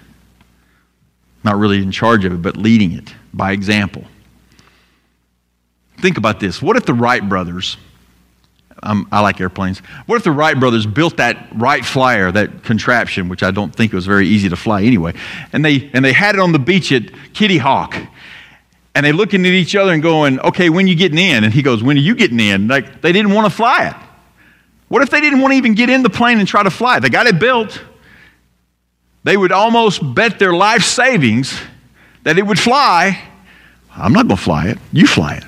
Not 1.43 1.57
really 1.57 1.81
in 1.81 1.91
charge 1.91 2.25
of 2.25 2.33
it, 2.33 2.41
but 2.41 2.57
leading 2.57 2.91
it 2.91 3.13
by 3.33 3.51
example. 3.51 4.03
Think 5.97 6.17
about 6.17 6.39
this. 6.39 6.61
What 6.61 6.77
if 6.77 6.85
the 6.85 6.93
Wright 6.93 7.27
brothers, 7.27 7.77
um, 8.83 9.07
I 9.11 9.21
like 9.21 9.39
airplanes, 9.39 9.79
what 10.07 10.15
if 10.15 10.23
the 10.23 10.31
Wright 10.31 10.59
brothers 10.59 10.85
built 10.85 11.17
that 11.17 11.47
Wright 11.53 11.85
Flyer, 11.85 12.31
that 12.31 12.63
contraption, 12.63 13.29
which 13.29 13.43
I 13.43 13.51
don't 13.51 13.73
think 13.73 13.93
was 13.93 14.05
very 14.05 14.27
easy 14.27 14.49
to 14.49 14.55
fly 14.55 14.83
anyway, 14.83 15.13
and 15.53 15.63
they, 15.63 15.89
and 15.93 16.03
they 16.03 16.13
had 16.13 16.35
it 16.35 16.41
on 16.41 16.51
the 16.51 16.59
beach 16.59 16.91
at 16.91 17.11
Kitty 17.33 17.57
Hawk, 17.57 17.95
and 18.93 19.05
they 19.05 19.11
looking 19.11 19.45
at 19.45 19.51
each 19.51 19.75
other 19.75 19.93
and 19.93 20.01
going, 20.01 20.39
okay, 20.41 20.69
when 20.69 20.87
you 20.87 20.95
getting 20.95 21.17
in? 21.17 21.43
And 21.43 21.53
he 21.53 21.61
goes, 21.61 21.81
when 21.81 21.97
are 21.97 22.01
you 22.01 22.15
getting 22.15 22.39
in? 22.39 22.67
Like, 22.67 23.01
they 23.01 23.11
didn't 23.11 23.33
want 23.33 23.45
to 23.45 23.55
fly 23.55 23.87
it. 23.87 23.95
What 24.89 25.01
if 25.01 25.09
they 25.09 25.21
didn't 25.21 25.39
want 25.39 25.53
to 25.53 25.57
even 25.57 25.73
get 25.73 25.89
in 25.89 26.03
the 26.03 26.09
plane 26.09 26.39
and 26.39 26.47
try 26.47 26.63
to 26.63 26.69
fly 26.69 26.97
it? 26.97 26.99
They 26.99 27.09
got 27.09 27.25
it 27.25 27.39
built. 27.39 27.81
They 29.23 29.37
would 29.37 29.51
almost 29.51 30.01
bet 30.13 30.39
their 30.39 30.53
life 30.53 30.83
savings 30.83 31.57
that 32.23 32.37
it 32.37 32.45
would 32.45 32.59
fly. 32.59 33.21
I'm 33.95 34.11
not 34.11 34.27
going 34.27 34.37
to 34.37 34.43
fly 34.43 34.67
it. 34.67 34.77
You 34.91 35.07
fly 35.07 35.35
it. 35.35 35.43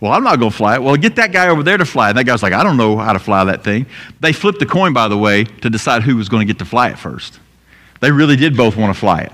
Well, 0.00 0.12
I'm 0.12 0.24
not 0.24 0.38
going 0.38 0.50
to 0.50 0.56
fly 0.56 0.74
it. 0.74 0.82
Well, 0.82 0.96
get 0.96 1.16
that 1.16 1.32
guy 1.32 1.48
over 1.48 1.62
there 1.62 1.76
to 1.76 1.84
fly 1.84 2.08
it. 2.08 2.10
And 2.10 2.18
that 2.18 2.24
guy's 2.24 2.42
like, 2.42 2.52
I 2.52 2.62
don't 2.62 2.76
know 2.76 2.96
how 2.96 3.12
to 3.12 3.18
fly 3.18 3.44
that 3.44 3.62
thing. 3.64 3.86
They 4.20 4.32
flipped 4.32 4.58
the 4.58 4.66
coin, 4.66 4.92
by 4.92 5.08
the 5.08 5.16
way, 5.16 5.44
to 5.44 5.70
decide 5.70 6.02
who 6.02 6.16
was 6.16 6.28
going 6.28 6.46
to 6.46 6.52
get 6.52 6.58
to 6.60 6.64
fly 6.64 6.88
it 6.90 6.98
first. 6.98 7.38
They 8.00 8.10
really 8.10 8.36
did 8.36 8.56
both 8.56 8.76
want 8.76 8.94
to 8.94 8.98
fly 8.98 9.20
it. 9.20 9.32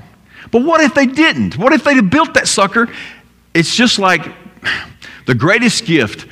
But 0.51 0.63
what 0.63 0.81
if 0.81 0.95
they 0.95 1.07
didn't? 1.07 1.57
What 1.59 1.73
if 1.73 1.85
they'd 1.85 1.97
have 1.97 2.11
built 2.11 2.35
that 2.35 2.49
sucker? 2.49 2.89
It's 3.55 3.75
just 3.75 3.99
like 3.99 4.33
the 5.27 5.35
greatest 5.35 5.85
gift 5.87 6.27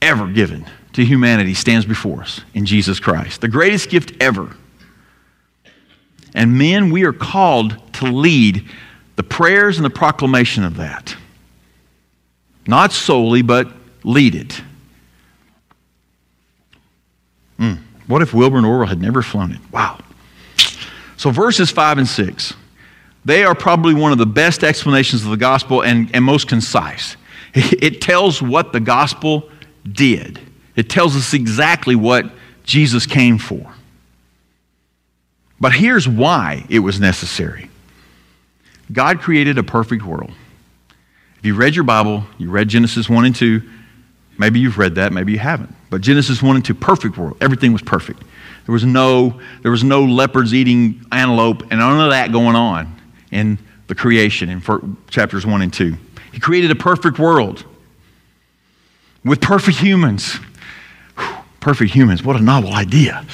ever 0.00 0.26
given 0.28 0.66
to 0.92 1.04
humanity 1.04 1.54
stands 1.54 1.86
before 1.86 2.22
us 2.22 2.40
in 2.54 2.66
Jesus 2.66 3.00
Christ. 3.00 3.40
The 3.40 3.48
greatest 3.48 3.90
gift 3.90 4.12
ever. 4.20 4.54
And 6.34 6.58
men, 6.58 6.90
we 6.90 7.04
are 7.04 7.12
called 7.12 7.76
to 7.94 8.06
lead 8.06 8.68
the 9.16 9.22
prayers 9.22 9.78
and 9.78 9.84
the 9.84 9.90
proclamation 9.90 10.62
of 10.64 10.76
that. 10.76 11.16
Not 12.66 12.92
solely, 12.92 13.42
but 13.42 13.72
lead 14.04 14.34
it. 14.34 14.62
Mm. 17.58 17.78
What 18.06 18.22
if 18.22 18.32
Wilbur 18.32 18.58
and 18.58 18.66
Orville 18.66 18.86
had 18.86 19.00
never 19.00 19.22
flown 19.22 19.52
it? 19.52 19.60
Wow. 19.72 19.98
So, 21.16 21.30
verses 21.30 21.70
5 21.70 21.98
and 21.98 22.08
6, 22.08 22.54
they 23.28 23.44
are 23.44 23.54
probably 23.54 23.92
one 23.92 24.10
of 24.10 24.16
the 24.16 24.24
best 24.24 24.64
explanations 24.64 25.22
of 25.22 25.28
the 25.28 25.36
gospel 25.36 25.82
and, 25.82 26.10
and 26.14 26.24
most 26.24 26.48
concise. 26.48 27.16
It 27.54 28.00
tells 28.00 28.40
what 28.40 28.72
the 28.72 28.80
gospel 28.80 29.50
did, 29.90 30.40
it 30.76 30.88
tells 30.88 31.14
us 31.14 31.34
exactly 31.34 31.94
what 31.94 32.30
Jesus 32.64 33.04
came 33.04 33.36
for. 33.36 33.74
But 35.60 35.72
here's 35.72 36.08
why 36.08 36.64
it 36.70 36.78
was 36.78 37.00
necessary 37.00 37.68
God 38.90 39.20
created 39.20 39.58
a 39.58 39.62
perfect 39.62 40.04
world. 40.04 40.32
If 41.38 41.44
you 41.44 41.54
read 41.54 41.74
your 41.74 41.84
Bible, 41.84 42.24
you 42.38 42.50
read 42.50 42.68
Genesis 42.68 43.10
1 43.10 43.26
and 43.26 43.36
2, 43.36 43.62
maybe 44.38 44.58
you've 44.58 44.78
read 44.78 44.94
that, 44.94 45.12
maybe 45.12 45.32
you 45.32 45.38
haven't. 45.38 45.74
But 45.90 46.00
Genesis 46.00 46.42
1 46.42 46.56
and 46.56 46.64
2, 46.64 46.74
perfect 46.74 47.18
world. 47.18 47.36
Everything 47.42 47.74
was 47.74 47.82
perfect. 47.82 48.22
There 48.64 48.72
was 48.72 48.84
no, 48.84 49.38
there 49.62 49.70
was 49.70 49.84
no 49.84 50.02
leopards 50.04 50.54
eating 50.54 51.04
antelope 51.12 51.62
and 51.70 51.80
none 51.80 52.00
of 52.00 52.10
that 52.10 52.32
going 52.32 52.56
on 52.56 52.97
in 53.30 53.58
the 53.86 53.94
creation 53.94 54.48
in 54.48 54.62
chapters 55.08 55.46
1 55.46 55.62
and 55.62 55.72
2. 55.72 55.96
He 56.32 56.40
created 56.40 56.70
a 56.70 56.74
perfect 56.74 57.18
world 57.18 57.64
with 59.24 59.40
perfect 59.40 59.78
humans. 59.78 60.38
Perfect 61.60 61.92
humans, 61.92 62.22
what 62.22 62.36
a 62.36 62.40
novel 62.40 62.72
idea. 62.72 63.24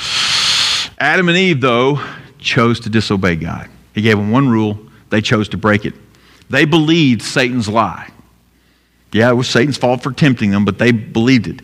Adam 0.98 1.28
and 1.28 1.36
Eve, 1.36 1.60
though, 1.60 2.00
chose 2.38 2.80
to 2.80 2.88
disobey 2.88 3.36
God. 3.36 3.68
He 3.94 4.02
gave 4.02 4.16
them 4.16 4.30
one 4.30 4.48
rule, 4.48 4.78
they 5.10 5.20
chose 5.20 5.48
to 5.50 5.56
break 5.56 5.84
it. 5.84 5.94
They 6.50 6.64
believed 6.64 7.22
Satan's 7.22 7.68
lie. 7.68 8.10
Yeah, 9.12 9.30
it 9.30 9.34
was 9.34 9.48
Satan's 9.48 9.76
fault 9.76 10.02
for 10.02 10.12
tempting 10.12 10.50
them, 10.50 10.64
but 10.64 10.78
they 10.78 10.90
believed 10.90 11.46
it. 11.46 11.62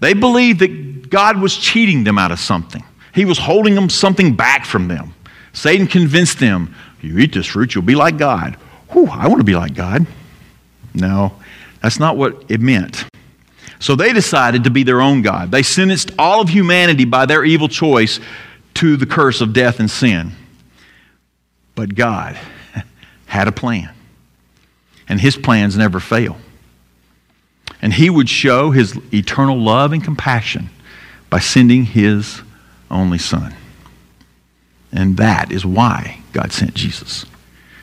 They 0.00 0.14
believed 0.14 0.60
that 0.60 1.10
God 1.10 1.40
was 1.40 1.56
cheating 1.56 2.04
them 2.04 2.18
out 2.18 2.32
of 2.32 2.38
something. 2.38 2.84
He 3.14 3.24
was 3.24 3.38
holding 3.38 3.74
them 3.74 3.90
something 3.90 4.34
back 4.34 4.64
from 4.64 4.88
them. 4.88 5.14
Satan 5.52 5.86
convinced 5.86 6.38
them, 6.38 6.74
you 7.00 7.18
eat 7.18 7.32
this 7.32 7.46
fruit, 7.46 7.74
you'll 7.74 7.84
be 7.84 7.94
like 7.94 8.18
God. 8.18 8.56
Whew, 8.90 9.06
I 9.06 9.28
want 9.28 9.40
to 9.40 9.44
be 9.44 9.54
like 9.54 9.74
God. 9.74 10.06
No, 10.94 11.34
that's 11.82 11.98
not 11.98 12.16
what 12.16 12.44
it 12.48 12.60
meant. 12.60 13.04
So 13.78 13.94
they 13.94 14.12
decided 14.12 14.64
to 14.64 14.70
be 14.70 14.82
their 14.82 15.00
own 15.00 15.22
God. 15.22 15.50
They 15.50 15.62
sentenced 15.62 16.12
all 16.18 16.40
of 16.40 16.48
humanity 16.48 17.04
by 17.04 17.26
their 17.26 17.44
evil 17.44 17.68
choice 17.68 18.20
to 18.74 18.96
the 18.96 19.06
curse 19.06 19.40
of 19.40 19.52
death 19.52 19.80
and 19.80 19.90
sin. 19.90 20.32
But 21.74 21.94
God 21.94 22.38
had 23.26 23.48
a 23.48 23.52
plan, 23.52 23.90
and 25.08 25.20
his 25.20 25.36
plans 25.36 25.76
never 25.76 26.00
fail. 26.00 26.38
And 27.82 27.92
he 27.92 28.08
would 28.08 28.28
show 28.28 28.70
his 28.70 28.98
eternal 29.12 29.58
love 29.58 29.92
and 29.92 30.02
compassion 30.02 30.70
by 31.28 31.40
sending 31.40 31.84
his 31.84 32.40
only 32.90 33.18
son. 33.18 33.54
And 34.92 35.16
that 35.16 35.52
is 35.52 35.66
why 35.66 36.20
God 36.32 36.52
sent 36.52 36.74
Jesus. 36.74 37.26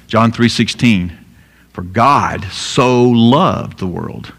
John 0.07 0.31
3:16 0.31 1.11
For 1.71 1.81
God 1.81 2.45
so 2.51 3.03
loved 3.03 3.79
the 3.79 3.87
world 3.87 4.33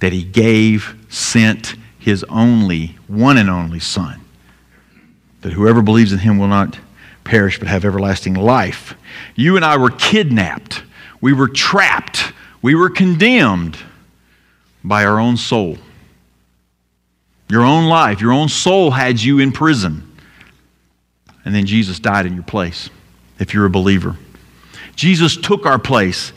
that 0.00 0.12
he 0.12 0.22
gave, 0.22 0.94
sent 1.08 1.74
his 1.98 2.24
only, 2.24 2.96
one 3.06 3.36
and 3.36 3.50
only 3.50 3.80
Son, 3.80 4.20
that 5.42 5.52
whoever 5.52 5.82
believes 5.82 6.12
in 6.12 6.20
him 6.20 6.38
will 6.38 6.48
not 6.48 6.78
perish 7.24 7.58
but 7.58 7.68
have 7.68 7.84
everlasting 7.84 8.34
life. 8.34 8.94
You 9.34 9.56
and 9.56 9.64
I 9.64 9.76
were 9.76 9.90
kidnapped, 9.90 10.82
we 11.20 11.32
were 11.32 11.48
trapped, 11.48 12.32
we 12.62 12.74
were 12.74 12.90
condemned 12.90 13.76
by 14.82 15.04
our 15.04 15.18
own 15.20 15.36
soul. 15.36 15.78
Your 17.48 17.62
own 17.62 17.86
life, 17.88 18.20
your 18.20 18.32
own 18.32 18.48
soul 18.48 18.90
had 18.90 19.20
you 19.20 19.38
in 19.38 19.52
prison. 19.52 20.07
And 21.48 21.54
then 21.54 21.64
Jesus 21.64 21.98
died 21.98 22.26
in 22.26 22.34
your 22.34 22.42
place, 22.42 22.90
if 23.38 23.54
you're 23.54 23.64
a 23.64 23.70
believer. 23.70 24.18
Jesus 24.96 25.34
took 25.34 25.64
our 25.64 25.78
place. 25.78 26.34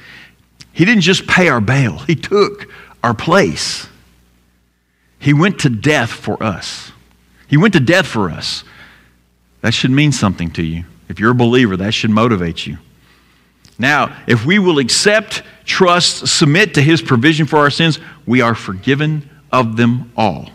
He 0.71 0.85
didn't 0.85 1.01
just 1.01 1.27
pay 1.27 1.49
our 1.49 1.59
bail, 1.59 1.97
He 1.97 2.15
took 2.15 2.71
our 3.03 3.13
place. 3.13 3.89
He 5.19 5.33
went 5.33 5.59
to 5.59 5.69
death 5.69 6.09
for 6.09 6.41
us. 6.41 6.93
He 7.49 7.57
went 7.57 7.73
to 7.73 7.81
death 7.81 8.07
for 8.07 8.29
us. 8.29 8.63
That 9.59 9.73
should 9.73 9.91
mean 9.91 10.13
something 10.13 10.49
to 10.51 10.63
you. 10.63 10.85
If 11.09 11.19
you're 11.19 11.31
a 11.31 11.35
believer, 11.35 11.75
that 11.75 11.93
should 11.93 12.09
motivate 12.09 12.65
you. 12.65 12.77
Now, 13.77 14.17
if 14.27 14.45
we 14.45 14.59
will 14.59 14.79
accept, 14.79 15.43
trust, 15.65 16.25
submit 16.29 16.75
to 16.75 16.81
His 16.81 17.01
provision 17.01 17.47
for 17.47 17.57
our 17.57 17.69
sins, 17.69 17.99
we 18.25 18.39
are 18.39 18.55
forgiven 18.55 19.29
of 19.51 19.75
them 19.75 20.13
all. 20.15 20.49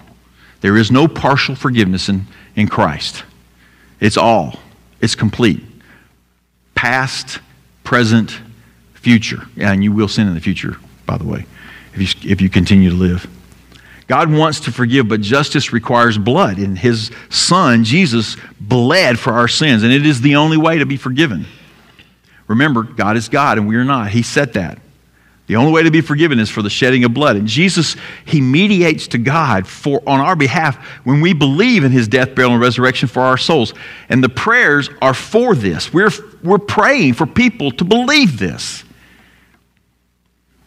There 0.62 0.78
is 0.78 0.90
no 0.90 1.08
partial 1.08 1.54
forgiveness 1.54 2.08
in, 2.08 2.26
in 2.54 2.68
Christ. 2.68 3.22
It's 4.00 4.16
all, 4.16 4.58
it's 5.00 5.14
complete. 5.14 5.62
Past, 6.74 7.38
present, 7.84 8.38
future. 8.94 9.42
And 9.56 9.82
you 9.82 9.92
will 9.92 10.08
sin 10.08 10.28
in 10.28 10.34
the 10.34 10.40
future, 10.40 10.76
by 11.06 11.16
the 11.16 11.24
way, 11.24 11.46
if 11.94 12.24
you, 12.24 12.30
if 12.30 12.40
you 12.40 12.50
continue 12.50 12.90
to 12.90 12.96
live. 12.96 13.26
God 14.06 14.30
wants 14.30 14.60
to 14.60 14.72
forgive, 14.72 15.08
but 15.08 15.20
justice 15.20 15.72
requires 15.72 16.16
blood. 16.16 16.58
And 16.58 16.78
his 16.78 17.10
son, 17.28 17.82
Jesus, 17.82 18.36
bled 18.60 19.18
for 19.18 19.32
our 19.32 19.48
sins, 19.48 19.82
and 19.82 19.92
it 19.92 20.06
is 20.06 20.20
the 20.20 20.36
only 20.36 20.56
way 20.56 20.78
to 20.78 20.86
be 20.86 20.96
forgiven. 20.96 21.46
Remember, 22.46 22.84
God 22.84 23.16
is 23.16 23.28
God, 23.28 23.58
and 23.58 23.66
we 23.66 23.74
are 23.76 23.84
not. 23.84 24.10
He 24.10 24.22
said 24.22 24.52
that. 24.52 24.78
The 25.46 25.56
only 25.56 25.70
way 25.70 25.84
to 25.84 25.90
be 25.92 26.00
forgiven 26.00 26.40
is 26.40 26.50
for 26.50 26.60
the 26.60 26.70
shedding 26.70 27.04
of 27.04 27.14
blood. 27.14 27.36
And 27.36 27.46
Jesus, 27.46 27.96
He 28.24 28.40
mediates 28.40 29.06
to 29.08 29.18
God 29.18 29.66
for, 29.66 30.02
on 30.06 30.20
our 30.20 30.34
behalf 30.34 30.76
when 31.04 31.20
we 31.20 31.32
believe 31.32 31.84
in 31.84 31.92
His 31.92 32.08
death, 32.08 32.34
burial, 32.34 32.52
and 32.52 32.60
resurrection 32.60 33.08
for 33.08 33.22
our 33.22 33.38
souls. 33.38 33.72
And 34.08 34.24
the 34.24 34.28
prayers 34.28 34.90
are 35.00 35.14
for 35.14 35.54
this. 35.54 35.92
We're, 35.92 36.10
we're 36.42 36.58
praying 36.58 37.14
for 37.14 37.26
people 37.26 37.70
to 37.72 37.84
believe 37.84 38.38
this. 38.38 38.82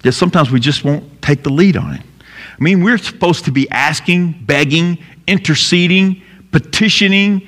Yet 0.03 0.13
sometimes 0.13 0.49
we 0.49 0.61
just 0.61 0.85
won't 0.85 1.21
take 1.21 1.43
the 1.43 1.49
lead 1.49 1.75
on 1.75 1.95
it. 1.95 2.01
I 2.31 2.63
mean, 2.63 2.83
we're 2.83 2.97
supposed 2.97 3.45
to 3.45 3.51
be 3.51 3.69
asking, 3.69 4.43
begging, 4.45 4.97
interceding, 5.27 6.21
petitioning 6.51 7.47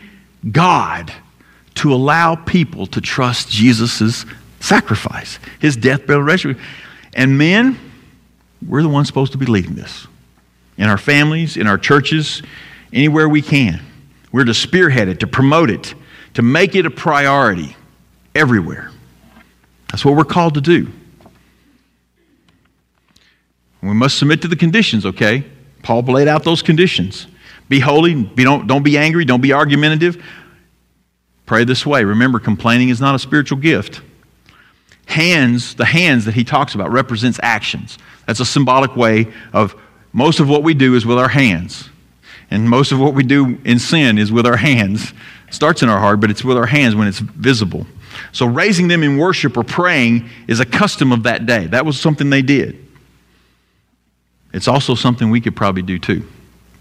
God 0.52 1.14
to 1.76 1.94
allow 1.94 2.36
people 2.36 2.88
to 2.88 3.00
trust 3.00 3.50
Jesus' 3.50 4.26
sacrifice, 4.60 5.40
his 5.60 5.76
death, 5.76 6.06
burial, 6.06 6.22
and 6.22 6.28
resurrection. 6.28 6.64
And 7.14 7.38
men, 7.38 7.78
we're 8.66 8.82
the 8.82 8.90
ones 8.90 9.08
supposed 9.08 9.32
to 9.34 9.38
be 9.38 9.46
leading 9.46 9.76
this. 9.76 10.08
In 10.78 10.86
our 10.86 10.98
families, 10.98 11.58
in 11.58 11.68
our 11.68 11.78
churches, 11.78 12.42
anywhere 12.94 13.28
we 13.28 13.42
can. 13.42 13.82
We're 14.32 14.46
to 14.46 14.54
spearhead 14.54 15.08
it, 15.08 15.20
to 15.20 15.28
promote 15.28 15.70
it, 15.70 15.94
to 16.36 16.42
make 16.42 16.76
it 16.76 16.86
a 16.86 16.90
priority 16.90 17.76
everywhere. 18.34 18.92
That's 19.90 20.06
what 20.06 20.16
we're 20.16 20.24
called 20.24 20.54
to 20.54 20.62
do. 20.62 20.92
We 23.82 23.94
must 23.94 24.18
submit 24.18 24.42
to 24.44 24.48
the 24.48 24.56
conditions, 24.56 25.06
okay? 25.06 25.44
Paul 25.82 26.04
laid 26.04 26.28
out 26.28 26.44
those 26.44 26.62
conditions. 26.62 27.28
Be 27.68 27.80
holy, 27.80 28.24
be, 28.24 28.44
don't, 28.44 28.68
don't 28.68 28.84
be 28.84 28.98
angry, 28.98 29.26
don't 29.26 29.42
be 29.42 29.54
argumentative. 29.54 30.24
Pray 31.46 31.64
this 31.64 31.86
way. 31.86 32.04
Remember, 32.04 32.40
complaining 32.40 32.90
is 32.90 33.02
not 33.02 33.16
a 33.16 33.20
spiritual 33.20 33.58
gift. 33.58 34.02
Hands, 35.12 35.76
the 35.76 35.84
hands 35.84 36.24
that 36.24 36.36
he 36.36 36.46
talks 36.46 36.74
about, 36.74 36.90
represents 36.90 37.38
actions. 37.44 37.98
That's 38.28 38.40
a 38.40 38.46
symbolic 38.46 38.96
way 38.96 39.28
of 39.52 39.76
most 40.14 40.40
of 40.40 40.48
what 40.48 40.64
we 40.64 40.74
do 40.74 40.96
is 40.96 41.06
with 41.06 41.20
our 41.20 41.28
hands. 41.28 41.90
And 42.50 42.70
most 42.70 42.94
of 42.94 43.00
what 43.00 43.14
we 43.14 43.24
do 43.24 43.60
in 43.66 43.78
sin 43.78 44.18
is 44.18 44.32
with 44.32 44.46
our 44.46 44.56
hands. 44.56 45.12
It 45.50 45.54
starts 45.54 45.84
in 45.84 45.90
our 45.90 46.00
heart, 46.00 46.22
but 46.22 46.32
it's 46.32 46.46
with 46.46 46.56
our 46.56 46.66
hands 46.66 46.96
when 46.96 47.10
it's 47.10 47.20
visible. 47.20 47.86
So 48.32 48.46
raising 48.46 48.88
them 48.88 49.04
in 49.04 49.18
worship 49.18 49.58
or 49.58 49.64
praying 49.64 50.30
is 50.48 50.62
a 50.62 50.66
custom 50.66 51.12
of 51.12 51.24
that 51.24 51.46
day. 51.46 51.68
That 51.68 51.86
was 51.86 52.00
something 52.00 52.30
they 52.30 52.42
did. 52.42 52.78
It's 54.54 54.70
also 54.70 54.96
something 54.96 55.30
we 55.30 55.42
could 55.42 55.58
probably 55.58 55.82
do 55.82 56.00
too. 56.00 56.26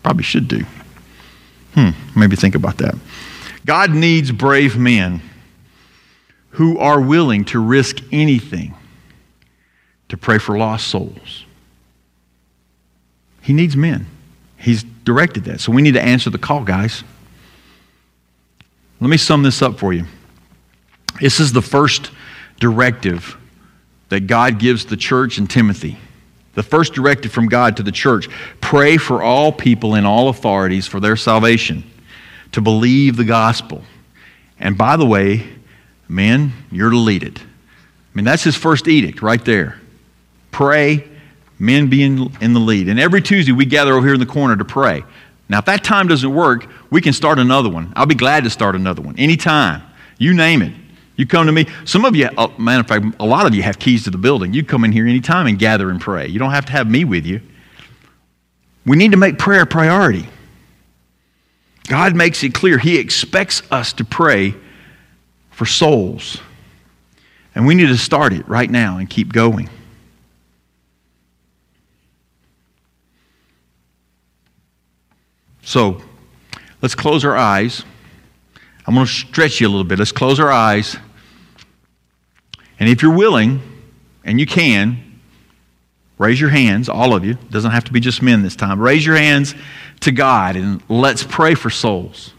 Probably 0.04 0.22
should 0.22 0.46
do. 0.46 0.64
Hmm, 1.74 1.90
maybe 2.16 2.36
think 2.36 2.54
about 2.54 2.78
that. 2.78 2.94
God 3.66 3.90
needs 3.90 4.30
brave 4.30 4.76
men 4.76 5.20
who 6.50 6.78
are 6.78 7.00
willing 7.00 7.44
to 7.46 7.58
risk 7.58 7.98
anything 8.12 8.74
to 10.08 10.16
pray 10.16 10.38
for 10.38 10.58
lost 10.58 10.88
souls. 10.88 11.44
He 13.40 13.52
needs 13.52 13.76
men. 13.76 14.06
He's 14.56 14.82
directed 14.82 15.44
that. 15.44 15.60
So 15.60 15.72
we 15.72 15.82
need 15.82 15.94
to 15.94 16.02
answer 16.02 16.30
the 16.30 16.38
call, 16.38 16.64
guys. 16.64 17.02
Let 19.00 19.08
me 19.08 19.16
sum 19.16 19.42
this 19.42 19.62
up 19.62 19.78
for 19.78 19.92
you. 19.92 20.04
This 21.20 21.40
is 21.40 21.52
the 21.52 21.62
first 21.62 22.10
directive 22.58 23.36
that 24.10 24.26
God 24.26 24.58
gives 24.58 24.84
the 24.84 24.96
church 24.96 25.38
and 25.38 25.48
Timothy. 25.48 25.98
The 26.54 26.62
first 26.62 26.92
directive 26.92 27.32
from 27.32 27.48
God 27.48 27.76
to 27.76 27.82
the 27.82 27.92
church 27.92 28.28
pray 28.60 28.96
for 28.96 29.22
all 29.22 29.52
people 29.52 29.94
in 29.94 30.04
all 30.04 30.28
authorities 30.28 30.86
for 30.86 31.00
their 31.00 31.16
salvation, 31.16 31.88
to 32.52 32.60
believe 32.60 33.16
the 33.16 33.24
gospel. 33.24 33.82
And 34.58 34.76
by 34.76 34.96
the 34.96 35.06
way, 35.06 35.46
men, 36.10 36.52
you're 36.70 36.90
to 36.90 36.98
lead 36.98 37.22
it. 37.22 37.38
I 37.40 37.44
mean, 38.14 38.24
that's 38.24 38.42
his 38.42 38.56
first 38.56 38.88
edict 38.88 39.22
right 39.22 39.42
there. 39.44 39.80
Pray, 40.50 41.08
men 41.58 41.88
be 41.88 42.02
in, 42.02 42.16
the 42.16 42.58
lead. 42.58 42.88
And 42.88 42.98
every 42.98 43.22
Tuesday 43.22 43.52
we 43.52 43.64
gather 43.64 43.92
over 43.92 44.04
here 44.04 44.14
in 44.14 44.20
the 44.20 44.26
corner 44.26 44.56
to 44.56 44.64
pray. 44.64 45.04
Now, 45.48 45.58
if 45.58 45.64
that 45.66 45.84
time 45.84 46.08
doesn't 46.08 46.34
work, 46.34 46.66
we 46.90 47.00
can 47.00 47.12
start 47.12 47.38
another 47.38 47.68
one. 47.68 47.92
I'll 47.94 48.06
be 48.06 48.14
glad 48.16 48.44
to 48.44 48.50
start 48.50 48.74
another 48.74 49.02
one 49.02 49.18
anytime. 49.18 49.82
You 50.18 50.34
name 50.34 50.62
it. 50.62 50.74
You 51.16 51.26
come 51.26 51.46
to 51.46 51.52
me. 51.52 51.66
Some 51.84 52.04
of 52.04 52.16
you, 52.16 52.28
uh, 52.36 52.48
matter 52.58 52.80
of 52.80 52.88
fact, 52.88 53.04
a 53.20 53.26
lot 53.26 53.46
of 53.46 53.54
you 53.54 53.62
have 53.62 53.78
keys 53.78 54.04
to 54.04 54.10
the 54.10 54.18
building. 54.18 54.52
You 54.52 54.64
come 54.64 54.84
in 54.84 54.92
here 54.92 55.06
anytime 55.06 55.46
and 55.46 55.58
gather 55.58 55.90
and 55.90 56.00
pray. 56.00 56.26
You 56.26 56.38
don't 56.38 56.50
have 56.50 56.66
to 56.66 56.72
have 56.72 56.90
me 56.90 57.04
with 57.04 57.26
you. 57.26 57.40
We 58.86 58.96
need 58.96 59.12
to 59.12 59.16
make 59.16 59.38
prayer 59.38 59.62
a 59.62 59.66
priority. 59.66 60.26
God 61.88 62.16
makes 62.16 62.42
it 62.42 62.54
clear. 62.54 62.78
He 62.78 62.98
expects 62.98 63.62
us 63.70 63.92
to 63.94 64.04
pray 64.04 64.54
for 65.60 65.66
souls. 65.66 66.40
And 67.54 67.66
we 67.66 67.74
need 67.74 67.88
to 67.88 67.98
start 67.98 68.32
it 68.32 68.48
right 68.48 68.70
now 68.70 68.96
and 68.96 69.10
keep 69.10 69.30
going. 69.30 69.68
So, 75.60 76.00
let's 76.80 76.94
close 76.94 77.26
our 77.26 77.36
eyes. 77.36 77.84
I'm 78.86 78.94
going 78.94 79.06
to 79.06 79.12
stretch 79.12 79.60
you 79.60 79.68
a 79.68 79.68
little 79.68 79.84
bit. 79.84 79.98
Let's 79.98 80.12
close 80.12 80.40
our 80.40 80.50
eyes. 80.50 80.96
And 82.78 82.88
if 82.88 83.02
you're 83.02 83.14
willing, 83.14 83.60
and 84.24 84.40
you 84.40 84.46
can, 84.46 85.20
raise 86.16 86.40
your 86.40 86.48
hands, 86.48 86.88
all 86.88 87.14
of 87.14 87.22
you. 87.22 87.32
It 87.32 87.50
doesn't 87.50 87.72
have 87.72 87.84
to 87.84 87.92
be 87.92 88.00
just 88.00 88.22
men 88.22 88.42
this 88.42 88.56
time. 88.56 88.80
Raise 88.80 89.04
your 89.04 89.16
hands 89.16 89.54
to 90.00 90.10
God 90.10 90.56
and 90.56 90.82
let's 90.88 91.22
pray 91.22 91.54
for 91.54 91.68
souls. 91.68 92.32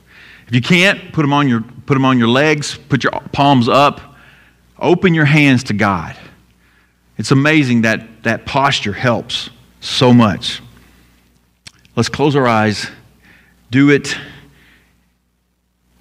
If 0.47 0.55
you 0.55 0.61
can't, 0.61 1.13
put 1.13 1.21
them 1.21 1.33
on 1.33 1.47
your, 1.47 1.63
put 1.91 1.95
them 1.95 2.05
on 2.05 2.17
your 2.17 2.29
legs, 2.29 2.79
put 2.87 3.03
your 3.03 3.11
palms 3.33 3.67
up, 3.67 3.99
open 4.79 5.13
your 5.13 5.25
hands 5.25 5.65
to 5.65 5.73
God. 5.73 6.15
It's 7.17 7.31
amazing 7.31 7.81
that 7.81 8.23
that 8.23 8.45
posture 8.45 8.93
helps 8.93 9.49
so 9.81 10.13
much. 10.13 10.61
Let's 11.97 12.07
close 12.07 12.33
our 12.37 12.47
eyes, 12.47 12.89
do 13.71 13.89
it, 13.89 14.17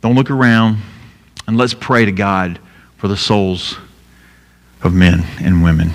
don't 0.00 0.14
look 0.14 0.30
around, 0.30 0.78
and 1.48 1.56
let's 1.56 1.74
pray 1.74 2.04
to 2.04 2.12
God 2.12 2.60
for 2.96 3.08
the 3.08 3.16
souls 3.16 3.76
of 4.84 4.94
men 4.94 5.24
and 5.40 5.60
women. 5.60 5.90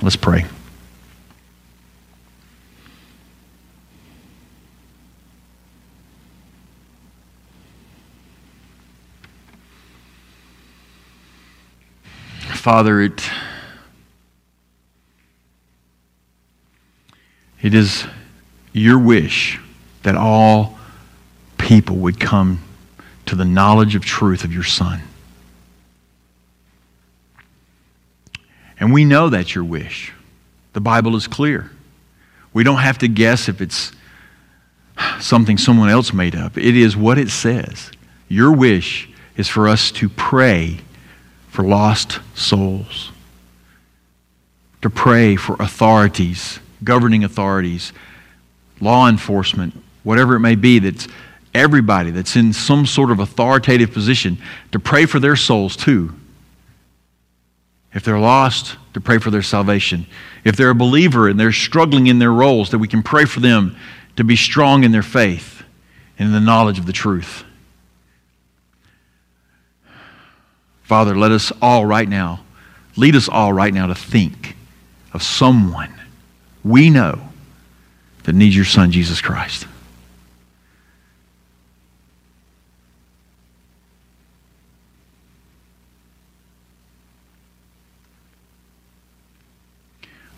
Let's 0.00 0.16
pray. 0.16 0.46
Father, 12.70 13.00
it, 13.00 13.22
it 17.62 17.72
is 17.72 18.04
your 18.74 18.98
wish 18.98 19.58
that 20.02 20.14
all 20.14 20.78
people 21.56 21.96
would 21.96 22.20
come 22.20 22.62
to 23.24 23.34
the 23.34 23.46
knowledge 23.46 23.94
of 23.94 24.04
truth 24.04 24.44
of 24.44 24.52
your 24.52 24.64
Son. 24.64 25.00
And 28.78 28.92
we 28.92 29.06
know 29.06 29.30
that's 29.30 29.54
your 29.54 29.64
wish. 29.64 30.12
The 30.74 30.82
Bible 30.82 31.16
is 31.16 31.26
clear. 31.26 31.70
We 32.52 32.64
don't 32.64 32.80
have 32.80 32.98
to 32.98 33.08
guess 33.08 33.48
if 33.48 33.62
it's 33.62 33.92
something 35.20 35.56
someone 35.56 35.88
else 35.88 36.12
made 36.12 36.36
up. 36.36 36.58
It 36.58 36.76
is 36.76 36.94
what 36.94 37.16
it 37.16 37.30
says. 37.30 37.90
Your 38.28 38.52
wish 38.52 39.08
is 39.38 39.48
for 39.48 39.68
us 39.68 39.90
to 39.92 40.10
pray 40.10 40.80
for 41.58 41.64
lost 41.64 42.20
souls, 42.36 43.10
to 44.80 44.88
pray 44.88 45.34
for 45.34 45.56
authorities, 45.58 46.60
governing 46.84 47.24
authorities, 47.24 47.92
law 48.80 49.08
enforcement, 49.08 49.74
whatever 50.04 50.36
it 50.36 50.38
may 50.38 50.54
be, 50.54 50.78
that's 50.78 51.08
everybody 51.54 52.12
that's 52.12 52.36
in 52.36 52.52
some 52.52 52.86
sort 52.86 53.10
of 53.10 53.18
authoritative 53.18 53.92
position, 53.92 54.38
to 54.70 54.78
pray 54.78 55.04
for 55.04 55.18
their 55.18 55.34
souls 55.34 55.74
too 55.74 56.14
if 57.92 58.04
they're 58.04 58.20
lost, 58.20 58.76
to 58.94 59.00
pray 59.00 59.18
for 59.18 59.32
their 59.32 59.42
salvation. 59.42 60.06
If 60.44 60.54
they're 60.54 60.70
a 60.70 60.76
believer 60.76 61.26
and 61.26 61.40
they're 61.40 61.50
struggling 61.50 62.06
in 62.06 62.20
their 62.20 62.32
roles, 62.32 62.70
that 62.70 62.78
we 62.78 62.86
can 62.86 63.02
pray 63.02 63.24
for 63.24 63.40
them 63.40 63.76
to 64.14 64.22
be 64.22 64.36
strong 64.36 64.84
in 64.84 64.92
their 64.92 65.02
faith 65.02 65.64
and 66.20 66.28
in 66.28 66.32
the 66.32 66.40
knowledge 66.40 66.78
of 66.78 66.86
the 66.86 66.92
truth. 66.92 67.42
Father, 70.88 71.14
let 71.14 71.32
us 71.32 71.52
all 71.60 71.84
right 71.84 72.08
now, 72.08 72.40
lead 72.96 73.14
us 73.14 73.28
all 73.28 73.52
right 73.52 73.74
now 73.74 73.88
to 73.88 73.94
think 73.94 74.56
of 75.12 75.22
someone 75.22 75.92
we 76.64 76.88
know 76.88 77.28
that 78.22 78.34
needs 78.34 78.56
your 78.56 78.64
Son, 78.64 78.90
Jesus 78.90 79.20
Christ. 79.20 79.66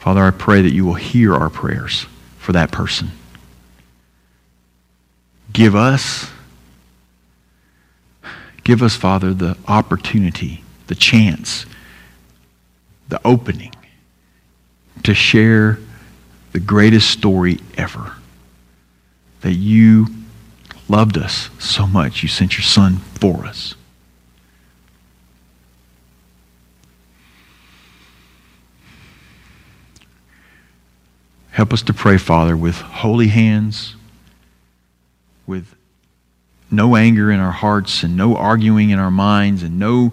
Father, 0.01 0.25
I 0.25 0.33
pray 0.33 0.63
that 0.63 0.73
you 0.73 0.85
will 0.85 0.95
hear 0.95 1.33
our 1.33 1.49
prayers 1.49 2.07
for 2.39 2.51
that 2.51 2.73
person. 2.73 3.13
Give 5.53 5.77
us 5.77 6.29
give 8.71 8.85
us, 8.85 8.95
Father, 8.95 9.35
the 9.35 9.57
opportunity, 9.67 10.63
the 10.87 10.95
chance, 10.95 11.67
the 13.09 13.21
opening 13.25 13.75
to 15.03 15.13
share 15.13 15.81
the 16.53 16.61
greatest 16.61 17.11
story 17.11 17.59
ever. 17.77 18.13
That 19.41 19.55
you 19.55 20.07
loved 20.89 21.19
us 21.19 21.51
so 21.59 21.85
much, 21.85 22.23
you 22.23 22.29
sent 22.29 22.59
your 22.59 22.63
Son 22.63 22.99
for 22.99 23.45
us. 23.45 23.75
Help 31.51 31.73
us 31.73 31.83
to 31.83 31.93
pray, 31.93 32.19
Father, 32.19 32.57
with 32.57 32.77
holy 32.77 33.27
hands, 33.27 33.97
with 35.45 35.75
no 36.71 36.97
anger 36.97 37.31
in 37.31 37.41
our 37.41 37.53
hearts 37.53 38.03
and 38.03 38.17
no 38.17 38.37
arguing 38.37 38.91
in 38.91 38.99
our 38.99 39.11
minds 39.11 39.63
and 39.63 39.79
no 39.79 40.13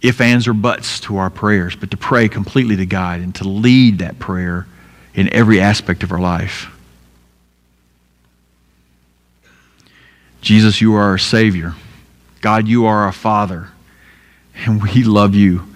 if, 0.00 0.20
ands, 0.20 0.46
or 0.46 0.52
buts 0.52 1.00
to 1.00 1.16
our 1.16 1.30
prayers, 1.30 1.74
but 1.74 1.90
to 1.90 1.96
pray 1.96 2.28
completely 2.28 2.76
to 2.76 2.86
God 2.86 3.20
and 3.20 3.34
to 3.36 3.48
lead 3.48 3.98
that 3.98 4.18
prayer 4.18 4.66
in 5.14 5.32
every 5.32 5.60
aspect 5.60 6.02
of 6.04 6.12
our 6.12 6.20
life. 6.20 6.70
Jesus, 10.40 10.80
you 10.80 10.94
are 10.94 11.02
our 11.02 11.18
Savior. 11.18 11.74
God, 12.40 12.68
you 12.68 12.86
are 12.86 12.98
our 12.98 13.12
Father. 13.12 13.70
And 14.54 14.82
we 14.82 15.02
love 15.02 15.34
you. 15.34 15.66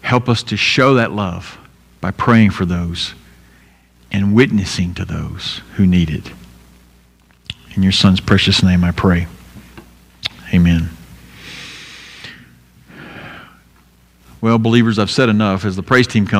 Help 0.00 0.28
us 0.28 0.42
to 0.44 0.56
show 0.56 0.94
that 0.94 1.12
love 1.12 1.58
by 2.00 2.10
praying 2.10 2.50
for 2.50 2.64
those 2.64 3.14
and 4.10 4.34
witnessing 4.34 4.94
to 4.94 5.04
those 5.04 5.60
who 5.74 5.86
need 5.86 6.08
it. 6.08 6.32
In 7.74 7.82
your 7.82 7.92
Son's 7.92 8.20
precious 8.20 8.62
name 8.62 8.82
I 8.82 8.90
pray. 8.90 9.26
Amen. 10.52 10.90
Well, 14.40 14.58
believers, 14.58 14.98
I've 14.98 15.10
said 15.10 15.28
enough. 15.28 15.64
As 15.64 15.76
the 15.76 15.82
praise 15.82 16.06
team 16.06 16.26
comes, 16.26 16.38